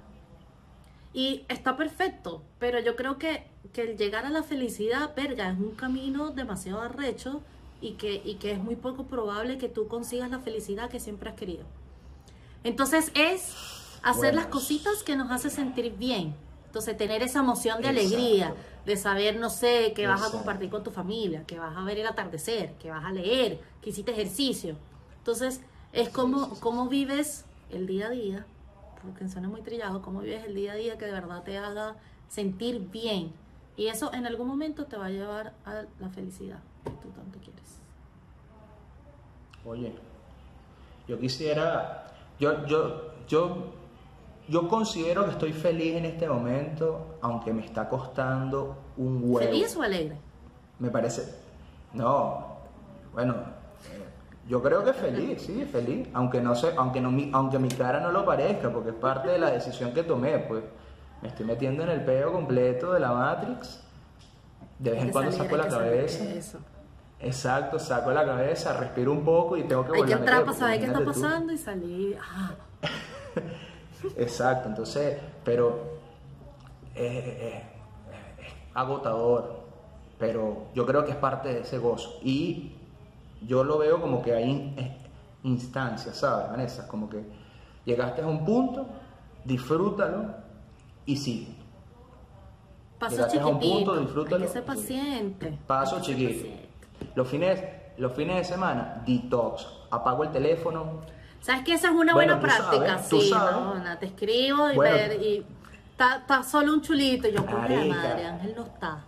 Y 1.12 1.44
está 1.48 1.76
perfecto, 1.76 2.42
pero 2.58 2.78
yo 2.80 2.96
creo 2.96 3.18
que, 3.18 3.49
que 3.72 3.82
el 3.82 3.96
llegar 3.96 4.24
a 4.24 4.30
la 4.30 4.42
felicidad, 4.42 5.14
verga, 5.14 5.50
es 5.50 5.58
un 5.58 5.74
camino 5.74 6.30
demasiado 6.30 6.80
arrecho 6.80 7.42
y 7.80 7.92
que, 7.92 8.20
y 8.24 8.34
que 8.34 8.52
es 8.52 8.58
muy 8.58 8.76
poco 8.76 9.04
probable 9.04 9.58
que 9.58 9.68
tú 9.68 9.86
consigas 9.88 10.30
la 10.30 10.40
felicidad 10.40 10.90
que 10.90 11.00
siempre 11.00 11.30
has 11.30 11.36
querido. 11.36 11.64
Entonces 12.64 13.10
es 13.14 13.54
hacer 14.02 14.34
las 14.34 14.46
cositas 14.46 15.02
que 15.02 15.16
nos 15.16 15.30
hace 15.30 15.50
sentir 15.50 15.94
bien. 15.96 16.34
Entonces 16.66 16.96
tener 16.96 17.22
esa 17.22 17.40
emoción 17.40 17.82
de 17.82 17.88
Exacto. 17.88 18.16
alegría, 18.16 18.54
de 18.86 18.96
saber, 18.96 19.36
no 19.36 19.50
sé, 19.50 19.92
que 19.94 20.06
vas 20.06 20.22
a 20.22 20.30
compartir 20.30 20.70
con 20.70 20.84
tu 20.84 20.90
familia, 20.90 21.44
que 21.44 21.58
vas 21.58 21.76
a 21.76 21.82
ver 21.82 21.98
el 21.98 22.06
atardecer, 22.06 22.74
que 22.74 22.90
vas 22.90 23.04
a 23.04 23.12
leer, 23.12 23.60
que 23.82 23.90
hiciste 23.90 24.12
ejercicio. 24.12 24.76
Entonces 25.18 25.60
es 25.92 26.08
como, 26.10 26.60
cómo 26.60 26.88
vives 26.88 27.44
el 27.70 27.86
día 27.86 28.06
a 28.06 28.10
día, 28.10 28.46
porque 29.02 29.28
suena 29.28 29.48
muy 29.48 29.62
trillado, 29.62 30.00
cómo 30.02 30.20
vives 30.20 30.44
el 30.44 30.54
día 30.54 30.72
a 30.72 30.76
día 30.76 30.96
que 30.96 31.06
de 31.06 31.12
verdad 31.12 31.42
te 31.42 31.58
haga 31.58 31.96
sentir 32.28 32.80
bien. 32.90 33.32
Y 33.76 33.86
eso 33.86 34.12
en 34.12 34.26
algún 34.26 34.48
momento 34.48 34.86
te 34.86 34.96
va 34.96 35.06
a 35.06 35.10
llevar 35.10 35.54
a 35.64 35.84
la 35.98 36.08
felicidad 36.10 36.58
que 36.84 36.90
tú 36.90 37.08
tanto 37.10 37.38
quieres. 37.38 37.80
Oye, 39.64 39.94
yo 41.06 41.18
quisiera, 41.18 42.06
yo, 42.38 42.66
yo, 42.66 43.12
yo, 43.26 43.72
yo 44.48 44.68
considero 44.68 45.24
que 45.24 45.32
estoy 45.32 45.52
feliz 45.52 45.96
en 45.96 46.04
este 46.04 46.28
momento, 46.28 47.18
aunque 47.20 47.52
me 47.52 47.64
está 47.64 47.88
costando 47.88 48.76
un 48.96 49.22
huevo. 49.22 49.38
¿Feliz 49.38 49.76
o 49.76 49.82
alegre? 49.82 50.16
Me 50.78 50.90
parece, 50.90 51.34
no, 51.92 52.56
bueno, 53.12 53.34
yo 54.48 54.62
creo 54.62 54.84
que 54.84 54.92
feliz, 54.92 55.42
sí, 55.42 55.64
feliz, 55.70 56.08
aunque 56.12 56.40
no 56.40 56.54
sé, 56.54 56.72
aunque 56.76 57.00
no 57.00 57.10
mi, 57.10 57.30
aunque 57.32 57.58
mi 57.58 57.68
cara 57.68 58.00
no 58.00 58.10
lo 58.10 58.24
parezca, 58.24 58.72
porque 58.72 58.90
es 58.90 58.96
parte 58.96 59.28
de 59.28 59.38
la 59.38 59.50
decisión 59.50 59.92
que 59.92 60.02
tomé, 60.02 60.38
pues 60.38 60.64
me 61.22 61.28
estoy 61.28 61.46
metiendo 61.46 61.82
en 61.82 61.90
el 61.90 62.04
peo 62.04 62.32
completo 62.32 62.92
de 62.92 63.00
la 63.00 63.12
Matrix. 63.12 63.82
De 64.78 64.90
vez 64.92 64.98
en 65.00 65.04
Hay 65.04 65.06
que 65.08 65.12
cuando 65.12 65.32
saco 65.32 65.54
hay 65.54 65.56
la 65.58 65.64
que 65.64 65.70
cabeza. 65.70 66.24
eso. 66.24 66.58
Exacto, 67.20 67.78
saco 67.78 68.10
la 68.12 68.24
cabeza, 68.24 68.72
respiro 68.78 69.12
un 69.12 69.22
poco 69.24 69.56
y 69.58 69.64
tengo 69.64 69.84
que 69.84 69.92
Hay 69.92 69.98
volver 69.98 70.08
que 70.08 70.14
a 70.14 70.18
entrar 70.18 70.44
para 70.46 70.56
saber 70.56 70.78
qué 70.80 70.86
está 70.86 71.00
imagínate 71.00 71.18
tú. 71.20 71.22
pasando 71.22 71.52
y 71.52 71.58
salir. 71.58 72.18
Ah, 72.20 72.54
Exacto, 74.16 74.68
entonces, 74.70 75.18
pero 75.44 75.98
eh, 76.94 77.38
eh, 77.38 77.62
es 78.38 78.52
agotador, 78.74 79.60
pero 80.18 80.68
yo 80.74 80.86
creo 80.86 81.04
que 81.04 81.10
es 81.10 81.16
parte 81.18 81.52
de 81.52 81.60
ese 81.60 81.76
gozo. 81.76 82.18
Y 82.22 82.72
yo 83.46 83.64
lo 83.64 83.76
veo 83.78 84.00
como 84.00 84.22
que 84.22 84.32
hay 84.34 84.44
in- 84.50 84.74
eh, 84.78 84.96
instancias, 85.42 86.16
¿sabes, 86.16 86.48
Vanessa? 86.50 86.88
Como 86.88 87.10
que 87.10 87.22
llegaste 87.84 88.22
a 88.22 88.26
un 88.26 88.44
punto, 88.46 88.86
disfrútalo 89.44 90.39
y 91.12 91.16
sigue. 91.16 91.54
paso 92.98 93.16
Llegaste 93.16 93.40
a 93.40 93.46
un 93.46 93.52
punto, 93.58 93.68
chiquitito. 93.68 93.92
Hay 93.94 94.00
disfrútalo. 94.04 94.44
que 94.46 94.52
ser 94.52 94.64
paciente. 94.64 95.58
Paso 95.66 95.96
que 95.96 96.02
chiquito. 96.02 96.30
paciente. 96.34 96.68
Los 97.14 97.28
fines, 97.28 97.64
los 97.98 98.12
fines 98.12 98.36
de 98.36 98.44
semana, 98.44 99.02
detox. 99.06 99.66
Apago 99.90 100.24
el 100.24 100.30
teléfono, 100.30 101.00
¿Sabes 101.40 101.64
que 101.64 101.72
esa 101.72 101.88
es 101.88 101.94
una 101.94 102.12
Bueno, 102.12 102.36
buena 102.36 102.40
práctica? 102.40 102.98
sabes, 102.98 103.24
sí, 103.24 103.30
no, 103.32 103.74
no, 103.76 103.98
te 103.98 104.06
escribo 104.06 104.70
y 104.70 104.76
Bueno. 104.76 104.94
ver 104.94 105.22
y 105.22 105.46
está, 105.90 106.42
solo 106.42 106.74
un 106.74 106.82
chulito 106.82 107.28
yo, 107.28 107.42
Marica. 107.44 107.86
madre, 107.94 108.26
Ángel 108.26 108.54
no 108.56 108.64
está. 108.64 109.04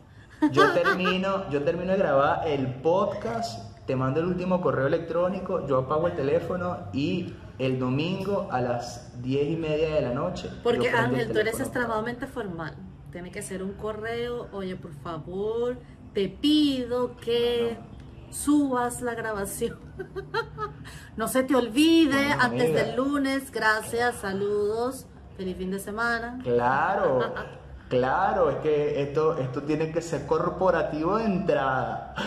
Yo 0.50 0.70
termino, 0.72 1.50
yo 1.50 1.62
termino 1.62 1.92
de 1.92 1.98
grabar 1.98 2.48
el 2.48 2.66
podcast, 2.76 3.71
te 3.86 3.96
mando 3.96 4.20
el 4.20 4.26
último 4.26 4.60
correo 4.60 4.86
electrónico, 4.86 5.66
yo 5.66 5.78
apago 5.78 6.06
el 6.06 6.14
teléfono 6.14 6.78
y 6.92 7.34
el 7.58 7.78
domingo 7.78 8.48
a 8.50 8.60
las 8.60 9.20
10 9.22 9.50
y 9.50 9.56
media 9.56 9.94
de 9.94 10.02
la 10.02 10.14
noche. 10.14 10.50
Porque 10.62 10.90
Ángel, 10.90 11.32
tú 11.32 11.38
eres 11.38 11.58
extremadamente 11.60 12.26
formal. 12.26 12.76
Tiene 13.10 13.30
que 13.30 13.42
ser 13.42 13.62
un 13.62 13.74
correo, 13.74 14.48
oye, 14.52 14.76
por 14.76 14.94
favor, 14.94 15.76
te 16.14 16.28
pido 16.28 17.16
que 17.16 17.76
subas 18.30 19.02
la 19.02 19.14
grabación. 19.14 19.78
no 21.16 21.28
se 21.28 21.42
te 21.42 21.54
olvide 21.54 22.32
antes 22.38 22.72
del 22.72 22.96
lunes. 22.96 23.50
Gracias, 23.50 24.16
saludos, 24.16 25.06
feliz 25.36 25.56
fin 25.56 25.70
de 25.70 25.78
semana. 25.78 26.38
Claro, 26.42 27.34
claro, 27.88 28.50
es 28.50 28.56
que 28.56 29.02
esto, 29.02 29.36
esto 29.36 29.62
tiene 29.62 29.92
que 29.92 30.00
ser 30.00 30.26
corporativo 30.26 31.18
de 31.18 31.24
entrada. 31.24 32.14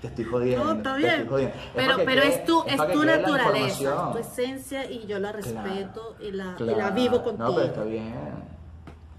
te 0.00 0.08
estoy 0.08 0.24
jodiendo. 0.24 0.64
No, 0.64 0.72
está 0.72 0.92
te 0.94 0.98
bien. 0.98 1.10
estoy 1.12 1.28
jodiendo. 1.28 1.54
Es 1.56 1.62
Pero, 1.74 1.96
que 1.96 2.04
pero 2.04 2.22
es 2.22 2.44
tu, 2.44 2.62
es 2.66 2.80
es 2.80 2.92
tu 2.92 3.04
naturaleza, 3.04 3.90
es 4.06 4.12
tu 4.12 4.18
esencia 4.18 4.90
y 4.90 5.06
yo 5.06 5.18
la 5.18 5.32
respeto 5.32 6.16
y, 6.20 6.30
la, 6.32 6.54
y 6.58 6.64
la 6.64 6.74
Claro. 6.74 6.94
vivo 6.94 7.22
contigo. 7.22 7.48
No, 7.48 7.54
pero 7.54 7.66
está 7.66 7.84
bien. 7.84 8.14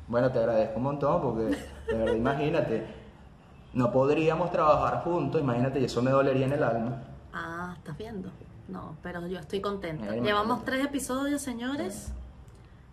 Bueno, 0.07 0.31
te 0.31 0.39
agradezco 0.39 0.77
un 0.77 0.83
montón 0.83 1.21
porque, 1.21 1.43
de 1.87 1.97
verdad, 1.97 2.13
imagínate, 2.15 2.87
no 3.73 3.91
podríamos 3.91 4.51
trabajar 4.51 5.03
juntos, 5.03 5.41
imagínate, 5.41 5.79
y 5.79 5.85
eso 5.85 6.01
me 6.01 6.11
dolería 6.11 6.45
en 6.45 6.53
el 6.53 6.63
alma. 6.63 7.03
Ah, 7.33 7.73
¿estás 7.77 7.97
viendo? 7.97 8.29
No, 8.67 8.95
pero 9.01 9.25
yo 9.27 9.39
estoy 9.39 9.61
contenta. 9.61 10.15
Llevamos 10.15 10.63
tres 10.65 10.83
episodios, 10.85 11.41
señores. 11.41 12.11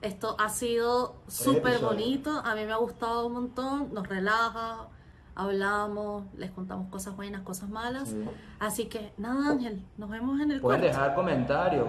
Esto 0.03 0.37
ha 0.38 0.49
sido 0.51 1.14
súper 1.29 1.79
bonito. 1.79 2.31
A 2.44 2.55
mí 2.55 2.64
me 2.64 2.73
ha 2.73 2.77
gustado 2.77 3.27
un 3.27 3.33
montón. 3.33 3.94
Nos 3.94 4.07
relaja, 4.07 4.88
hablamos, 5.37 6.25
les 6.37 6.51
contamos 6.51 6.88
cosas 6.90 7.16
buenas, 7.16 7.42
cosas 7.42 7.68
malas. 7.68 8.09
Sí. 8.09 8.25
Así 8.61 8.87
que, 8.87 9.12
nada, 9.18 9.51
Ángel, 9.51 9.85
nos 9.97 10.11
vemos 10.11 10.40
en 10.40 10.51
el 10.53 10.61
Pueden 10.61 10.83
dejar 10.83 11.14
comentarios. 11.14 11.87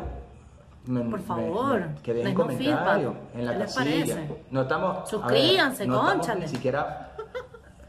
Me- 0.88 1.02
Por 1.02 1.22
favor, 1.22 1.80
me- 1.80 1.96
que 2.04 2.14
dejen 2.14 2.36
comentarios 2.36 2.80
feedback. 3.16 3.36
en 3.36 3.46
la 3.46 3.54
¿Qué 3.54 3.58
les 3.60 3.76
casilla. 3.76 4.16
parece? 4.16 4.44
No 4.52 4.62
estamos. 4.62 4.90
a 4.92 5.00
ver, 5.00 5.08
Suscríbanse, 5.08 5.88
no 5.88 6.12
estamos 6.12 6.40
ni 6.40 6.48
siquiera. 6.48 7.02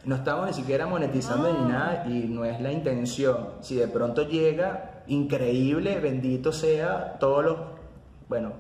No 0.05 0.14
estamos 0.14 0.47
ni 0.47 0.53
siquiera 0.55 0.87
monetizando 0.87 1.53
ni 1.53 1.69
nada 1.73 2.05
y 2.07 2.29
no 2.29 2.45
es 2.45 2.61
la 2.61 2.71
intención. 2.73 3.49
Si 3.61 3.75
de 3.75 3.88
pronto 3.88 4.23
llega, 4.23 5.03
increíble, 5.09 5.99
bendito 6.01 6.53
sea 6.53 7.19
todos 7.19 7.45
los, 7.45 7.57
bueno, 8.29 8.53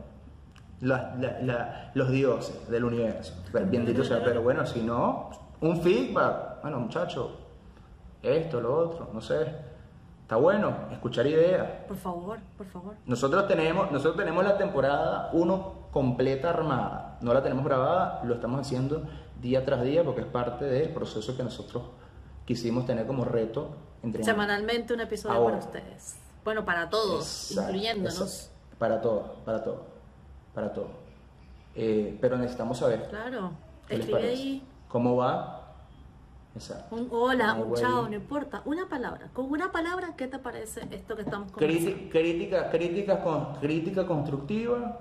la- 0.80 1.14
la- 1.18 1.38
la- 1.42 1.90
los 1.94 2.10
dioses 2.10 2.68
del 2.68 2.84
universo. 2.84 3.32
Pero 3.52 3.66
bendito 3.70 4.04
sea, 4.04 4.22
pero 4.24 4.42
bueno, 4.42 4.66
si 4.66 4.82
no, 4.82 5.30
un 5.60 5.80
feedback. 5.80 6.55
Bueno, 6.66 6.80
muchachos, 6.80 7.28
esto, 8.24 8.60
lo 8.60 8.76
otro, 8.76 9.08
no 9.12 9.20
sé. 9.20 9.46
Está 10.22 10.34
bueno, 10.34 10.76
escuchar 10.90 11.24
ideas. 11.24 11.64
Por 11.86 11.96
favor, 11.96 12.40
por 12.58 12.66
favor. 12.66 12.94
Nosotros 13.06 13.46
tenemos, 13.46 13.92
nosotros 13.92 14.16
tenemos 14.16 14.42
la 14.42 14.58
temporada 14.58 15.30
1 15.32 15.72
completa 15.92 16.50
armada. 16.50 17.18
No 17.20 17.32
la 17.32 17.40
tenemos 17.40 17.64
grabada, 17.64 18.20
lo 18.24 18.34
estamos 18.34 18.60
haciendo 18.60 19.04
día 19.40 19.64
tras 19.64 19.84
día 19.84 20.02
porque 20.02 20.22
es 20.22 20.26
parte 20.26 20.64
del 20.64 20.92
proceso 20.92 21.36
que 21.36 21.44
nosotros 21.44 21.84
quisimos 22.44 22.84
tener 22.84 23.06
como 23.06 23.24
reto 23.24 23.68
entre 24.02 24.24
Semanalmente 24.24 24.92
un 24.92 25.02
episodio 25.02 25.36
Ahora. 25.36 25.58
para 25.60 25.66
ustedes. 25.66 26.16
Bueno, 26.44 26.64
para 26.64 26.90
todos, 26.90 27.52
Exacto, 27.52 27.70
incluyéndonos. 27.70 28.20
exacto. 28.20 28.76
Para 28.76 29.00
todo, 29.00 29.36
para 29.44 29.62
todo, 29.62 29.82
para 30.52 30.72
todo. 30.72 30.88
Eh, 31.76 32.18
pero 32.20 32.36
necesitamos 32.36 32.78
saber 32.78 33.06
Claro, 33.08 33.52
escribe 33.88 34.30
ahí 34.30 34.68
¿Cómo 34.88 35.14
va? 35.14 35.65
Exacto. 36.56 36.96
un 36.96 37.08
hola, 37.10 37.54
un 37.54 37.68
güey. 37.68 37.82
chao, 37.82 38.08
no 38.08 38.14
importa. 38.14 38.62
Una 38.64 38.88
palabra. 38.88 39.28
Con 39.32 39.46
una 39.50 39.70
palabra, 39.70 40.14
¿qué 40.16 40.26
te 40.26 40.38
parece 40.38 40.80
esto 40.90 41.14
que 41.14 41.22
estamos 41.22 41.52
conversando? 41.52 42.10
Crítica, 42.10 42.70
crítica, 42.70 43.22
con, 43.22 43.54
crítica 43.56 44.06
constructiva 44.06 44.98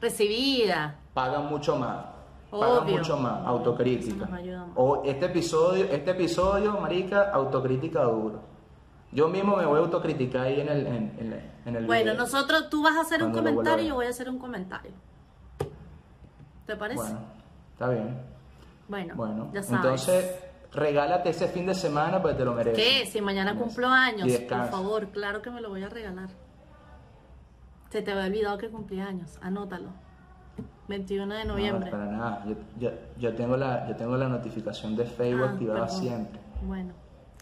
Recibida. 0.00 0.96
paga 1.14 1.40
mucho 1.40 1.76
más. 1.76 2.06
Paga 2.50 2.80
Obvio. 2.82 2.98
mucho 2.98 3.16
más, 3.16 3.46
autocrítica. 3.46 4.26
Más. 4.26 4.40
O 4.76 5.02
este 5.04 5.26
episodio, 5.26 5.84
este 5.86 6.10
episodio, 6.12 6.72
marica, 6.80 7.30
autocrítica 7.32 8.02
duro. 8.02 8.40
Yo 9.12 9.28
mismo 9.28 9.56
me 9.56 9.64
voy 9.66 9.76
a 9.78 9.82
autocriticar 9.82 10.42
ahí 10.46 10.60
en 10.60 10.68
el, 10.68 10.86
en, 10.86 10.94
en- 11.18 11.52
en 11.66 11.76
el 11.76 11.86
Bueno, 11.86 12.10
video. 12.12 12.14
nosotros, 12.18 12.68
tú 12.68 12.82
vas 12.82 12.96
a 12.96 13.00
hacer 13.02 13.22
un 13.24 13.30
Cuando 13.32 13.50
comentario 13.50 13.84
y 13.84 13.88
yo 13.88 13.94
voy 13.94 14.06
a 14.06 14.10
hacer 14.10 14.28
un 14.28 14.38
comentario. 14.38 14.90
¿Te 16.66 16.76
parece? 16.76 17.00
Bueno, 17.02 17.18
está 17.72 17.88
bien. 17.90 18.18
Bueno, 18.88 19.14
Bueno, 19.16 19.50
ya 19.52 19.62
sabes. 19.62 19.82
entonces 19.84 20.44
regálate 20.74 21.30
ese 21.30 21.48
fin 21.48 21.66
de 21.66 21.74
semana 21.74 22.20
porque 22.20 22.36
te 22.36 22.44
lo 22.44 22.52
mereces. 22.54 22.82
¿Qué? 22.84 23.06
Si 23.06 23.20
mañana 23.20 23.54
cumplo 23.56 23.88
años, 23.88 24.28
por 24.48 24.66
favor, 24.70 25.08
claro 25.10 25.40
que 25.42 25.50
me 25.50 25.60
lo 25.60 25.68
voy 25.70 25.82
a 25.82 25.88
regalar. 25.88 26.28
Se 27.90 28.02
te 28.02 28.10
había 28.12 28.24
olvidado 28.24 28.58
que 28.58 28.68
cumplí 28.70 29.00
años, 29.00 29.38
anótalo. 29.40 29.90
21 30.88 31.34
de 31.34 31.44
No, 31.44 31.52
noviembre. 31.54 31.90
para 31.90 32.04
nada. 32.06 32.44
Yo, 32.46 32.54
yo, 32.78 32.90
yo 33.18 33.34
tengo 33.34 33.56
la, 33.56 33.88
yo 33.88 33.96
tengo 33.96 34.16
la 34.16 34.28
notificación 34.28 34.94
de 34.96 35.04
Facebook 35.06 35.46
Ah, 35.48 35.52
activada 35.52 35.86
perdón. 35.86 36.00
siempre. 36.00 36.40
Bueno, 36.62 36.92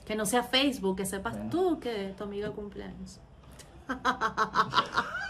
que 0.05 0.14
no 0.14 0.24
sea 0.26 0.43
Facebook, 0.45 0.97
que 0.97 1.07
sepas 1.07 1.35
Bueno. 1.35 1.51
tú 1.51 1.80
que 1.80 2.14
tu 2.16 2.24
amiga 2.24 2.51
cumple 2.51 2.85
años. 2.85 3.20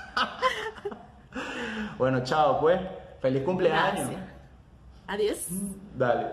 Bueno, 1.99 2.23
chao 2.25 2.61
pues. 2.61 2.81
Feliz 3.21 3.43
cumpleaños. 3.45 4.11
Gracias. 4.11 4.23
Adiós. 5.07 5.47
Dale. 5.97 6.27